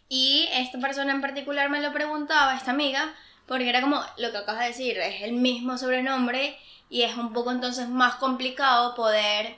Y 0.09 0.48
esta 0.53 0.78
persona 0.80 1.12
en 1.12 1.20
particular 1.20 1.68
me 1.70 1.80
lo 1.80 1.92
preguntaba, 1.92 2.57
esta 2.57 2.72
amiga, 2.72 3.14
porque 3.46 3.68
era 3.68 3.80
como 3.80 4.03
lo 4.16 4.30
que 4.32 4.38
acabas 4.38 4.61
de 4.62 4.66
decir, 4.68 4.98
es 4.98 5.22
el 5.22 5.32
mismo 5.32 5.78
sobrenombre 5.78 6.59
y 6.88 7.03
es 7.03 7.16
un 7.16 7.32
poco 7.32 7.51
entonces 7.53 7.88
más 7.88 8.16
complicado 8.16 8.94
poder 8.96 9.57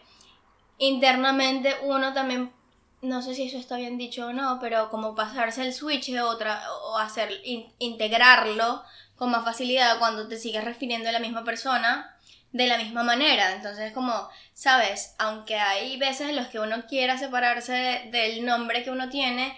internamente 0.78 1.74
uno 1.82 2.12
también, 2.12 2.52
no 3.00 3.22
sé 3.22 3.34
si 3.34 3.44
eso 3.44 3.56
está 3.58 3.76
bien 3.76 3.98
dicho 3.98 4.26
o 4.26 4.32
no, 4.32 4.58
pero 4.60 4.90
como 4.90 5.14
pasarse 5.14 5.62
el 5.64 5.72
switch 5.72 6.10
otra 6.18 6.62
o 6.72 6.98
hacer, 6.98 7.30
in- 7.44 7.72
integrarlo 7.78 8.82
con 9.22 9.30
más 9.30 9.44
facilidad 9.44 10.00
cuando 10.00 10.26
te 10.26 10.36
sigues 10.36 10.64
refiriendo 10.64 11.08
a 11.08 11.12
la 11.12 11.20
misma 11.20 11.44
persona 11.44 12.16
de 12.50 12.66
la 12.66 12.76
misma 12.76 13.04
manera. 13.04 13.52
Entonces, 13.52 13.92
como, 13.92 14.28
sabes, 14.52 15.14
aunque 15.20 15.54
hay 15.54 15.96
veces 15.96 16.30
en 16.30 16.34
los 16.34 16.48
que 16.48 16.58
uno 16.58 16.86
quiera 16.88 17.16
separarse 17.16 17.72
de- 17.72 18.10
del 18.10 18.44
nombre 18.44 18.82
que 18.82 18.90
uno 18.90 19.08
tiene, 19.10 19.56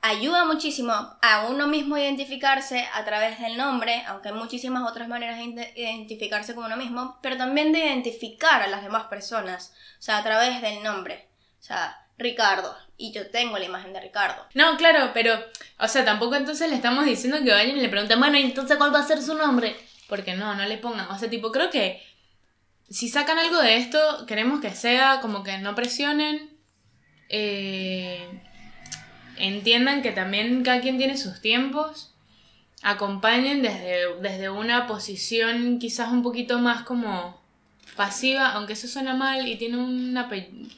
ayuda 0.00 0.44
muchísimo 0.44 0.92
a 0.92 1.46
uno 1.48 1.68
mismo 1.68 1.96
identificarse 1.96 2.84
a 2.94 3.04
través 3.04 3.38
del 3.38 3.56
nombre, 3.56 4.02
aunque 4.08 4.30
hay 4.30 4.34
muchísimas 4.34 4.90
otras 4.90 5.06
maneras 5.06 5.38
de 5.38 5.44
ide- 5.44 5.72
identificarse 5.76 6.56
con 6.56 6.64
uno 6.64 6.76
mismo, 6.76 7.20
pero 7.22 7.36
también 7.36 7.72
de 7.72 7.78
identificar 7.78 8.60
a 8.60 8.66
las 8.66 8.82
demás 8.82 9.04
personas, 9.04 9.72
o 10.00 10.02
sea, 10.02 10.18
a 10.18 10.24
través 10.24 10.60
del 10.62 10.82
nombre. 10.82 11.28
O 11.60 11.62
sea, 11.62 12.03
Ricardo, 12.18 12.76
y 12.96 13.12
yo 13.12 13.28
tengo 13.30 13.58
la 13.58 13.64
imagen 13.64 13.92
de 13.92 14.00
Ricardo. 14.00 14.46
No, 14.54 14.76
claro, 14.76 15.10
pero, 15.12 15.38
o 15.78 15.88
sea, 15.88 16.04
tampoco 16.04 16.36
entonces 16.36 16.68
le 16.68 16.76
estamos 16.76 17.04
diciendo 17.04 17.38
que 17.42 17.50
vayan 17.50 17.76
y 17.76 17.80
le 17.80 17.88
pregunten, 17.88 18.20
bueno, 18.20 18.38
¿y 18.38 18.42
entonces 18.42 18.76
cuál 18.76 18.94
va 18.94 19.00
a 19.00 19.06
ser 19.06 19.20
su 19.20 19.34
nombre? 19.34 19.76
Porque 20.08 20.34
no, 20.34 20.54
no 20.54 20.64
le 20.64 20.78
pongan. 20.78 21.10
O 21.10 21.18
sea, 21.18 21.28
tipo, 21.28 21.50
creo 21.50 21.70
que 21.70 22.02
si 22.88 23.08
sacan 23.08 23.38
algo 23.38 23.60
de 23.60 23.76
esto, 23.76 24.26
queremos 24.26 24.60
que 24.60 24.70
sea 24.70 25.20
como 25.20 25.42
que 25.42 25.58
no 25.58 25.74
presionen, 25.74 26.56
eh, 27.28 28.40
entiendan 29.36 30.02
que 30.02 30.12
también 30.12 30.62
cada 30.62 30.80
quien 30.80 30.98
tiene 30.98 31.16
sus 31.16 31.40
tiempos, 31.40 32.14
acompañen 32.82 33.62
desde, 33.62 34.20
desde 34.20 34.50
una 34.50 34.86
posición 34.86 35.78
quizás 35.78 36.12
un 36.12 36.22
poquito 36.22 36.58
más 36.58 36.84
como 36.84 37.43
pasiva, 37.96 38.52
aunque 38.52 38.74
eso 38.74 38.88
suena 38.88 39.14
mal 39.14 39.46
y 39.46 39.56
tiene, 39.56 39.76
una, 39.76 40.28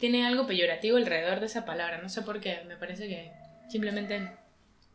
tiene 0.01 0.27
algo 0.27 0.47
peyorativo 0.47 0.97
alrededor 0.97 1.41
de 1.41 1.47
esa 1.47 1.65
palabra, 1.65 1.99
no 2.03 2.09
sé 2.09 2.23
por 2.23 2.41
qué, 2.41 2.63
me 2.67 2.77
parece 2.77 3.09
que 3.09 3.33
simplemente 3.69 4.31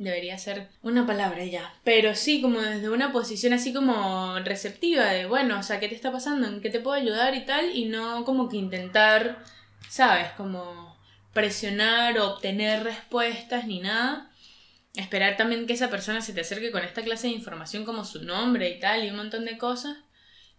debería 0.03 0.37
ser 0.37 0.67
una 0.81 1.05
palabra 1.05 1.43
ya. 1.45 1.73
Pero 1.83 2.15
sí, 2.15 2.41
como 2.41 2.59
desde 2.59 2.89
una 2.89 3.11
posición 3.11 3.53
así 3.53 3.73
como 3.73 4.39
receptiva 4.39 5.05
de, 5.05 5.25
bueno, 5.25 5.59
o 5.59 5.63
sea, 5.63 5.79
¿qué 5.79 5.87
te 5.87 5.95
está 5.95 6.11
pasando? 6.11 6.47
¿En 6.47 6.61
qué 6.61 6.69
te 6.69 6.79
puedo 6.79 6.95
ayudar 6.95 7.35
y 7.35 7.45
tal? 7.45 7.75
Y 7.75 7.85
no 7.85 8.25
como 8.25 8.49
que 8.49 8.57
intentar, 8.57 9.39
¿sabes? 9.89 10.31
Como 10.37 10.97
presionar 11.33 12.17
o 12.17 12.33
obtener 12.33 12.83
respuestas 12.83 13.67
ni 13.67 13.79
nada. 13.79 14.29
Esperar 14.95 15.37
también 15.37 15.67
que 15.67 15.73
esa 15.73 15.89
persona 15.89 16.21
se 16.21 16.33
te 16.33 16.41
acerque 16.41 16.71
con 16.71 16.83
esta 16.83 17.03
clase 17.03 17.27
de 17.27 17.33
información 17.33 17.85
como 17.85 18.03
su 18.03 18.23
nombre 18.23 18.69
y 18.69 18.79
tal 18.79 19.05
y 19.05 19.09
un 19.09 19.15
montón 19.15 19.45
de 19.45 19.57
cosas. 19.57 19.97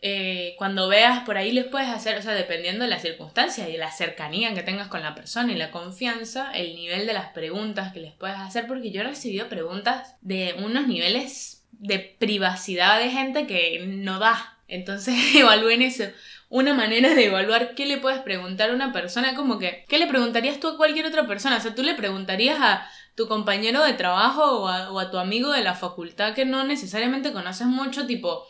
Eh, 0.04 0.56
cuando 0.58 0.88
veas 0.88 1.20
por 1.20 1.36
ahí 1.36 1.52
les 1.52 1.66
puedes 1.66 1.88
hacer, 1.88 2.18
o 2.18 2.22
sea, 2.22 2.32
dependiendo 2.32 2.84
de 2.84 2.90
las 2.90 3.02
circunstancias 3.02 3.68
y 3.68 3.72
de 3.72 3.78
la 3.78 3.92
cercanía 3.92 4.52
que 4.52 4.64
tengas 4.64 4.88
con 4.88 5.00
la 5.00 5.14
persona 5.14 5.52
y 5.52 5.56
la 5.56 5.70
confianza, 5.70 6.50
el 6.50 6.74
nivel 6.74 7.06
de 7.06 7.12
las 7.12 7.28
preguntas 7.28 7.92
que 7.92 8.00
les 8.00 8.12
puedes 8.12 8.36
hacer, 8.36 8.66
porque 8.66 8.90
yo 8.90 9.02
he 9.02 9.04
recibido 9.04 9.48
preguntas 9.48 10.16
de 10.20 10.56
unos 10.58 10.88
niveles 10.88 11.64
de 11.70 12.00
privacidad 12.00 12.98
de 12.98 13.10
gente 13.10 13.46
que 13.46 13.84
no 13.86 14.18
da. 14.18 14.58
Entonces 14.66 15.14
evalúen 15.36 15.82
eso. 15.82 16.04
Una 16.48 16.74
manera 16.74 17.14
de 17.14 17.26
evaluar 17.26 17.76
qué 17.76 17.86
le 17.86 17.98
puedes 17.98 18.20
preguntar 18.22 18.70
a 18.70 18.74
una 18.74 18.92
persona, 18.92 19.36
como 19.36 19.60
que, 19.60 19.84
¿qué 19.88 19.98
le 19.98 20.08
preguntarías 20.08 20.58
tú 20.58 20.66
a 20.66 20.76
cualquier 20.76 21.06
otra 21.06 21.28
persona? 21.28 21.58
O 21.58 21.60
sea, 21.60 21.76
tú 21.76 21.84
le 21.84 21.94
preguntarías 21.94 22.58
a 22.60 22.90
tu 23.14 23.28
compañero 23.28 23.84
de 23.84 23.92
trabajo 23.92 24.62
o 24.62 24.68
a, 24.68 24.90
o 24.90 24.98
a 24.98 25.12
tu 25.12 25.18
amigo 25.18 25.52
de 25.52 25.62
la 25.62 25.74
facultad 25.74 26.34
que 26.34 26.44
no 26.44 26.64
necesariamente 26.64 27.32
conoces 27.32 27.68
mucho, 27.68 28.06
tipo, 28.06 28.46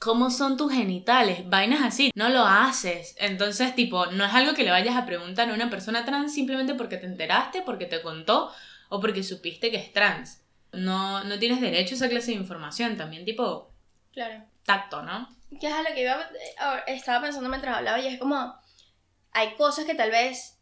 ¿Cómo 0.00 0.30
son 0.30 0.56
tus 0.56 0.72
genitales? 0.72 1.46
Vainas 1.50 1.82
así. 1.82 2.10
No 2.14 2.30
lo 2.30 2.46
haces. 2.46 3.14
Entonces, 3.18 3.74
tipo, 3.74 4.06
no 4.06 4.24
es 4.24 4.32
algo 4.32 4.54
que 4.54 4.64
le 4.64 4.70
vayas 4.70 4.96
a 4.96 5.04
preguntar 5.04 5.50
a 5.50 5.52
una 5.54 5.68
persona 5.68 6.06
trans 6.06 6.32
simplemente 6.32 6.74
porque 6.74 6.96
te 6.96 7.04
enteraste, 7.04 7.60
porque 7.60 7.84
te 7.84 8.00
contó 8.00 8.50
o 8.88 8.98
porque 8.98 9.22
supiste 9.22 9.70
que 9.70 9.76
es 9.76 9.92
trans. 9.92 10.40
No, 10.72 11.22
no 11.24 11.38
tienes 11.38 11.60
derecho 11.60 11.94
a 11.94 11.96
esa 11.96 12.08
clase 12.08 12.30
de 12.30 12.38
información. 12.38 12.96
También, 12.96 13.26
tipo, 13.26 13.70
Claro. 14.12 14.42
tacto, 14.64 15.02
¿no? 15.02 15.28
que 15.60 15.66
es 15.66 15.72
a 15.72 15.82
lo 15.82 15.94
que 15.94 16.02
iba, 16.02 16.14
eh, 16.14 16.82
estaba 16.86 17.20
pensando 17.22 17.48
mientras 17.50 17.76
hablaba 17.76 17.98
y 17.98 18.06
es 18.06 18.18
como, 18.20 18.54
hay 19.32 19.54
cosas 19.56 19.84
que 19.84 19.94
tal 19.96 20.10
vez 20.12 20.59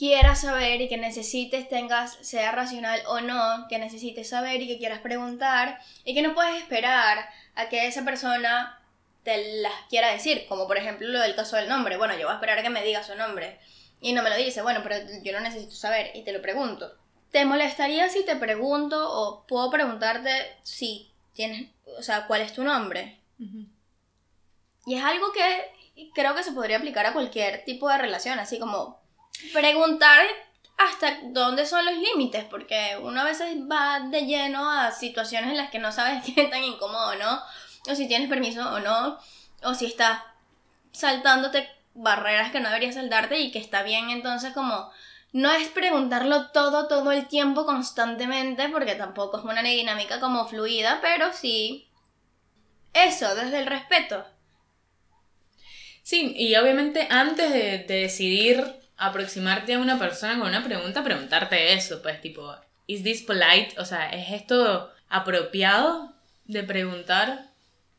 quieras 0.00 0.40
saber 0.40 0.80
y 0.80 0.88
que 0.88 0.96
necesites, 0.96 1.68
tengas, 1.68 2.16
sea 2.22 2.52
racional 2.52 3.02
o 3.06 3.20
no, 3.20 3.66
que 3.68 3.78
necesites 3.78 4.30
saber 4.30 4.62
y 4.62 4.66
que 4.66 4.78
quieras 4.78 5.00
preguntar 5.00 5.78
y 6.06 6.14
que 6.14 6.22
no 6.22 6.32
puedes 6.32 6.56
esperar 6.56 7.28
a 7.54 7.68
que 7.68 7.86
esa 7.86 8.02
persona 8.02 8.80
te 9.24 9.60
las 9.60 9.74
quiera 9.90 10.10
decir, 10.10 10.46
como 10.48 10.66
por 10.66 10.78
ejemplo 10.78 11.06
lo 11.06 11.20
del 11.20 11.34
caso 11.34 11.56
del 11.56 11.68
nombre. 11.68 11.98
Bueno, 11.98 12.14
yo 12.14 12.22
voy 12.22 12.32
a 12.32 12.36
esperar 12.36 12.58
a 12.58 12.62
que 12.62 12.70
me 12.70 12.82
diga 12.82 13.02
su 13.02 13.14
nombre. 13.14 13.60
Y 14.00 14.14
no 14.14 14.22
me 14.22 14.30
lo 14.30 14.36
dice, 14.36 14.62
bueno, 14.62 14.80
pero 14.82 14.96
yo 15.22 15.32
lo 15.32 15.40
necesito 15.40 15.74
saber 15.74 16.12
y 16.14 16.22
te 16.22 16.32
lo 16.32 16.40
pregunto. 16.40 16.96
¿Te 17.30 17.44
molestaría 17.44 18.08
si 18.08 18.24
te 18.24 18.36
pregunto 18.36 18.96
o 19.06 19.46
puedo 19.46 19.70
preguntarte 19.70 20.30
si 20.62 21.12
tienes, 21.34 21.68
o 21.98 22.02
sea, 22.02 22.26
cuál 22.26 22.40
es 22.40 22.54
tu 22.54 22.64
nombre? 22.64 23.20
Y 24.86 24.94
es 24.94 25.04
algo 25.04 25.30
que 25.32 26.08
creo 26.14 26.34
que 26.34 26.42
se 26.42 26.52
podría 26.52 26.78
aplicar 26.78 27.04
a 27.04 27.12
cualquier 27.12 27.66
tipo 27.66 27.86
de 27.90 27.98
relación, 27.98 28.38
así 28.38 28.58
como 28.58 28.99
preguntar 29.52 30.24
hasta 30.76 31.18
dónde 31.24 31.66
son 31.66 31.84
los 31.84 31.94
límites, 31.94 32.44
porque 32.44 32.98
uno 33.02 33.20
a 33.20 33.24
veces 33.24 33.56
va 33.70 34.00
de 34.00 34.22
lleno 34.22 34.70
a 34.70 34.92
situaciones 34.92 35.50
en 35.50 35.56
las 35.56 35.70
que 35.70 35.78
no 35.78 35.92
sabes 35.92 36.24
qué 36.34 36.44
tan 36.44 36.64
incómodo 36.64 37.10
o 37.10 37.16
no, 37.16 37.40
o 37.90 37.94
si 37.94 38.08
tienes 38.08 38.28
permiso 38.28 38.68
o 38.72 38.80
no, 38.80 39.18
o 39.62 39.74
si 39.74 39.86
estás 39.86 40.22
saltándote 40.92 41.68
barreras 41.94 42.50
que 42.50 42.60
no 42.60 42.68
deberías 42.68 42.94
saltarte 42.94 43.38
y 43.38 43.50
que 43.50 43.58
está 43.58 43.82
bien 43.82 44.10
entonces 44.10 44.52
como 44.52 44.90
no 45.32 45.52
es 45.52 45.68
preguntarlo 45.68 46.50
todo 46.50 46.88
todo 46.88 47.12
el 47.12 47.26
tiempo 47.26 47.66
constantemente 47.66 48.68
porque 48.68 48.94
tampoco 48.94 49.38
es 49.38 49.44
una 49.44 49.62
dinámica 49.62 50.18
como 50.20 50.46
fluida, 50.46 51.00
pero 51.02 51.32
sí 51.32 51.90
eso, 52.92 53.34
desde 53.34 53.58
el 53.60 53.66
respeto. 53.66 54.24
Sí, 56.02 56.34
y 56.36 56.56
obviamente 56.56 57.06
antes 57.10 57.52
de, 57.52 57.78
decidir 57.86 58.79
aproximarte 59.00 59.74
a 59.74 59.78
una 59.78 59.98
persona 59.98 60.38
con 60.38 60.48
una 60.48 60.62
pregunta, 60.62 61.02
preguntarte 61.02 61.72
eso, 61.72 62.02
pues 62.02 62.20
tipo, 62.20 62.54
¿is 62.86 63.02
this 63.02 63.22
polite? 63.22 63.74
O 63.78 63.84
sea, 63.84 64.10
¿es 64.10 64.30
esto 64.30 64.90
apropiado 65.08 66.14
de 66.44 66.62
preguntar? 66.62 67.46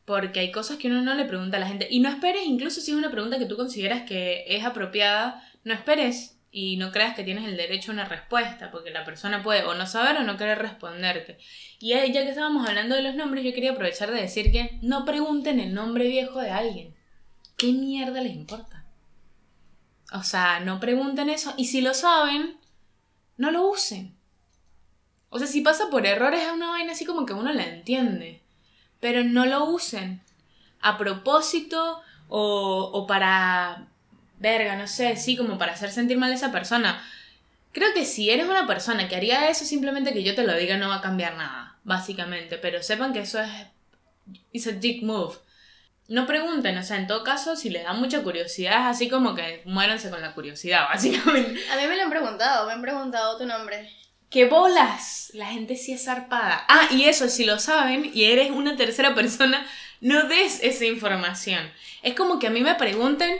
Porque 0.04 0.40
hay 0.40 0.52
cosas 0.52 0.78
que 0.78 0.88
uno 0.88 1.02
no 1.02 1.14
le 1.14 1.24
pregunta 1.24 1.56
a 1.56 1.60
la 1.60 1.66
gente. 1.66 1.88
Y 1.90 2.00
no 2.00 2.08
esperes, 2.08 2.44
incluso 2.46 2.80
si 2.80 2.92
es 2.92 2.96
una 2.96 3.10
pregunta 3.10 3.38
que 3.38 3.46
tú 3.46 3.56
consideras 3.56 4.02
que 4.02 4.44
es 4.46 4.64
apropiada, 4.64 5.42
no 5.64 5.74
esperes 5.74 6.38
y 6.52 6.76
no 6.76 6.92
creas 6.92 7.16
que 7.16 7.24
tienes 7.24 7.46
el 7.46 7.56
derecho 7.56 7.90
a 7.90 7.94
una 7.94 8.04
respuesta, 8.04 8.70
porque 8.70 8.90
la 8.90 9.04
persona 9.04 9.42
puede 9.42 9.64
o 9.64 9.74
no 9.74 9.86
saber 9.86 10.18
o 10.18 10.22
no 10.22 10.36
querer 10.36 10.58
responderte. 10.58 11.38
Y 11.80 11.88
ya 11.88 12.02
que 12.04 12.28
estábamos 12.28 12.68
hablando 12.68 12.94
de 12.94 13.02
los 13.02 13.16
nombres, 13.16 13.44
yo 13.44 13.52
quería 13.52 13.72
aprovechar 13.72 14.12
de 14.12 14.20
decir 14.20 14.52
que 14.52 14.78
no 14.82 15.04
pregunten 15.04 15.58
el 15.58 15.74
nombre 15.74 16.06
viejo 16.06 16.40
de 16.40 16.50
alguien. 16.50 16.94
¿Qué 17.56 17.72
mierda 17.72 18.20
les 18.20 18.34
importa? 18.34 18.71
O 20.12 20.22
sea, 20.22 20.60
no 20.60 20.80
pregunten 20.80 21.30
eso. 21.30 21.54
Y 21.56 21.66
si 21.66 21.80
lo 21.80 21.94
saben, 21.94 22.56
no 23.36 23.50
lo 23.50 23.68
usen. 23.68 24.14
O 25.30 25.38
sea, 25.38 25.48
si 25.48 25.62
pasa 25.62 25.90
por 25.90 26.06
errores 26.06 26.42
es 26.42 26.52
una 26.52 26.70
vaina 26.70 26.92
así 26.92 27.04
como 27.04 27.24
que 27.24 27.32
uno 27.32 27.52
la 27.52 27.64
entiende 27.64 28.42
pero 29.02 29.24
no 29.24 29.44
lo 29.46 29.64
usen 29.64 30.20
a 30.80 30.96
propósito 30.96 32.00
o, 32.28 32.88
o 32.92 33.04
para, 33.08 33.88
verga, 34.38 34.76
no 34.76 34.86
sé, 34.86 35.16
sí, 35.16 35.36
como 35.36 35.58
para 35.58 35.72
hacer 35.72 35.90
sentir 35.90 36.18
mal 36.18 36.30
a 36.30 36.36
esa 36.36 36.52
persona. 36.52 37.04
Creo 37.72 37.92
que 37.94 38.04
si 38.04 38.30
eres 38.30 38.46
una 38.46 38.64
persona 38.64 39.08
que 39.08 39.16
haría 39.16 39.48
eso, 39.50 39.64
simplemente 39.64 40.12
que 40.12 40.22
yo 40.22 40.36
te 40.36 40.44
lo 40.44 40.56
diga 40.56 40.76
no 40.76 40.88
va 40.88 40.98
a 40.98 41.00
cambiar 41.00 41.36
nada, 41.36 41.78
básicamente. 41.82 42.58
Pero 42.58 42.80
sepan 42.80 43.12
que 43.12 43.22
eso 43.22 43.40
es. 43.40 43.50
It's 44.52 44.68
a 44.68 44.70
dick 44.70 45.02
move. 45.02 45.34
No 46.12 46.26
pregunten, 46.26 46.76
o 46.76 46.82
sea, 46.82 46.98
en 46.98 47.06
todo 47.06 47.24
caso, 47.24 47.56
si 47.56 47.70
les 47.70 47.84
da 47.84 47.94
mucha 47.94 48.22
curiosidad, 48.22 48.82
es 48.82 48.96
así 48.96 49.08
como 49.08 49.34
que 49.34 49.62
muéranse 49.64 50.10
con 50.10 50.20
la 50.20 50.34
curiosidad, 50.34 50.86
básicamente. 50.92 51.58
A 51.72 51.76
mí 51.76 51.86
me 51.86 51.96
lo 51.96 52.02
han 52.02 52.10
preguntado, 52.10 52.66
me 52.66 52.74
han 52.74 52.82
preguntado 52.82 53.38
tu 53.38 53.46
nombre. 53.46 53.90
¡Qué 54.28 54.44
bolas! 54.44 55.30
La 55.32 55.46
gente 55.46 55.74
sí 55.74 55.94
es 55.94 56.04
zarpada. 56.04 56.66
Ah, 56.68 56.88
y 56.90 57.04
eso, 57.04 57.30
si 57.30 57.46
lo 57.46 57.58
saben 57.58 58.10
y 58.12 58.24
eres 58.24 58.50
una 58.50 58.76
tercera 58.76 59.14
persona, 59.14 59.66
no 60.02 60.24
des 60.24 60.62
esa 60.62 60.84
información. 60.84 61.72
Es 62.02 62.14
como 62.14 62.38
que 62.38 62.48
a 62.48 62.50
mí 62.50 62.60
me 62.60 62.74
pregunten, 62.74 63.38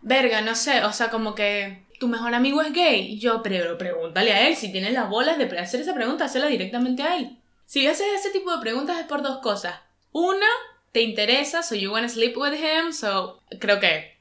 verga, 0.00 0.40
no 0.40 0.56
sé, 0.56 0.82
o 0.84 0.92
sea, 0.92 1.10
como 1.10 1.36
que 1.36 1.86
tu 2.00 2.08
mejor 2.08 2.34
amigo 2.34 2.62
es 2.62 2.72
gay. 2.72 3.12
Y 3.12 3.20
yo, 3.20 3.44
pero 3.44 3.78
pregúntale 3.78 4.32
a 4.32 4.48
él, 4.48 4.56
si 4.56 4.72
tienes 4.72 4.92
las 4.92 5.08
bolas 5.08 5.38
de 5.38 5.56
hacer 5.56 5.82
esa 5.82 5.94
pregunta, 5.94 6.24
hazla 6.24 6.48
directamente 6.48 7.04
a 7.04 7.16
él. 7.16 7.38
Si 7.64 7.86
haces 7.86 8.08
ese 8.16 8.30
tipo 8.30 8.50
de 8.50 8.60
preguntas 8.60 8.98
es 8.98 9.06
por 9.06 9.22
dos 9.22 9.38
cosas. 9.38 9.76
Una, 10.10 10.48
te 10.92 11.02
interesa, 11.02 11.62
so 11.62 11.74
you 11.74 11.92
wanna 11.92 12.08
sleep 12.08 12.36
with 12.36 12.54
him, 12.54 12.92
so 12.92 13.42
creo 13.60 13.80
que 13.80 14.18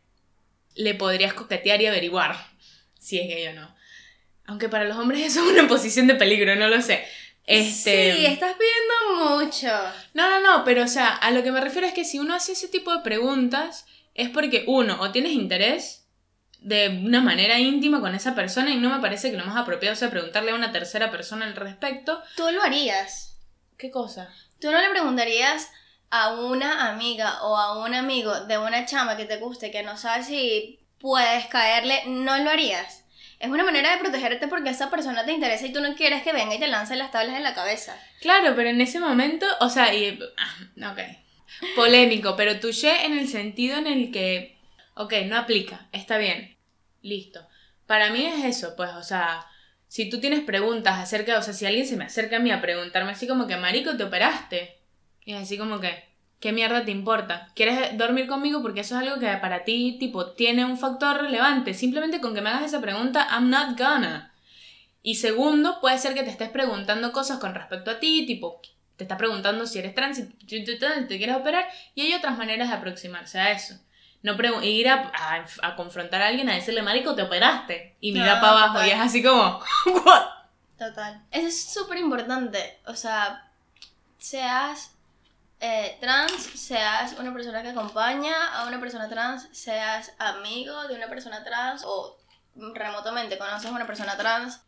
le 0.76 0.94
podrías 0.96 1.34
coquetear 1.34 1.82
y 1.82 1.88
averiguar 1.88 2.36
si 3.00 3.20
es 3.20 3.28
gay 3.28 3.48
o 3.48 3.54
no. 3.54 3.76
Aunque 4.46 4.70
para 4.70 4.86
los 4.86 4.98
hombres 4.98 5.22
eso 5.22 5.44
es 5.46 5.52
una 5.52 5.68
posición 5.68 6.08
de 6.08 6.16
peligro, 6.16 6.56
no 6.56 6.68
lo 6.68 6.82
sé. 6.82 7.06
Este... 7.46 8.14
Sí, 8.14 8.26
estás 8.26 8.56
pidiendo 8.56 9.36
mucho. 9.36 9.68
No, 10.14 10.30
no, 10.30 10.40
no, 10.42 10.64
pero 10.66 10.84
o 10.84 10.88
sea, 10.88 11.16
a 11.16 11.32
lo 11.32 11.44
que 11.44 11.52
me 11.52 11.62
refiero 11.62 11.88
es 11.88 11.94
que 11.94 12.06
si 12.06 12.20
uno 12.20 12.36
hace 12.36 12.52
ese 12.52 12.68
tipo 12.68 12.94
de 12.94 13.02
preguntas 13.02 13.86
es 14.14 14.30
porque 14.30 14.66
uno, 14.68 15.00
o 15.02 15.12
tienes 15.12 15.32
interés 15.32 16.08
de 16.60 16.90
una 16.90 17.22
manera 17.22 17.60
íntima 17.60 18.02
con 18.02 18.16
esa 18.16 18.36
persona 18.36 18.72
y 18.72 18.78
no 18.78 18.90
me 18.90 19.00
parece 19.00 19.32
que 19.32 19.38
lo 19.38 19.46
más 19.46 19.56
apropiado 19.56 19.96
sea 19.96 20.10
preguntarle 20.10 20.52
a 20.52 20.56
una 20.56 20.72
tercera 20.72 21.12
persona 21.12 21.46
al 21.46 21.56
respecto. 21.56 22.22
Tú 22.36 22.50
lo 22.52 22.62
harías. 22.64 23.38
¿Qué 23.78 23.92
cosa? 23.92 24.34
Tú 24.60 24.72
no 24.72 24.82
le 24.82 24.90
preguntarías 24.90 25.70
a 26.10 26.34
una 26.34 26.90
amiga 26.90 27.44
o 27.44 27.58
a 27.58 27.84
un 27.84 27.94
amigo 27.94 28.34
de 28.42 28.58
una 28.58 28.86
chama 28.86 29.18
que 29.18 29.26
te 29.26 29.38
guste 29.38 29.72
que 29.72 29.84
no 29.84 29.98
sabes 29.98 30.28
si 30.28 30.80
puedes 31.00 31.48
caerle, 31.48 32.04
no 32.06 32.38
lo 32.38 32.50
harías 32.50 33.08
es 33.40 33.50
una 33.50 33.64
manera 33.64 33.92
de 33.92 34.00
protegerte 34.00 34.48
porque 34.48 34.70
esa 34.70 34.90
persona 34.90 35.26
te 35.26 35.32
interesa 35.32 35.66
y 35.68 35.74
tú 35.74 35.80
no 35.80 35.96
quieres 35.96 36.24
que 36.24 36.34
venga 36.34 36.56
y 36.56 36.60
te 36.60 36.68
lance 36.68 36.96
las 36.96 37.12
tablas 37.12 37.36
en 37.36 37.44
la 37.44 37.54
cabeza. 37.54 37.96
Claro, 38.22 38.56
pero 38.56 38.70
en 38.70 38.82
ese 38.82 39.00
momento, 39.00 39.46
o 39.60 39.70
sea, 39.70 39.94
y, 39.94 40.20
ah, 40.38 40.92
ok, 40.92 41.00
polémico, 41.76 42.36
pero 42.36 42.60
touché 42.60 43.06
en 43.06 43.18
el 43.18 43.28
sentido 43.28 43.78
en 43.78 43.88
el 43.88 44.12
que, 44.12 44.58
ok, 44.96 45.14
no 45.26 45.38
aplica, 45.38 45.88
está 45.92 46.18
bien, 46.18 46.58
listo. 47.02 47.48
Para 47.86 48.10
mí 48.10 48.26
es 48.26 48.44
eso, 48.44 48.76
pues, 48.76 48.90
o 48.92 49.04
sea, 49.04 49.46
si 49.88 50.10
tú 50.10 50.20
tienes 50.20 50.42
preguntas 50.42 50.98
acerca, 50.98 51.38
o 51.38 51.42
sea, 51.42 51.54
si 51.54 51.66
alguien 51.66 51.88
se 51.88 51.96
me 51.96 52.06
acerca 52.06 52.38
a 52.38 52.40
mí 52.40 52.52
a 52.52 52.60
preguntarme 52.60 53.12
así 53.12 53.28
como 53.28 53.48
que, 53.48 53.56
marico, 53.56 53.96
te 53.96 54.04
operaste. 54.04 54.77
Y 55.28 55.34
así 55.34 55.58
como 55.58 55.82
que, 55.82 56.08
¿Qué 56.40 56.52
mierda 56.52 56.86
te 56.86 56.92
importa? 56.92 57.50
¿Quieres 57.56 57.98
dormir 57.98 58.28
conmigo? 58.28 58.62
Porque 58.62 58.82
eso 58.82 58.96
es 58.96 59.02
algo 59.02 59.20
que 59.20 59.28
para 59.38 59.64
ti, 59.64 59.98
tipo, 60.00 60.34
tiene 60.34 60.66
un 60.66 60.78
factor 60.78 61.18
relevante. 61.18 61.74
Simplemente 61.74 62.22
con 62.22 62.36
que 62.36 62.42
me 62.42 62.50
hagas 62.50 62.66
esa 62.66 62.80
pregunta, 62.80 63.28
I'm 63.32 63.50
not 63.50 63.78
gonna. 63.78 64.32
Y 65.02 65.16
segundo, 65.16 65.82
puede 65.82 65.98
ser 65.98 66.14
que 66.14 66.22
te 66.22 66.30
estés 66.30 66.50
preguntando 66.50 67.12
cosas 67.12 67.40
con 67.40 67.56
respecto 67.56 67.90
a 67.90 68.00
ti, 68.00 68.26
tipo, 68.28 68.62
te 68.98 69.04
está 69.04 69.18
preguntando 69.18 69.66
si 69.66 69.80
eres 69.80 69.96
trans, 69.96 70.18
si 70.18 70.64
te 70.66 71.18
quieres 71.18 71.36
operar, 71.36 71.66
y 71.96 72.02
hay 72.02 72.14
otras 72.14 72.38
maneras 72.38 72.70
de 72.70 72.76
aproximarse 72.76 73.40
a 73.40 73.52
eso. 73.52 73.80
No 74.22 74.36
ir 74.64 74.90
a, 74.90 75.12
a, 75.62 75.76
confrontar 75.76 76.22
a 76.22 76.28
alguien 76.28 76.50
a 76.50 76.56
decirle, 76.56 76.82
marico, 76.84 77.16
te 77.16 77.24
operaste, 77.24 77.96
y 78.00 78.12
mira 78.12 78.40
para 78.42 78.66
abajo, 78.66 78.86
y 78.86 78.90
es 78.90 79.00
así 79.00 79.24
como, 79.24 79.60
¿what? 79.86 80.24
Total. 80.78 81.24
Eso 81.32 81.48
es 81.48 81.74
súper 81.74 81.98
importante. 81.98 82.80
O 82.86 82.96
sea, 82.96 83.50
seas 84.18 84.97
eh, 85.60 85.98
trans, 86.00 86.32
seas 86.34 87.14
una 87.14 87.34
persona 87.34 87.64
que 87.64 87.70
acompaña 87.70 88.54
a 88.54 88.68
una 88.68 88.80
persona 88.80 89.10
trans, 89.10 89.48
seas 89.52 90.14
amigo 90.20 90.88
de 90.88 90.96
una 90.96 91.08
persona 91.08 91.44
trans 91.44 91.84
o 91.86 92.18
remotamente 92.56 93.38
conoces 93.38 93.70
a 93.70 93.74
una 93.74 93.88
persona 93.88 94.18
trans, 94.18 94.62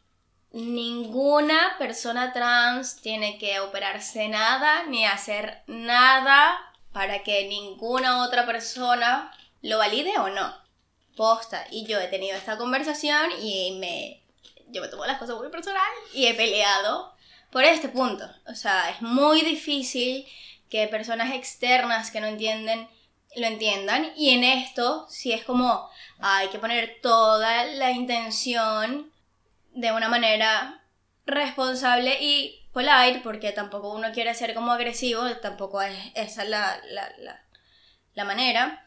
ninguna 0.51 1.75
persona 1.77 2.33
trans 2.33 3.01
tiene 3.01 3.37
que 3.37 3.59
operarse 3.59 4.27
nada 4.29 4.83
ni 4.85 5.05
hacer 5.05 5.61
nada 5.67 6.57
para 6.91 7.21
que 7.23 7.47
ninguna 7.47 8.23
otra 8.23 8.45
persona 8.45 9.31
lo 9.61 9.77
valide 9.77 10.17
o 10.17 10.29
no. 10.29 10.55
Posta. 11.15 11.65
Y 11.69 11.85
yo 11.85 11.99
he 11.99 12.07
tenido 12.07 12.35
esta 12.37 12.57
conversación 12.57 13.29
y 13.41 13.77
me. 13.79 14.23
Yo 14.69 14.81
me 14.81 14.87
tomo 14.87 15.05
las 15.05 15.19
cosas 15.19 15.35
muy 15.37 15.49
personal 15.49 15.91
y 16.13 16.27
he 16.27 16.33
peleado 16.33 17.13
por 17.51 17.63
este 17.63 17.89
punto. 17.89 18.25
O 18.47 18.55
sea, 18.55 18.89
es 18.89 19.01
muy 19.01 19.41
difícil 19.41 20.25
que 20.69 20.87
personas 20.87 21.33
externas 21.33 22.11
que 22.11 22.21
no 22.21 22.27
entienden 22.27 22.87
lo 23.35 23.47
entiendan. 23.47 24.11
Y 24.15 24.31
en 24.31 24.43
esto, 24.43 25.07
si 25.09 25.31
es 25.31 25.43
como 25.43 25.89
hay 26.19 26.47
que 26.49 26.59
poner 26.59 26.99
toda 27.01 27.65
la 27.65 27.91
intención 27.91 29.11
de 29.73 29.91
una 29.91 30.09
manera 30.09 30.83
responsable 31.25 32.17
y 32.21 32.67
polite, 32.73 33.21
porque 33.23 33.51
tampoco 33.51 33.93
uno 33.93 34.11
quiere 34.11 34.33
ser 34.33 34.53
como 34.53 34.71
agresivo, 34.71 35.23
tampoco 35.37 35.81
es 35.81 35.95
esa 36.15 36.43
la, 36.45 36.79
la, 36.89 37.11
la, 37.19 37.43
la 38.13 38.25
manera. 38.25 38.85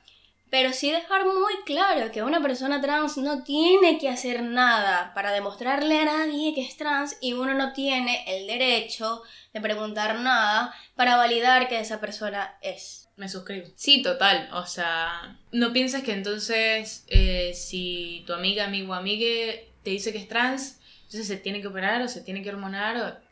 Pero 0.52 0.74
sí 0.74 0.92
dejar 0.92 1.24
muy 1.24 1.54
claro 1.64 2.12
que 2.12 2.22
una 2.22 2.42
persona 2.42 2.78
trans 2.82 3.16
no 3.16 3.42
tiene 3.42 3.96
que 3.98 4.10
hacer 4.10 4.42
nada 4.42 5.14
para 5.14 5.32
demostrarle 5.32 5.98
a 5.98 6.04
nadie 6.04 6.54
que 6.54 6.60
es 6.60 6.76
trans 6.76 7.16
y 7.22 7.32
uno 7.32 7.54
no 7.54 7.72
tiene 7.72 8.22
el 8.26 8.46
derecho 8.46 9.22
de 9.54 9.62
preguntar 9.62 10.20
nada 10.20 10.74
para 10.94 11.16
validar 11.16 11.70
que 11.70 11.80
esa 11.80 12.02
persona 12.02 12.58
es. 12.60 13.08
Me 13.16 13.30
suscribo. 13.30 13.68
Sí, 13.76 14.02
total. 14.02 14.50
O 14.52 14.66
sea, 14.66 15.38
no 15.52 15.72
piensas 15.72 16.02
que 16.02 16.12
entonces 16.12 17.06
eh, 17.08 17.54
si 17.54 18.22
tu 18.26 18.34
amiga, 18.34 18.66
amigo 18.66 18.92
o 18.92 18.94
amigue 18.94 19.72
te 19.82 19.88
dice 19.88 20.12
que 20.12 20.18
es 20.18 20.28
trans, 20.28 20.80
entonces 21.04 21.28
se 21.28 21.38
tiene 21.38 21.62
que 21.62 21.68
operar 21.68 22.02
o 22.02 22.08
se 22.08 22.20
tiene 22.20 22.42
que 22.42 22.50
hormonar. 22.50 23.22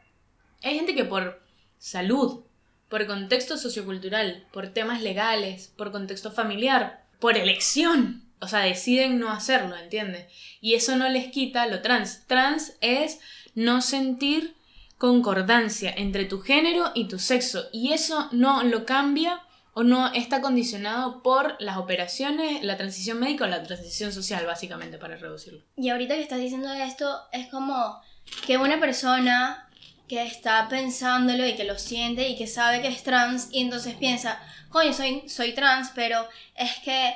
Hay 0.62 0.74
gente 0.74 0.94
que 0.94 1.04
por 1.04 1.42
salud 1.76 2.44
por 2.88 3.06
contexto 3.06 3.56
sociocultural, 3.56 4.46
por 4.52 4.68
temas 4.68 5.00
legales, 5.00 5.72
por 5.76 5.92
contexto 5.92 6.32
familiar, 6.32 7.04
por 7.20 7.36
elección. 7.36 8.24
O 8.40 8.48
sea, 8.48 8.60
deciden 8.60 9.18
no 9.18 9.30
hacerlo, 9.30 9.76
¿entiendes? 9.76 10.26
Y 10.60 10.74
eso 10.74 10.96
no 10.96 11.08
les 11.08 11.30
quita 11.30 11.66
lo 11.66 11.82
trans. 11.82 12.26
Trans 12.26 12.72
es 12.80 13.20
no 13.54 13.82
sentir 13.82 14.56
concordancia 14.98 15.92
entre 15.96 16.24
tu 16.24 16.40
género 16.40 16.90
y 16.94 17.08
tu 17.08 17.18
sexo. 17.18 17.64
Y 17.72 17.92
eso 17.92 18.28
no 18.32 18.62
lo 18.62 18.84
cambia 18.84 19.40
o 19.72 19.82
no 19.82 20.12
está 20.12 20.40
condicionado 20.40 21.22
por 21.22 21.56
las 21.60 21.76
operaciones, 21.76 22.62
la 22.64 22.76
transición 22.76 23.20
médica 23.20 23.44
o 23.44 23.48
la 23.48 23.62
transición 23.62 24.12
social, 24.12 24.44
básicamente, 24.46 24.98
para 24.98 25.16
reducirlo. 25.16 25.62
Y 25.76 25.90
ahorita 25.90 26.16
que 26.16 26.22
estás 26.22 26.40
diciendo 26.40 26.72
esto, 26.72 27.18
es 27.32 27.48
como 27.48 28.00
que 28.46 28.58
una 28.58 28.80
persona 28.80 29.70
que 30.08 30.22
está 30.24 30.68
pensándolo 30.68 31.46
y 31.46 31.54
que 31.54 31.64
lo 31.64 31.78
siente 31.78 32.28
y 32.28 32.36
que 32.36 32.48
sabe 32.48 32.82
que 32.82 32.88
es 32.88 33.04
trans 33.04 33.48
y 33.52 33.60
entonces 33.60 33.94
piensa, 33.94 34.40
coño, 34.70 34.92
soy, 34.92 35.28
soy 35.28 35.52
trans, 35.52 35.90
pero 35.94 36.28
es 36.54 36.78
que 36.78 37.14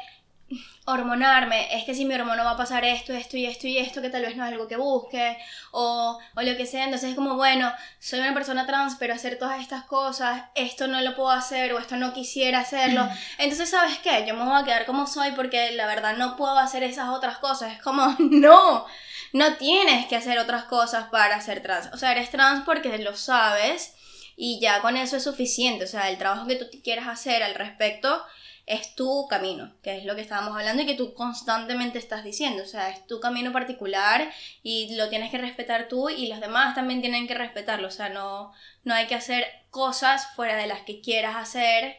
hormonarme, 0.86 1.74
es 1.74 1.84
que 1.84 1.94
si 1.94 2.04
mi 2.04 2.14
hormono 2.14 2.44
va 2.44 2.50
a 2.50 2.56
pasar 2.56 2.84
esto, 2.84 3.14
esto 3.14 3.38
y 3.38 3.46
esto 3.46 3.66
y 3.66 3.78
esto, 3.78 4.02
que 4.02 4.10
tal 4.10 4.20
vez 4.22 4.36
no 4.36 4.44
es 4.44 4.52
algo 4.52 4.68
que 4.68 4.76
busque, 4.76 5.38
o, 5.70 6.18
o 6.36 6.42
lo 6.42 6.56
que 6.56 6.66
sea, 6.66 6.84
entonces 6.84 7.10
es 7.10 7.14
como, 7.16 7.36
bueno, 7.36 7.72
soy 7.98 8.20
una 8.20 8.34
persona 8.34 8.66
trans, 8.66 8.96
pero 8.98 9.14
hacer 9.14 9.38
todas 9.38 9.60
estas 9.62 9.84
cosas, 9.84 10.42
esto 10.54 10.86
no 10.86 11.00
lo 11.00 11.16
puedo 11.16 11.30
hacer, 11.30 11.72
o 11.72 11.78
esto 11.78 11.96
no 11.96 12.12
quisiera 12.12 12.60
hacerlo, 12.60 13.08
entonces, 13.38 13.70
¿sabes 13.70 13.98
qué? 13.98 14.26
Yo 14.26 14.34
me 14.34 14.44
voy 14.44 14.60
a 14.60 14.64
quedar 14.64 14.84
como 14.84 15.06
soy 15.06 15.30
porque 15.32 15.72
la 15.72 15.86
verdad 15.86 16.18
no 16.18 16.36
puedo 16.36 16.58
hacer 16.58 16.82
esas 16.82 17.08
otras 17.08 17.38
cosas, 17.38 17.72
es 17.72 17.82
como, 17.82 18.14
no, 18.18 18.84
no 19.32 19.54
tienes 19.54 20.06
que 20.06 20.16
hacer 20.16 20.38
otras 20.38 20.64
cosas 20.64 21.06
para 21.08 21.40
ser 21.40 21.62
trans, 21.62 21.88
o 21.94 21.96
sea, 21.96 22.12
eres 22.12 22.30
trans 22.30 22.62
porque 22.66 22.98
lo 22.98 23.16
sabes, 23.16 23.93
y 24.36 24.60
ya 24.60 24.80
con 24.80 24.96
eso 24.96 25.16
es 25.16 25.24
suficiente, 25.24 25.84
o 25.84 25.88
sea, 25.88 26.10
el 26.10 26.18
trabajo 26.18 26.46
que 26.46 26.56
tú 26.56 26.66
quieras 26.82 27.08
hacer 27.08 27.42
al 27.42 27.54
respecto, 27.54 28.22
es 28.66 28.94
tu 28.94 29.26
camino, 29.28 29.74
que 29.82 29.98
es 29.98 30.04
lo 30.04 30.14
que 30.14 30.22
estábamos 30.22 30.56
hablando 30.56 30.82
y 30.82 30.86
que 30.86 30.94
tú 30.94 31.12
constantemente 31.12 31.98
estás 31.98 32.24
diciendo, 32.24 32.62
o 32.62 32.66
sea, 32.66 32.88
es 32.90 33.06
tu 33.06 33.20
camino 33.20 33.52
particular 33.52 34.30
y 34.62 34.96
lo 34.96 35.10
tienes 35.10 35.30
que 35.30 35.38
respetar 35.38 35.88
tú 35.88 36.08
y 36.08 36.28
los 36.28 36.40
demás 36.40 36.74
también 36.74 37.02
tienen 37.02 37.26
que 37.26 37.34
respetarlo, 37.34 37.88
o 37.88 37.90
sea, 37.90 38.08
no, 38.08 38.52
no 38.84 38.94
hay 38.94 39.06
que 39.06 39.14
hacer 39.14 39.46
cosas 39.70 40.34
fuera 40.34 40.56
de 40.56 40.66
las 40.66 40.80
que 40.82 41.02
quieras 41.02 41.36
hacer 41.36 41.96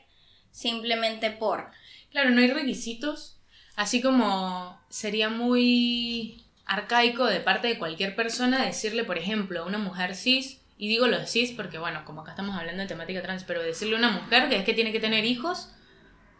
simplemente 0.51 1.29
por. 1.29 1.69
Claro, 2.09 2.31
no 2.31 2.41
hay 2.41 2.47
requisitos, 2.47 3.37
así 3.75 4.01
como 4.01 4.79
sería 4.89 5.29
muy 5.29 6.43
arcaico 6.65 7.25
de 7.25 7.41
parte 7.41 7.67
de 7.67 7.77
cualquier 7.77 8.15
persona 8.15 8.65
decirle, 8.65 9.03
por 9.03 9.19
ejemplo, 9.19 9.61
a 9.61 9.65
una 9.65 9.77
mujer 9.77 10.15
cis, 10.15 10.61
y 10.77 10.89
digo 10.89 11.07
lo 11.07 11.25
cis 11.25 11.51
porque, 11.51 11.77
bueno, 11.77 12.03
como 12.05 12.21
acá 12.21 12.31
estamos 12.31 12.55
hablando 12.55 12.81
de 12.81 12.87
temática 12.87 13.21
trans, 13.21 13.43
pero 13.43 13.63
decirle 13.63 13.95
a 13.95 13.99
una 13.99 14.11
mujer 14.11 14.49
que 14.49 14.57
es 14.57 14.65
que 14.65 14.73
tiene 14.73 14.91
que 14.91 14.99
tener 14.99 15.25
hijos, 15.25 15.69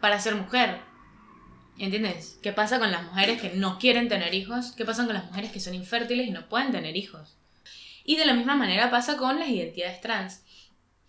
para 0.00 0.20
ser 0.20 0.34
mujer. 0.34 0.80
¿Entiendes? 1.78 2.38
¿Qué 2.42 2.52
pasa 2.52 2.78
con 2.78 2.90
las 2.90 3.02
mujeres 3.02 3.40
que 3.40 3.50
no 3.50 3.78
quieren 3.78 4.08
tener 4.08 4.34
hijos? 4.34 4.72
¿Qué 4.72 4.84
pasa 4.84 5.04
con 5.04 5.14
las 5.14 5.26
mujeres 5.26 5.52
que 5.52 5.60
son 5.60 5.74
infértiles 5.74 6.26
y 6.26 6.30
no 6.30 6.48
pueden 6.48 6.72
tener 6.72 6.96
hijos? 6.96 7.36
Y 8.04 8.16
de 8.16 8.24
la 8.24 8.34
misma 8.34 8.54
manera 8.54 8.90
pasa 8.90 9.16
con 9.16 9.38
las 9.38 9.48
identidades 9.48 10.00
trans. 10.00 10.42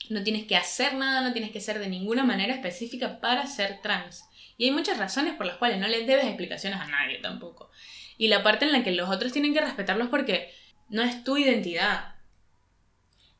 No 0.09 0.23
tienes 0.23 0.45
que 0.45 0.57
hacer 0.57 0.95
nada, 0.95 1.21
no 1.21 1.31
tienes 1.31 1.51
que 1.51 1.61
ser 1.61 1.79
de 1.79 1.89
ninguna 1.89 2.23
manera 2.23 2.53
específica 2.53 3.19
para 3.19 3.45
ser 3.47 3.81
trans. 3.81 4.25
Y 4.57 4.65
hay 4.65 4.71
muchas 4.71 4.97
razones 4.97 5.35
por 5.35 5.45
las 5.45 5.57
cuales 5.57 5.79
no 5.79 5.87
les 5.87 6.07
debes 6.07 6.25
explicaciones 6.25 6.79
a 6.79 6.87
nadie 6.87 7.19
tampoco. 7.19 7.69
Y 8.17 8.27
la 8.27 8.43
parte 8.43 8.65
en 8.65 8.71
la 8.71 8.83
que 8.83 8.91
los 8.91 9.09
otros 9.09 9.31
tienen 9.31 9.53
que 9.53 9.61
respetarlos 9.61 10.09
porque 10.09 10.51
no 10.89 11.03
es 11.03 11.23
tu 11.23 11.37
identidad, 11.37 12.15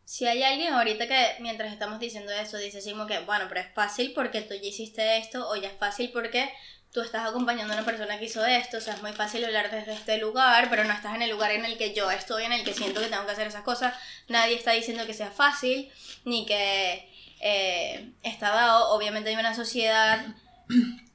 si 0.08 0.26
hay 0.26 0.41
alguien 0.41 0.74
ahorita 0.74 1.05
que 1.05 1.36
mientras 1.41 1.74
estamos 1.74 1.99
diciendo 1.99 2.32
eso 2.32 2.55
dice 2.55 2.78
así 2.78 2.91
como 2.91 3.08
que, 3.08 3.20
bueno, 3.20 3.43
pero 3.49 3.60
es 3.60 3.68
fácil 3.74 4.14
porque 4.16 4.39
tú 4.39 4.53
ya 4.53 4.70
hiciste 4.70 5.18
esto 5.18 5.49
o 5.49 5.58
ya 5.58 5.68
es 5.68 5.78
fácil 5.78 6.12
porque 6.14 6.49
tú 6.93 7.01
estás 7.01 7.28
acompañando 7.28 7.74
a 7.74 7.76
una 7.76 7.86
persona 7.86 8.18
que 8.18 8.24
hizo 8.24 8.45
esto, 8.45 8.78
o 8.78 8.80
sea, 8.80 8.93
es 8.93 9.01
muy 9.01 9.12
fácil 9.12 9.43
hablar 9.43 9.70
desde 9.70 9.91
este 9.91 10.18
lugar, 10.18 10.70
pero 10.70 10.86
no 10.86 10.93
estás 10.93 11.14
en 11.14 11.24
el 11.24 11.30
lugar 11.30 11.51
en 11.51 11.66
el 11.66 11.78
que 11.78 11.93
yo 11.93 12.10
estoy, 12.10 12.45
en 12.45 12.53
el 12.53 12.64
que 12.64 12.74
siento 12.74 13.01
que 13.01 13.08
tengo 13.08 13.26
que 13.26 13.34
hacer 13.34 13.47
esas 13.47 13.64
cosas. 13.64 13.95
Nadie 14.30 14.55
está 14.55 14.72
diciendo 14.72 15.05
que 15.05 15.14
sea 15.14 15.30
fácil, 15.30 15.91
ni 16.24 16.45
que 16.45 17.12
eh, 17.41 18.10
está 18.24 18.51
dado. 18.51 18.91
Obviamente 18.91 19.30
hay 19.32 19.36
una 19.36 19.55
sociedad 19.55 20.26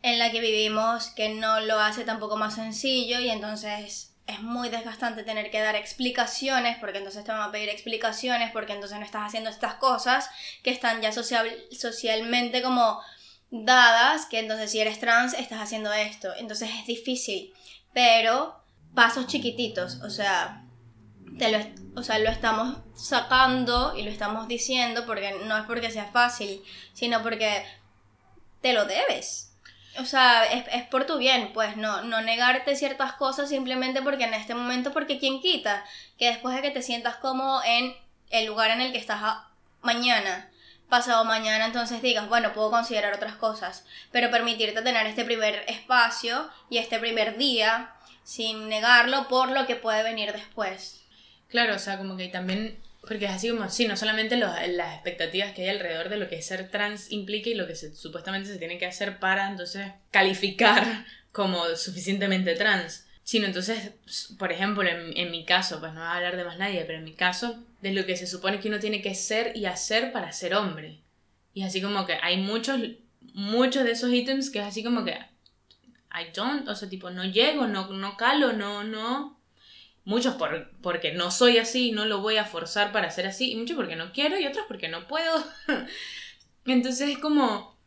en 0.03 0.19
la 0.19 0.31
que 0.31 0.41
vivimos 0.43 1.07
que 1.07 1.31
no 1.31 1.61
lo 1.61 1.81
hace 1.81 2.05
tampoco 2.05 2.37
más 2.37 2.57
sencillo 2.57 3.21
y 3.21 3.31
entonces 3.31 4.12
es 4.27 4.41
muy 4.41 4.69
desgastante 4.69 5.25
tener 5.25 5.51
que 5.51 5.61
dar 5.61 5.75
explicaciones, 5.75 6.79
porque 6.79 6.99
entonces 6.99 7.25
te 7.25 7.33
van 7.33 7.43
a 7.43 7.51
pedir 7.51 7.69
explicaciones, 7.69 8.51
porque 8.53 8.73
entonces 8.73 8.99
no 8.99 9.05
estás 9.05 9.27
haciendo 9.27 9.51
estas 9.51 9.75
cosas 9.75 10.31
que 10.63 10.71
están 10.71 11.01
ya 11.03 11.13
social, 11.13 11.51
socialmente 11.71 12.63
como 12.63 13.01
dadas, 13.51 14.27
que 14.27 14.39
entonces 14.39 14.71
si 14.71 14.81
eres 14.81 15.01
trans 15.01 15.35
estás 15.35 15.61
haciendo 15.61 15.93
esto. 15.93 16.35
Entonces 16.37 16.71
es 16.79 16.87
difícil, 16.87 17.53
pero 17.93 18.63
pasos 18.95 19.27
chiquititos, 19.27 19.97
o 20.03 20.11
sea, 20.11 20.65
te 21.39 21.51
lo, 21.51 21.59
o 21.97 22.03
sea, 22.03 22.19
lo 22.19 22.31
estamos 22.31 22.79
sacando 22.95 23.97
y 23.97 24.03
lo 24.03 24.11
estamos 24.11 24.49
diciendo 24.49 25.05
porque 25.07 25.35
no 25.47 25.57
es 25.57 25.65
porque 25.67 25.91
sea 25.91 26.07
fácil, 26.07 26.63
sino 26.93 27.23
porque 27.23 27.65
te 28.61 28.73
lo 28.73 28.85
debes. 28.85 29.52
O 29.99 30.05
sea, 30.05 30.45
es, 30.45 30.65
es, 30.73 30.85
por 30.85 31.05
tu 31.05 31.19
bien, 31.19 31.53
pues 31.53 31.77
no, 31.77 32.03
no 32.03 32.23
negarte 32.23 32.77
ciertas 32.77 33.13
cosas 33.13 33.49
simplemente 33.49 34.01
porque 34.01 34.25
en 34.25 34.35
este 34.35 34.55
momento, 34.55 34.93
porque 34.93 35.19
quien 35.19 35.41
quita, 35.41 35.85
que 36.19 36.29
después 36.29 36.57
de 36.57 36.63
que 36.63 36.71
te 36.71 36.83
sientas 36.83 37.17
como 37.17 37.61
en 37.65 37.95
el 38.31 38.47
lugar 38.47 38.71
en 38.71 38.81
el 38.81 38.93
que 38.93 38.99
estás 38.99 39.21
mañana, 39.83 40.49
pasado 40.89 41.25
mañana, 41.25 41.67
entonces 41.67 42.03
digas, 42.03 42.29
bueno, 42.29 42.53
puedo 42.53 42.71
considerar 42.71 43.15
otras 43.15 43.35
cosas, 43.37 43.87
pero 44.11 44.31
permitirte 44.31 44.83
tener 44.83 45.07
este 45.07 45.25
primer 45.25 45.65
espacio 45.69 46.51
y 46.71 46.79
este 46.79 46.99
primer 46.99 47.37
día 47.37 47.95
sin 48.25 48.69
negarlo 48.69 49.29
por 49.29 49.51
lo 49.51 49.67
que 49.67 49.77
puede 49.77 50.03
venir 50.03 50.33
después. 50.33 51.03
Claro, 51.49 51.77
o 51.77 51.79
sea, 51.79 51.99
como 51.99 52.17
que 52.17 52.29
también 52.29 52.79
porque 53.07 53.25
es 53.25 53.33
así 53.33 53.51
como, 53.51 53.69
sí, 53.69 53.87
no 53.87 53.97
solamente 53.97 54.37
las 54.37 54.95
expectativas 54.95 55.53
que 55.53 55.63
hay 55.63 55.69
alrededor 55.71 56.09
de 56.09 56.19
lo 56.19 56.29
que 56.29 56.41
ser 56.41 56.71
trans 56.71 57.11
implica 57.11 57.51
y 57.51 57.55
lo 57.55 57.67
que 57.67 57.75
supuestamente 57.75 58.49
se 58.49 58.59
tiene 58.59 58.79
que 58.79 58.87
hacer 58.87 59.19
para 59.19 59.49
entonces 59.49 59.91
calificar 60.11 61.05
como 61.33 61.65
suficientemente 61.77 62.55
trans, 62.55 63.07
sino 63.25 63.47
entonces, 63.47 63.93
por 64.39 64.53
ejemplo, 64.53 64.89
en, 64.89 65.17
en 65.17 65.31
mi 65.31 65.45
caso, 65.45 65.81
pues 65.81 65.93
no 65.93 66.01
voy 66.01 66.09
a 66.09 66.15
hablar 66.15 66.37
de 66.37 66.45
más 66.45 66.59
nadie, 66.59 66.85
pero 66.85 66.99
en 66.99 67.05
mi 67.05 67.15
caso, 67.15 67.63
de 67.81 67.93
lo 67.93 68.07
que 68.07 68.17
se 68.17 68.27
supone 68.27 68.61
que 68.61 68.69
uno 68.69 68.79
tiene 68.79 69.03
que 69.03 69.15
ser 69.15 69.57
y 69.57 69.67
hacer 69.67 70.13
para 70.13 70.33
ser 70.33 70.55
hombre. 70.55 71.01
Y 71.55 71.63
es 71.63 71.69
así 71.69 71.83
como 71.83 72.07
que 72.07 72.19
hay 72.23 72.37
muchos, 72.39 72.81
muchos 73.35 73.85
de 73.85 73.93
esos 73.93 74.13
ítems 74.13 74.51
que 74.51 74.61
es 74.61 74.65
así 74.65 74.85
como 74.85 75.05
que 75.05 75.13
I 75.13 76.31
don't, 76.35 76.69
o 76.69 76.75
sea, 76.75 76.89
tipo, 76.89 77.11
no 77.11 77.25
llego, 77.25 77.67
no, 77.67 77.89
no 77.89 78.17
calo, 78.17 78.53
no, 78.53 78.85
no, 78.85 79.41
Muchos 80.05 80.35
por, 80.35 80.71
porque 80.81 81.13
no 81.13 81.31
soy 81.31 81.59
así, 81.59 81.93
no 81.93 82.05
lo 82.05 82.21
voy 82.21 82.37
a 82.37 82.45
forzar 82.45 82.91
para 82.93 83.11
ser 83.11 83.27
así, 83.27 83.53
y 83.53 83.57
muchos 83.57 83.77
porque 83.77 83.97
no 83.97 84.13
quiero 84.13 84.39
y 84.39 84.47
otros 84.47 84.65
porque 84.67 84.89
no 84.89 85.07
puedo. 85.07 85.45
Entonces 86.67 87.11
es 87.11 87.19
como, 87.19 87.79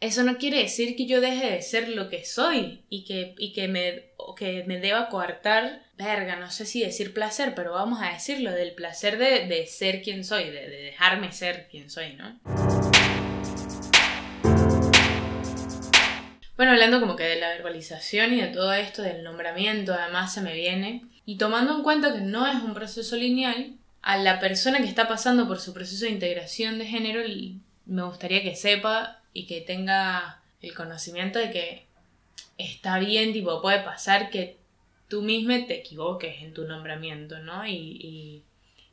eso 0.00 0.22
no 0.22 0.38
quiere 0.38 0.58
decir 0.58 0.94
que 0.96 1.06
yo 1.06 1.20
deje 1.20 1.50
de 1.50 1.62
ser 1.62 1.88
lo 1.88 2.08
que 2.08 2.24
soy 2.24 2.84
y 2.88 3.04
que, 3.04 3.34
y 3.38 3.52
que, 3.52 3.68
me, 3.68 4.10
que 4.36 4.64
me 4.66 4.78
deba 4.78 5.08
coartar, 5.08 5.86
verga, 5.96 6.36
no 6.36 6.50
sé 6.50 6.66
si 6.66 6.82
decir 6.82 7.14
placer, 7.14 7.54
pero 7.54 7.72
vamos 7.72 8.00
a 8.02 8.12
decirlo, 8.12 8.52
del 8.52 8.74
placer 8.74 9.18
de, 9.18 9.46
de 9.46 9.66
ser 9.66 10.02
quien 10.02 10.24
soy, 10.24 10.44
de, 10.44 10.68
de 10.68 10.82
dejarme 10.82 11.32
ser 11.32 11.68
quien 11.68 11.90
soy, 11.90 12.14
¿no? 12.14 12.38
Bueno, 16.58 16.72
hablando 16.72 16.98
como 16.98 17.14
que 17.14 17.22
de 17.22 17.38
la 17.38 17.50
verbalización 17.50 18.34
y 18.34 18.40
de 18.40 18.48
todo 18.48 18.72
esto, 18.72 19.02
del 19.02 19.22
nombramiento, 19.22 19.94
además 19.94 20.34
se 20.34 20.40
me 20.40 20.54
viene. 20.54 21.04
Y 21.24 21.36
tomando 21.36 21.72
en 21.72 21.84
cuenta 21.84 22.12
que 22.12 22.20
no 22.20 22.48
es 22.48 22.56
un 22.56 22.74
proceso 22.74 23.14
lineal, 23.14 23.76
a 24.02 24.16
la 24.16 24.40
persona 24.40 24.78
que 24.78 24.88
está 24.88 25.06
pasando 25.06 25.46
por 25.46 25.60
su 25.60 25.72
proceso 25.72 26.04
de 26.04 26.10
integración 26.10 26.80
de 26.80 26.86
género 26.86 27.20
me 27.86 28.02
gustaría 28.02 28.42
que 28.42 28.56
sepa 28.56 29.20
y 29.32 29.46
que 29.46 29.60
tenga 29.60 30.42
el 30.60 30.74
conocimiento 30.74 31.38
de 31.38 31.52
que 31.52 31.86
está 32.56 32.98
bien, 32.98 33.32
tipo, 33.32 33.62
puede 33.62 33.78
pasar 33.84 34.28
que 34.28 34.56
tú 35.06 35.22
mismo 35.22 35.54
te 35.68 35.78
equivoques 35.78 36.42
en 36.42 36.54
tu 36.54 36.64
nombramiento, 36.64 37.38
¿no? 37.38 37.64
Y, 37.68 38.42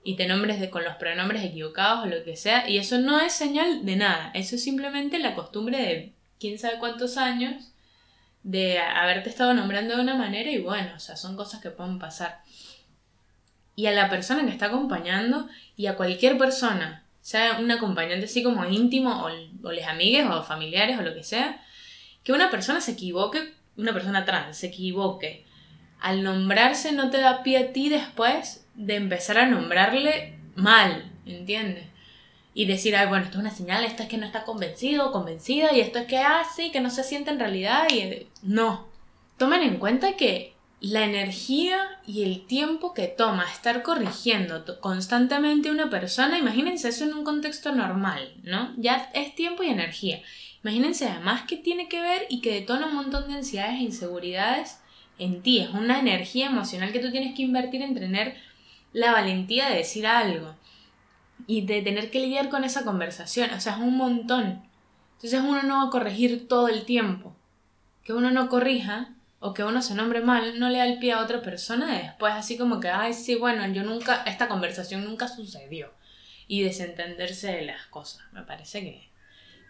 y, 0.03 0.16
te 0.16 0.28
nombres 0.28 0.59
de, 0.59 0.70
con 0.70 0.84
los 0.84 0.97
pronombres 0.97 1.43
equivocados 1.43 2.05
o 2.05 2.09
lo 2.09 2.24
que 2.24 2.36
sea, 2.36 2.70
y 2.70 2.78
eso 2.78 2.99
no 2.99 3.20
es 3.20 3.34
señal 3.34 3.84
de 3.88 3.95
nada, 3.95 4.30
eso 4.36 4.55
es 4.55 4.63
simplemente 4.63 5.18
la 5.18 5.34
costumbre 5.34 5.80
de 5.80 6.14
quién 6.40 6.60
sabe 6.60 6.80
cuántos 6.80 7.18
años 7.18 7.72
de 8.44 8.80
haberte 8.80 9.30
estado 9.30 9.54
nombrando 9.54 9.96
de 9.96 10.02
una 10.02 10.16
manera 10.16 10.52
y 10.52 10.60
bueno, 10.60 10.92
o 10.96 11.00
sea, 11.00 11.16
son 11.16 11.36
cosas 11.36 11.62
que 11.62 11.72
pueden 11.72 11.98
pasar. 12.00 12.42
Y 13.76 13.88
a 13.88 13.92
la 13.92 14.10
persona 14.10 14.46
que 14.46 14.52
está 14.52 14.68
acompañando 14.68 15.50
y 15.76 15.88
a 15.88 15.96
cualquier 15.96 16.38
persona, 16.38 17.04
sea 17.22 17.58
un 17.60 17.72
acompañante 17.72 18.26
así 18.26 18.44
como 18.44 18.66
íntimo 18.66 19.26
o, 19.26 19.30
o 19.64 19.72
les 19.72 19.88
amigues 19.88 20.28
o 20.28 20.44
familiares 20.44 21.00
o 21.00 21.02
lo 21.02 21.16
que 21.16 21.24
sea, 21.24 21.60
que 22.24 22.34
una 22.34 22.52
persona 22.52 22.82
se 22.82 22.92
equivoque, 22.92 23.54
una 23.78 23.94
persona 23.94 24.26
trans 24.26 24.58
se 24.58 24.68
equivoque, 24.68 25.46
al 26.00 26.24
nombrarse 26.24 26.92
no 26.92 27.10
te 27.10 27.20
da 27.20 27.42
pie 27.42 27.58
a 27.58 27.74
ti 27.74 27.90
después 27.90 28.68
de 28.76 28.96
empezar 28.96 29.40
a 29.40 29.48
nombrarle 29.48 30.38
mal, 30.56 31.12
¿entiendes? 31.26 31.86
Y 32.58 32.66
decir, 32.66 32.95
ay, 32.95 33.08
bueno, 33.08 33.26
esto 33.26 33.38
es 33.38 33.41
una 33.41 33.51
señal, 33.51 33.84
esto 33.84 34.01
es 34.01 34.10
que 34.10 34.18
no 34.18 34.26
está 34.26 34.45
convencido 34.45 35.10
o 35.10 35.12
convencida, 35.12 35.74
y 35.74 35.82
esto 35.82 35.99
es 35.99 36.06
que 36.06 36.20
hace, 36.20 36.72
que 36.72 36.80
no 36.80 36.89
se 36.89 37.03
siente 37.03 37.30
en 37.30 37.38
realidad, 37.38 37.86
y 37.91 38.28
no. 38.41 38.88
Tomen 39.38 39.62
en 39.62 39.78
cuenta 39.78 40.16
que 40.16 40.56
la 40.80 41.03
energía 41.03 41.99
y 42.08 42.24
el 42.24 42.47
tiempo 42.47 42.93
que 42.93 43.08
toma 43.08 43.43
estar 43.51 43.84
corrigiendo 43.84 44.64
constantemente 44.80 45.68
a 45.68 45.74
una 45.74 45.89
persona, 45.89 46.38
imagínense 46.39 46.88
eso 46.88 47.03
en 47.03 47.14
un 47.14 47.26
contexto 47.26 47.74
normal, 47.74 48.34
¿no? 48.43 48.74
Ya 48.78 49.10
es 49.14 49.36
tiempo 49.36 49.62
y 49.62 49.68
energía. 49.68 50.22
Imagínense 50.64 51.10
además 51.10 51.43
que 51.43 51.58
tiene 51.58 51.89
que 51.89 52.01
ver 52.01 52.26
y 52.30 52.39
que 52.39 52.53
detona 52.53 52.88
un 52.88 52.95
montón 52.95 53.28
de 53.28 53.36
ansiedades 53.36 53.80
e 53.80 53.84
inseguridades 53.84 54.80
en 55.20 55.41
ti. 55.41 55.60
Es 55.60 55.72
una 55.72 55.99
energía 55.99 56.45
emocional 56.45 56.93
que 56.93 56.99
tú 56.99 57.12
tienes 57.12 57.36
que 57.36 57.41
invertir 57.41 57.82
en 57.82 57.95
tener 57.95 58.38
la 58.93 59.12
valentía 59.12 59.70
de 59.70 59.78
decir 59.78 60.08
algo 60.08 60.56
y 61.48 61.66
de 61.66 61.82
tener 61.82 62.12
que 62.12 62.20
lidiar 62.20 62.50
con 62.50 62.64
esa 62.64 62.84
conversación. 62.84 63.52
O 63.52 63.60
sea, 63.60 63.74
es 63.74 63.80
un 63.80 63.98
montón. 63.98 64.64
Entonces 65.16 65.40
uno 65.40 65.64
no 65.64 65.78
va 65.78 65.88
a 65.88 65.92
corregir 65.92 66.48
todo 66.48 66.68
el 66.68 66.86
tiempo. 66.86 67.36
Que 68.04 68.14
uno 68.14 68.32
no 68.32 68.50
corrija 68.50 69.16
o 69.40 69.54
que 69.54 69.64
uno 69.64 69.82
se 69.82 69.96
nombre 69.96 70.22
mal 70.22 70.60
no 70.60 70.70
le 70.70 70.80
da 70.80 70.88
el 70.88 71.00
pie 71.00 71.14
a 71.14 71.22
otra 71.22 71.42
persona 71.42 72.00
después 72.00 72.34
así 72.34 72.58
como 72.58 72.80
que, 72.80 72.90
ay, 72.90 73.14
sí, 73.14 73.36
bueno, 73.36 73.68
yo 73.68 73.84
nunca, 73.84 74.24
esta 74.24 74.48
conversación 74.48 75.04
nunca 75.04 75.28
sucedió. 75.28 75.94
Y 76.48 76.62
desentenderse 76.62 77.52
de 77.52 77.64
las 77.64 77.88
cosas. 77.88 78.24
Me 78.32 78.44
parece 78.44 78.82
que, 78.82 79.10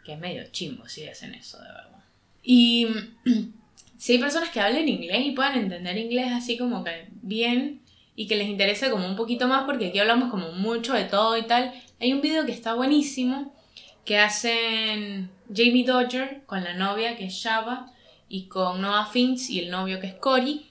que 0.03 0.13
es 0.13 0.19
medio 0.19 0.43
chimbo 0.51 0.87
si 0.87 1.07
hacen 1.07 1.33
eso, 1.33 1.57
de 1.57 1.69
verdad. 1.69 2.03
Y 2.43 2.87
si 3.97 4.13
hay 4.13 4.19
personas 4.19 4.49
que 4.49 4.59
hablen 4.59 4.87
inglés 4.87 5.25
y 5.25 5.31
puedan 5.31 5.57
entender 5.57 5.97
inglés 5.97 6.31
así 6.31 6.57
como 6.57 6.83
que 6.83 7.07
bien 7.21 7.81
y 8.15 8.27
que 8.27 8.35
les 8.35 8.47
interese 8.47 8.89
como 8.89 9.07
un 9.07 9.15
poquito 9.15 9.47
más 9.47 9.65
porque 9.65 9.87
aquí 9.87 9.99
hablamos 9.99 10.29
como 10.29 10.51
mucho 10.51 10.93
de 10.93 11.05
todo 11.05 11.37
y 11.37 11.43
tal, 11.43 11.73
hay 11.99 12.13
un 12.13 12.21
video 12.21 12.45
que 12.45 12.51
está 12.51 12.73
buenísimo 12.73 13.53
que 14.05 14.19
hacen 14.19 15.29
Jamie 15.53 15.85
Dodger 15.85 16.43
con 16.45 16.63
la 16.63 16.73
novia 16.73 17.17
que 17.17 17.25
es 17.25 17.33
Shaba 17.33 17.91
y 18.29 18.47
con 18.47 18.81
Noah 18.81 19.07
Finch 19.07 19.49
y 19.49 19.59
el 19.59 19.71
novio 19.71 19.99
que 19.99 20.07
es 20.07 20.13
Cory. 20.15 20.65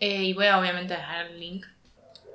Eh, 0.00 0.24
y 0.24 0.32
voy 0.34 0.46
a 0.46 0.58
obviamente 0.58 0.94
dejar 0.94 1.26
el 1.26 1.40
link. 1.40 1.66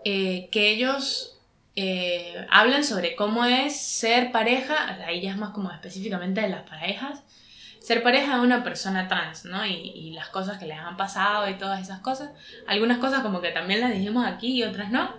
Eh, 0.04 0.50
que 0.52 0.72
ellos 0.72 1.38
eh, 1.76 2.46
hablan 2.50 2.84
sobre 2.84 3.16
cómo 3.16 3.46
es 3.46 3.80
ser 3.80 4.32
pareja, 4.32 4.98
ahí 5.06 5.22
ya 5.22 5.32
es 5.32 5.38
más 5.38 5.52
como 5.52 5.72
específicamente 5.72 6.42
de 6.42 6.50
las 6.50 6.68
parejas, 6.68 7.24
ser 7.82 8.04
pareja 8.04 8.36
de 8.36 8.42
una 8.42 8.64
persona 8.64 9.08
trans, 9.08 9.46
¿no? 9.46 9.66
Y, 9.66 9.74
y, 9.74 10.12
las 10.12 10.30
cosas 10.30 10.60
que 10.60 10.68
les 10.68 10.78
han 10.78 10.96
pasado 10.98 11.50
y 11.50 11.56
todas 11.56 11.82
esas 11.82 12.00
cosas. 12.00 12.30
Algunas 12.68 13.00
cosas 13.00 13.22
como 13.22 13.42
que 13.42 13.50
también 13.50 13.82
las 13.82 13.92
dijimos 13.92 14.26
aquí 14.26 14.54
y 14.54 14.64
otras 14.64 14.92
no. 14.92 15.10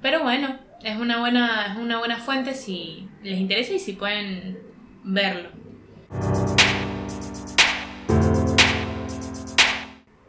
Pero 0.00 0.22
bueno, 0.22 0.58
es 0.82 0.98
una 0.98 1.18
buena, 1.18 1.72
es 1.72 1.76
una 1.76 1.98
buena 1.98 2.16
fuente 2.16 2.54
si 2.54 3.08
les 3.22 3.38
interesa 3.38 3.74
y 3.74 3.78
si 3.78 3.92
pueden 3.92 4.58
verlo. 5.04 5.50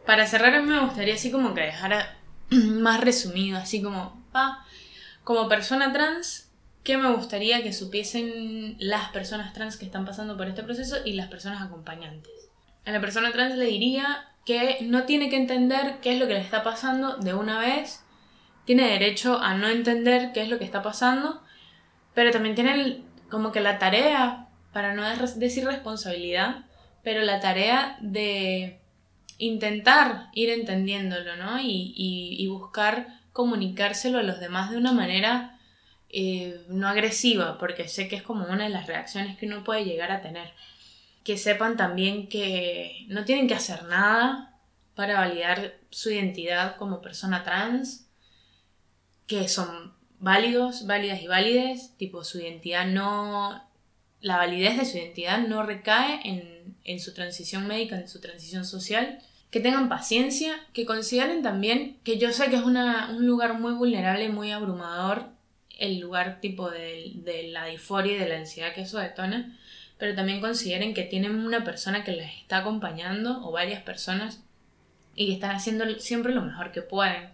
Para 0.04 0.26
cerrar 0.26 0.54
a 0.54 0.60
mí 0.60 0.70
me 0.70 0.80
gustaría 0.80 1.14
así 1.14 1.30
como 1.30 1.54
que 1.54 1.62
dejara 1.62 2.16
más 2.50 3.00
resumido, 3.00 3.58
así 3.58 3.82
como, 3.82 4.22
pa, 4.32 4.66
como 5.24 5.48
persona 5.48 5.92
trans, 5.92 6.47
¿qué 6.88 6.96
me 6.96 7.12
gustaría 7.12 7.62
que 7.62 7.74
supiesen 7.74 8.74
las 8.78 9.10
personas 9.10 9.52
trans 9.52 9.76
que 9.76 9.84
están 9.84 10.06
pasando 10.06 10.38
por 10.38 10.48
este 10.48 10.62
proceso 10.62 10.96
y 11.04 11.12
las 11.12 11.28
personas 11.28 11.60
acompañantes? 11.60 12.32
A 12.86 12.92
la 12.92 12.98
persona 12.98 13.30
trans 13.30 13.56
le 13.56 13.66
diría 13.66 14.26
que 14.46 14.78
no 14.80 15.02
tiene 15.02 15.28
que 15.28 15.36
entender 15.36 15.96
qué 16.00 16.14
es 16.14 16.18
lo 16.18 16.26
que 16.26 16.32
le 16.32 16.40
está 16.40 16.62
pasando 16.62 17.18
de 17.18 17.34
una 17.34 17.58
vez, 17.58 18.06
tiene 18.64 18.88
derecho 18.88 19.38
a 19.38 19.52
no 19.52 19.68
entender 19.68 20.32
qué 20.32 20.40
es 20.40 20.48
lo 20.48 20.58
que 20.58 20.64
está 20.64 20.80
pasando, 20.80 21.42
pero 22.14 22.30
también 22.30 22.54
tiene 22.54 23.02
como 23.28 23.52
que 23.52 23.60
la 23.60 23.78
tarea, 23.78 24.48
para 24.72 24.94
no 24.94 25.02
decir 25.36 25.66
responsabilidad, 25.66 26.64
pero 27.02 27.20
la 27.20 27.40
tarea 27.40 27.98
de 28.00 28.80
intentar 29.36 30.28
ir 30.32 30.48
entendiéndolo, 30.48 31.36
¿no? 31.36 31.60
Y, 31.60 32.48
buscar 32.48 33.08
comunicárselo 33.34 34.20
a 34.20 34.22
los 34.22 34.40
demás 34.40 34.70
de 34.70 34.78
una 34.78 34.92
manera 34.92 35.57
eh, 36.20 36.64
no 36.68 36.88
agresiva, 36.88 37.58
porque 37.58 37.86
sé 37.86 38.08
que 38.08 38.16
es 38.16 38.24
como 38.24 38.44
una 38.46 38.64
de 38.64 38.70
las 38.70 38.88
reacciones 38.88 39.38
que 39.38 39.46
uno 39.46 39.62
puede 39.62 39.84
llegar 39.84 40.10
a 40.10 40.20
tener. 40.20 40.52
Que 41.22 41.36
sepan 41.36 41.76
también 41.76 42.28
que 42.28 43.06
no 43.06 43.24
tienen 43.24 43.46
que 43.46 43.54
hacer 43.54 43.84
nada 43.84 44.58
para 44.96 45.20
validar 45.20 45.78
su 45.90 46.10
identidad 46.10 46.74
como 46.74 47.00
persona 47.02 47.44
trans, 47.44 48.08
que 49.28 49.46
son 49.46 49.94
válidos, 50.18 50.88
válidas 50.88 51.22
y 51.22 51.28
válides, 51.28 51.96
tipo 51.98 52.24
su 52.24 52.40
identidad 52.40 52.86
no, 52.86 53.62
la 54.20 54.38
validez 54.38 54.76
de 54.76 54.86
su 54.86 54.98
identidad 54.98 55.46
no 55.46 55.62
recae 55.62 56.20
en, 56.24 56.76
en 56.82 56.98
su 56.98 57.14
transición 57.14 57.68
médica, 57.68 57.94
en 57.96 58.08
su 58.08 58.20
transición 58.20 58.64
social, 58.64 59.20
que 59.52 59.60
tengan 59.60 59.88
paciencia, 59.88 60.66
que 60.72 60.84
consideren 60.84 61.44
también 61.44 62.00
que 62.02 62.18
yo 62.18 62.32
sé 62.32 62.50
que 62.50 62.56
es 62.56 62.62
un 62.62 63.24
lugar 63.24 63.60
muy 63.60 63.74
vulnerable 63.74 64.28
muy 64.30 64.50
abrumador, 64.50 65.37
el 65.78 65.98
lugar 66.00 66.40
tipo 66.40 66.70
de, 66.70 67.12
de, 67.14 67.48
la 67.48 67.66
disforia 67.66 68.16
y 68.16 68.18
de 68.18 68.28
la 68.28 68.36
ansiedad 68.36 68.74
que 68.74 68.82
eso 68.82 68.98
detona, 68.98 69.56
pero 69.96 70.14
también 70.14 70.40
consideren 70.40 70.92
que 70.92 71.04
tienen 71.04 71.34
una 71.34 71.64
persona 71.64 72.04
que 72.04 72.12
les 72.12 72.34
está 72.36 72.58
acompañando 72.58 73.46
o 73.46 73.52
varias 73.52 73.82
personas 73.82 74.42
y 75.14 75.26
que 75.26 75.32
están 75.32 75.56
haciendo 75.56 75.88
siempre 75.98 76.34
lo 76.34 76.42
mejor 76.42 76.72
que 76.72 76.82
pueden. 76.82 77.30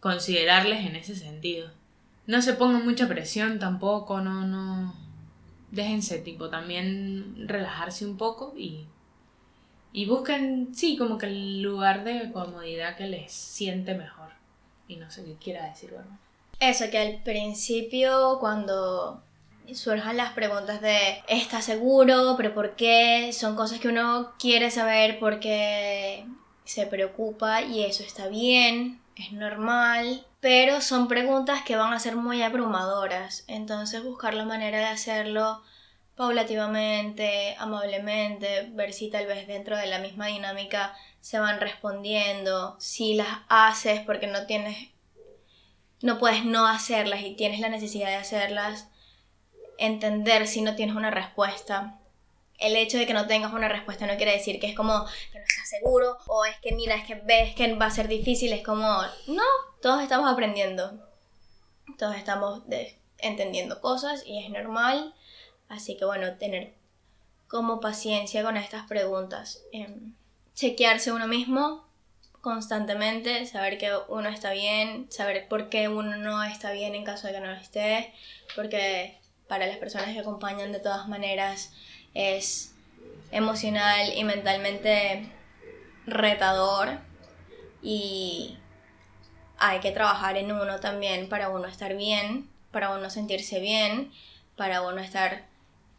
Considerarles 0.00 0.84
en 0.84 0.96
ese 0.96 1.14
sentido. 1.14 1.70
No 2.26 2.42
se 2.42 2.54
pongan 2.54 2.84
mucha 2.84 3.08
presión 3.08 3.58
tampoco, 3.58 4.20
no, 4.20 4.46
no. 4.46 4.94
Déjense 5.70 6.18
tipo 6.18 6.50
también 6.50 7.48
relajarse 7.48 8.06
un 8.06 8.16
poco 8.16 8.54
y 8.56 8.86
y 9.96 10.06
busquen, 10.06 10.74
sí, 10.74 10.96
como 10.96 11.18
que 11.18 11.26
el 11.26 11.62
lugar 11.62 12.02
de 12.02 12.32
comodidad 12.32 12.96
que 12.96 13.06
les 13.06 13.30
siente 13.30 13.94
mejor. 13.94 14.30
Y 14.88 14.96
no 14.96 15.08
sé 15.08 15.24
qué 15.24 15.36
quiera 15.36 15.68
decir, 15.68 15.92
bueno. 15.92 16.18
Eso, 16.60 16.90
que 16.90 16.98
al 16.98 17.22
principio 17.22 18.38
cuando 18.40 19.22
surjan 19.72 20.16
las 20.16 20.32
preguntas 20.32 20.80
de 20.80 21.22
¿estás 21.28 21.64
seguro? 21.64 22.34
¿Pero 22.36 22.54
por 22.54 22.76
qué? 22.76 23.32
Son 23.32 23.56
cosas 23.56 23.80
que 23.80 23.88
uno 23.88 24.32
quiere 24.38 24.70
saber 24.70 25.18
porque 25.18 26.24
se 26.64 26.86
preocupa 26.86 27.62
y 27.62 27.84
eso 27.84 28.02
está 28.02 28.28
bien, 28.28 29.00
es 29.16 29.32
normal, 29.32 30.26
pero 30.40 30.80
son 30.80 31.08
preguntas 31.08 31.62
que 31.62 31.76
van 31.76 31.92
a 31.92 31.98
ser 31.98 32.16
muy 32.16 32.42
abrumadoras. 32.42 33.44
Entonces 33.46 34.02
buscar 34.02 34.34
la 34.34 34.44
manera 34.44 34.78
de 34.78 34.86
hacerlo 34.86 35.62
paulativamente, 36.16 37.56
amablemente, 37.58 38.68
ver 38.72 38.92
si 38.92 39.10
tal 39.10 39.26
vez 39.26 39.46
dentro 39.46 39.76
de 39.76 39.86
la 39.86 39.98
misma 39.98 40.26
dinámica 40.26 40.94
se 41.20 41.38
van 41.38 41.60
respondiendo, 41.60 42.76
si 42.78 43.14
las 43.14 43.40
haces 43.48 44.00
porque 44.02 44.26
no 44.26 44.46
tienes, 44.46 44.90
no 46.04 46.18
puedes 46.18 46.44
no 46.44 46.66
hacerlas 46.66 47.22
y 47.22 47.34
tienes 47.34 47.58
la 47.58 47.68
necesidad 47.68 48.08
de 48.08 48.14
hacerlas, 48.14 48.88
entender 49.78 50.46
si 50.46 50.62
no 50.62 50.76
tienes 50.76 50.94
una 50.94 51.10
respuesta. 51.10 51.98
El 52.58 52.76
hecho 52.76 52.98
de 52.98 53.06
que 53.06 53.14
no 53.14 53.26
tengas 53.26 53.52
una 53.52 53.68
respuesta 53.68 54.06
no 54.06 54.16
quiere 54.16 54.32
decir 54.32 54.60
que 54.60 54.68
es 54.68 54.76
como 54.76 55.04
que 55.32 55.38
no 55.40 55.44
estás 55.44 55.68
seguro 55.68 56.18
o 56.28 56.44
es 56.44 56.56
que 56.60 56.72
mira, 56.72 56.94
es 56.94 57.04
que 57.04 57.16
ves 57.16 57.56
que 57.56 57.74
va 57.74 57.86
a 57.86 57.90
ser 57.90 58.06
difícil, 58.06 58.52
es 58.52 58.62
como, 58.62 58.86
no, 59.26 59.42
todos 59.82 60.00
estamos 60.00 60.32
aprendiendo, 60.32 60.92
todos 61.98 62.14
estamos 62.14 62.62
entendiendo 63.18 63.80
cosas 63.80 64.22
y 64.24 64.44
es 64.44 64.50
normal 64.50 65.12
Así 65.68 65.96
que 65.96 66.04
bueno, 66.04 66.36
tener 66.36 66.74
como 67.48 67.80
paciencia 67.80 68.42
con 68.42 68.56
estas 68.56 68.86
preguntas. 68.86 69.62
Em, 69.72 70.14
chequearse 70.54 71.12
uno 71.12 71.26
mismo 71.26 71.86
constantemente, 72.44 73.46
saber 73.46 73.78
que 73.78 73.90
uno 74.08 74.28
está 74.28 74.52
bien, 74.52 75.10
saber 75.10 75.48
por 75.48 75.70
qué 75.70 75.88
uno 75.88 76.18
no 76.18 76.44
está 76.44 76.72
bien 76.72 76.94
en 76.94 77.02
caso 77.02 77.26
de 77.26 77.32
que 77.32 77.40
no 77.40 77.46
lo 77.46 77.54
esté, 77.54 78.12
porque 78.54 79.18
para 79.48 79.66
las 79.66 79.78
personas 79.78 80.10
que 80.10 80.20
acompañan 80.20 80.70
de 80.70 80.78
todas 80.78 81.08
maneras 81.08 81.72
es 82.12 82.74
emocional 83.32 84.12
y 84.14 84.24
mentalmente 84.24 85.26
retador 86.06 86.98
y 87.82 88.58
hay 89.56 89.80
que 89.80 89.90
trabajar 89.90 90.36
en 90.36 90.52
uno 90.52 90.80
también 90.80 91.30
para 91.30 91.48
uno 91.48 91.66
estar 91.66 91.96
bien, 91.96 92.50
para 92.72 92.90
uno 92.90 93.08
sentirse 93.08 93.58
bien, 93.58 94.12
para 94.54 94.82
uno 94.82 95.00
estar 95.00 95.46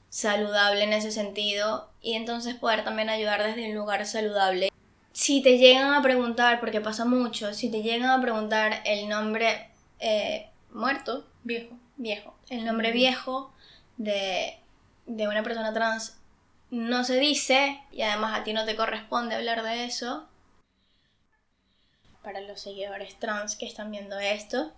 saludable 0.09 0.83
en 0.83 0.93
ese 0.93 1.11
sentido 1.11 1.89
y 2.01 2.13
entonces 2.13 2.53
poder 2.53 2.83
también 2.83 3.09
ayudar 3.09 3.41
desde 3.41 3.67
un 3.67 3.75
lugar 3.75 4.05
saludable. 4.05 4.69
Si 5.15 5.41
te 5.41 5.57
llegan 5.57 5.93
a 5.93 6.01
preguntar, 6.01 6.59
porque 6.59 6.81
pasa 6.81 7.05
mucho, 7.05 7.53
si 7.53 7.71
te 7.71 7.81
llegan 7.81 8.09
a 8.09 8.21
preguntar 8.21 8.81
el 8.83 9.07
nombre 9.07 9.69
eh, 10.01 10.49
muerto, 10.71 11.25
viejo, 11.45 11.79
viejo, 11.95 12.35
el 12.49 12.65
nombre 12.65 12.91
viejo 12.91 13.53
de, 13.95 14.59
de 15.05 15.27
una 15.29 15.41
persona 15.41 15.73
trans 15.73 16.17
no 16.69 17.05
se 17.05 17.17
dice 17.17 17.81
y 17.93 18.01
además 18.01 18.37
a 18.37 18.43
ti 18.43 18.51
no 18.51 18.65
te 18.65 18.75
corresponde 18.75 19.35
hablar 19.35 19.63
de 19.63 19.85
eso. 19.85 20.27
Para 22.21 22.41
los 22.41 22.59
seguidores 22.59 23.17
trans 23.17 23.55
que 23.55 23.67
están 23.67 23.91
viendo 23.91 24.19
esto, 24.19 24.73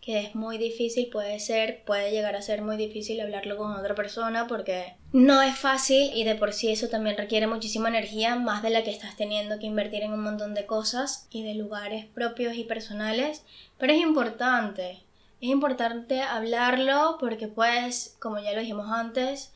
que 0.00 0.20
es 0.20 0.34
muy 0.34 0.58
difícil, 0.58 1.08
puede 1.10 1.40
ser, 1.40 1.82
puede 1.84 2.10
llegar 2.10 2.36
a 2.36 2.42
ser 2.42 2.62
muy 2.62 2.76
difícil 2.76 3.20
hablarlo 3.20 3.56
con 3.56 3.72
otra 3.72 3.94
persona 3.94 4.46
porque 4.46 4.94
no 5.12 5.42
es 5.42 5.56
fácil 5.58 6.10
y 6.14 6.24
de 6.24 6.34
por 6.34 6.52
sí 6.52 6.70
eso 6.70 6.88
también 6.88 7.16
requiere 7.16 7.46
muchísima 7.46 7.88
energía, 7.88 8.36
más 8.36 8.62
de 8.62 8.70
la 8.70 8.84
que 8.84 8.90
estás 8.90 9.16
teniendo 9.16 9.58
que 9.58 9.66
invertir 9.66 10.02
en 10.02 10.12
un 10.12 10.22
montón 10.22 10.54
de 10.54 10.66
cosas 10.66 11.26
y 11.30 11.42
de 11.42 11.54
lugares 11.54 12.06
propios 12.06 12.54
y 12.54 12.64
personales, 12.64 13.44
pero 13.76 13.92
es 13.92 14.00
importante, 14.00 15.02
es 15.40 15.48
importante 15.50 16.22
hablarlo 16.22 17.16
porque 17.18 17.48
puedes, 17.48 18.16
como 18.20 18.38
ya 18.38 18.52
lo 18.52 18.60
dijimos 18.60 18.90
antes, 18.90 19.52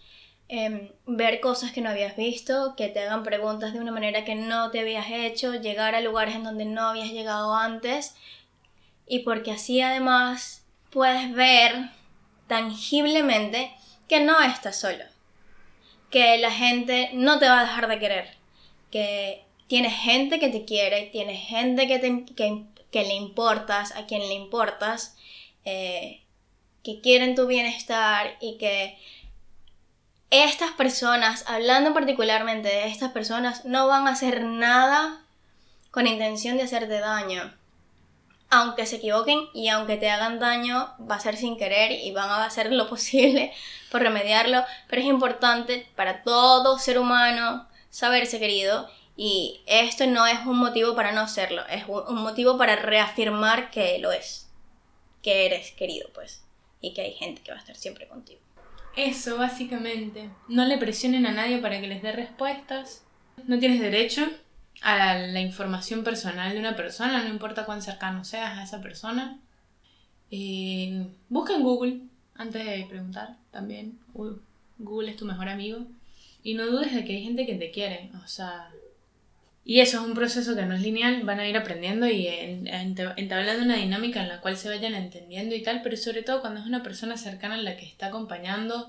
em, 0.49 0.91
ver 1.07 1.41
cosas 1.41 1.73
que 1.73 1.81
no 1.81 1.89
habías 1.89 2.17
visto, 2.17 2.75
que 2.77 2.89
te 2.89 3.01
hagan 3.01 3.23
preguntas 3.23 3.73
de 3.73 3.81
una 3.81 3.93
manera 3.93 4.25
que 4.25 4.35
no 4.35 4.71
te 4.71 4.81
habías 4.81 5.07
hecho, 5.11 5.55
llegar 5.55 5.95
a 5.95 6.01
lugares 6.01 6.35
en 6.35 6.45
donde 6.45 6.65
no 6.65 6.89
habías 6.89 7.11
llegado 7.11 7.55
antes 7.55 8.17
y 9.07 9.21
porque 9.21 9.53
así 9.53 9.81
además 9.81 10.65
puedes 10.91 11.33
ver 11.33 11.91
tangiblemente 12.47 13.75
que 14.09 14.21
no 14.21 14.41
estás 14.43 14.79
solo, 14.79 15.05
que 16.11 16.39
la 16.39 16.51
gente 16.51 17.11
no 17.15 17.39
te 17.39 17.49
va 17.49 17.61
a 17.61 17.65
dejar 17.65 17.89
de 17.89 17.99
querer, 17.99 18.37
que 18.91 19.45
tienes 19.67 19.95
gente 19.95 20.39
que 20.39 20.49
te 20.49 20.65
quiere, 20.65 21.09
tienes 21.13 21.41
gente 21.47 21.89
que, 21.89 21.99
te, 21.99 22.25
que, 22.35 23.03
le 23.05 23.15
importas, 23.15 23.93
a 23.97 24.07
quien 24.07 24.21
le 24.21 24.35
importas, 24.35 25.17
eh, 25.65 26.21
que 26.83 27.01
quieren 27.01 27.35
tu 27.35 27.47
bienestar 27.47 28.37
y 28.41 28.59
que 28.59 28.99
estas 30.31 30.73
personas, 30.73 31.45
hablando 31.47 31.95
particularmente 31.95 32.69
de 32.69 32.89
estas 32.89 33.13
personas, 33.13 33.65
no 33.65 33.87
van 33.87 34.09
a 34.09 34.13
hacer 34.13 34.45
nada 34.45 35.23
con 35.91 36.07
intención 36.07 36.57
de 36.57 36.65
hacerte 36.65 36.99
daño 36.99 37.55
aunque 38.53 38.85
se 38.85 38.97
equivoquen 38.97 39.49
y 39.55 39.69
aunque 39.69 39.97
te 39.97 40.11
hagan 40.11 40.39
daño, 40.39 40.95
va 41.11 41.15
a 41.15 41.21
ser 41.21 41.39
sin 41.39 41.57
querer 41.57 41.91
y 41.91 42.13
van 42.13 42.29
a 42.29 42.45
hacer 42.45 42.71
lo 42.71 42.87
posible 42.91 43.51
por 43.91 44.03
remediarlo, 44.03 44.63
pero 44.89 45.01
es 45.01 45.09
importante 45.09 45.87
para 45.97 46.23
todo 46.23 46.79
ser 46.79 46.99
humano 46.99 47.67
saberse 47.89 48.39
querido 48.39 48.91
y 49.17 49.63
esto 49.67 50.07
no 50.07 50.27
es 50.27 50.39
un 50.45 50.59
motivo 50.59 50.95
para 50.95 51.13
no 51.13 51.29
serlo, 51.29 51.67
es 51.69 51.85
un 51.89 52.23
motivo 52.23 52.59
para 52.59 52.77
reafirmar 52.77 53.71
que 53.71 53.99
lo 53.99 54.13
es, 54.13 54.51
que 55.23 55.47
eres 55.47 55.73
querido 55.73 56.11
pues 56.13 56.45
y 56.83 56.93
que 56.93 57.01
hay 57.01 57.15
gente 57.15 57.41
que 57.41 57.53
va 57.53 57.57
a 57.57 57.61
estar 57.61 57.77
siempre 57.77 58.07
contigo. 58.07 58.41
Eso, 58.97 59.39
básicamente. 59.39 60.29
No 60.49 60.67
le 60.67 60.77
presionen 60.77 61.25
a 61.25 61.33
nadie 61.33 61.57
para 61.57 61.81
que 61.81 61.87
les 61.87 62.03
dé 62.03 62.13
respuestas. 62.13 63.07
No 63.47 63.59
tienes 63.59 63.81
derecho 63.81 64.29
a 64.83 65.17
la, 65.19 65.41
información 65.41 66.03
personal 66.03 66.53
de 66.53 66.59
una 66.59 66.77
persona, 66.77 67.23
no 67.23 67.29
importa 67.29 67.65
cuán 67.65 67.83
cercano 67.83 68.25
seas 68.25 68.59
a 68.59 68.65
esa 68.65 68.83
persona. 68.83 69.39
Eh, 70.31 71.07
busca 71.29 71.55
en 71.55 71.63
Google 71.63 72.01
antes 72.35 72.65
de 72.65 72.87
preguntar 72.89 73.37
también. 73.51 73.99
Google 74.79 75.11
es 75.11 75.17
tu 75.17 75.25
mejor 75.25 75.49
amigo. 75.49 75.87
Y 76.43 76.55
no 76.55 76.67
dudes 76.67 76.95
de 76.95 77.05
que 77.05 77.15
hay 77.17 77.23
gente 77.23 77.47
que 77.47 77.55
te 77.55 77.71
quiere. 77.71 78.11
O 78.25 78.29
sea. 78.29 78.71
Y 79.65 79.79
eso 79.79 80.01
es 80.01 80.05
un 80.05 80.15
proceso 80.15 80.57
que 80.57 80.67
no 80.67 80.75
es 80.75 80.83
lineal, 80.83 81.23
van 81.23 81.39
a 81.39 81.47
ir 81.47 81.57
aprendiendo 81.57 82.09
y 82.09 82.27
entablando 82.27 83.65
una 83.65 83.77
dinámica 83.77 84.21
en 84.21 84.29
la 84.29 84.41
cual 84.41 84.57
se 84.57 84.69
vayan 84.69 84.95
entendiendo 84.95 85.55
y 85.55 85.63
tal, 85.63 85.83
pero 85.83 85.97
sobre 85.97 86.25
todo 86.25 86.41
cuando 86.41 86.59
es 86.59 86.67
una 86.67 86.83
persona 86.83 87.17
cercana 87.17 87.55
en 87.55 87.65
la 87.65 87.77
que 87.77 87.87
está 87.87 88.07
acompañando, 88.07 88.89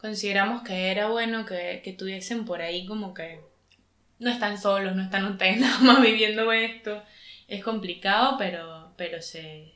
consideramos 0.00 0.62
que 0.62 0.90
era 0.90 1.08
bueno 1.08 1.46
que, 1.46 1.82
que 1.84 1.92
tuviesen 1.92 2.44
por 2.46 2.62
ahí 2.62 2.84
como 2.84 3.14
que 3.14 3.38
no 4.18 4.30
están 4.30 4.60
solos, 4.60 4.96
no 4.96 5.02
están 5.02 5.24
ustedes 5.26 5.58
nada 5.60 5.78
más 5.80 6.02
viviendo 6.02 6.50
esto. 6.52 7.02
Es 7.46 7.64
complicado, 7.64 8.36
pero, 8.38 8.92
pero 8.96 9.22
se, 9.22 9.72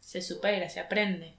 se 0.00 0.22
supera, 0.22 0.68
se 0.68 0.80
aprende. 0.80 1.34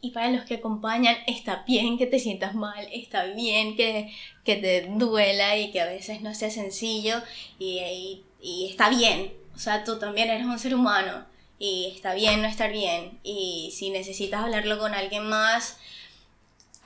Y 0.00 0.10
para 0.10 0.30
los 0.30 0.44
que 0.44 0.56
acompañan, 0.56 1.16
está 1.26 1.64
bien 1.66 1.96
que 1.96 2.06
te 2.06 2.18
sientas 2.18 2.54
mal, 2.54 2.86
está 2.92 3.24
bien 3.24 3.76
que, 3.76 4.12
que 4.44 4.56
te 4.56 4.82
duela 4.82 5.56
y 5.56 5.72
que 5.72 5.80
a 5.80 5.86
veces 5.86 6.20
no 6.20 6.34
sea 6.34 6.50
sencillo 6.50 7.22
y, 7.58 7.78
y, 7.80 8.24
y, 8.40 8.70
está 8.70 8.90
bien. 8.90 9.32
O 9.54 9.58
sea, 9.58 9.84
tú 9.84 9.98
también 9.98 10.28
eres 10.28 10.46
un 10.46 10.58
ser 10.58 10.74
humano 10.74 11.24
y 11.58 11.92
está 11.94 12.14
bien 12.14 12.42
no 12.42 12.48
estar 12.48 12.70
bien. 12.70 13.18
Y 13.22 13.72
si 13.74 13.90
necesitas 13.90 14.42
hablarlo 14.42 14.78
con 14.78 14.92
alguien 14.94 15.24
más, 15.24 15.78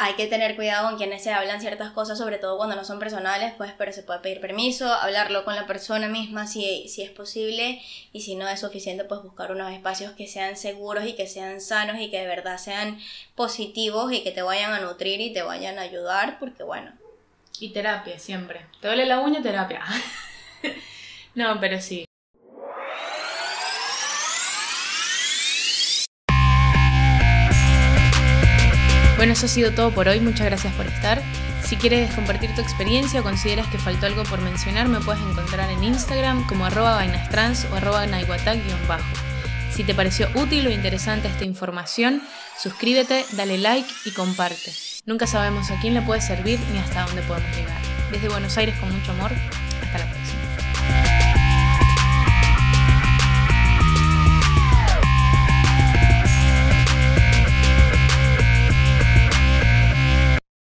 hay 0.03 0.15
que 0.15 0.27
tener 0.27 0.57
cuidado 0.57 0.89
con 0.89 0.97
quienes 0.97 1.23
se 1.23 1.31
hablan 1.31 1.61
ciertas 1.61 1.91
cosas, 1.91 2.17
sobre 2.17 2.39
todo 2.39 2.57
cuando 2.57 2.75
no 2.75 2.85
son 2.85 2.99
personales, 2.99 3.53
pues, 3.59 3.73
pero 3.77 3.93
se 3.93 4.03
puede 4.03 4.21
pedir 4.21 4.41
permiso, 4.41 4.91
hablarlo 4.91 5.45
con 5.45 5.55
la 5.55 5.67
persona 5.67 6.09
misma 6.09 6.47
si, 6.47 6.89
si 6.89 7.03
es 7.03 7.11
posible, 7.11 7.83
y 8.11 8.23
si 8.23 8.35
no 8.35 8.49
es 8.49 8.61
suficiente, 8.61 9.05
pues 9.05 9.23
buscar 9.23 9.53
unos 9.53 9.71
espacios 9.71 10.13
que 10.13 10.27
sean 10.27 10.57
seguros 10.57 11.05
y 11.05 11.13
que 11.13 11.27
sean 11.27 11.61
sanos 11.61 12.01
y 12.01 12.11
que 12.11 12.19
de 12.19 12.27
verdad 12.27 12.57
sean 12.57 12.99
positivos 13.35 14.11
y 14.11 14.23
que 14.23 14.31
te 14.33 14.41
vayan 14.41 14.73
a 14.73 14.81
nutrir 14.81 15.21
y 15.21 15.35
te 15.35 15.43
vayan 15.43 15.79
a 15.79 15.83
ayudar, 15.83 16.39
porque 16.39 16.63
bueno. 16.63 16.93
Y 17.59 17.69
terapia, 17.69 18.19
siempre. 18.19 18.65
¿Te 18.81 18.87
duele 18.89 19.05
la 19.05 19.21
uña? 19.21 19.43
Terapia. 19.43 19.85
no, 21.35 21.61
pero 21.61 21.79
sí. 21.79 22.10
Bueno, 29.21 29.35
eso 29.35 29.45
ha 29.45 29.51
sido 29.51 29.73
todo 29.73 29.91
por 29.91 30.09
hoy, 30.09 30.19
muchas 30.19 30.47
gracias 30.47 30.73
por 30.73 30.87
estar. 30.87 31.21
Si 31.63 31.77
quieres 31.77 32.11
compartir 32.15 32.55
tu 32.55 32.63
experiencia 32.63 33.21
o 33.21 33.23
consideras 33.23 33.67
que 33.67 33.77
faltó 33.77 34.07
algo 34.07 34.23
por 34.23 34.41
mencionar, 34.41 34.89
me 34.89 34.99
puedes 35.01 35.21
encontrar 35.21 35.69
en 35.69 35.85
Instagram 35.85 36.47
como 36.47 36.65
arroba 36.65 36.95
vainastrans 36.95 37.67
o 37.71 37.75
arroba 37.75 38.07
bajo 38.89 39.05
Si 39.77 39.85
te 39.85 39.95
pareció 39.95 40.27
útil 40.37 40.69
o 40.69 40.71
interesante 40.71 41.29
esta 41.29 41.45
información, 41.45 42.23
suscríbete, 42.57 43.27
dale 43.33 43.59
like 43.59 43.93
y 44.07 44.13
comparte. 44.13 44.73
Nunca 45.05 45.27
sabemos 45.27 45.71
a 45.71 45.79
quién 45.83 45.93
le 45.93 46.01
puede 46.01 46.23
servir 46.23 46.59
ni 46.73 46.79
hasta 46.79 47.05
dónde 47.05 47.21
podemos 47.21 47.55
llegar. 47.55 47.77
Desde 48.11 48.31
Buenos 48.31 48.57
Aires 48.57 48.75
con 48.79 48.91
mucho 48.91 49.13
amor, 49.13 49.33
hasta 49.83 49.99
la 49.99 50.11
próxima. 50.11 51.20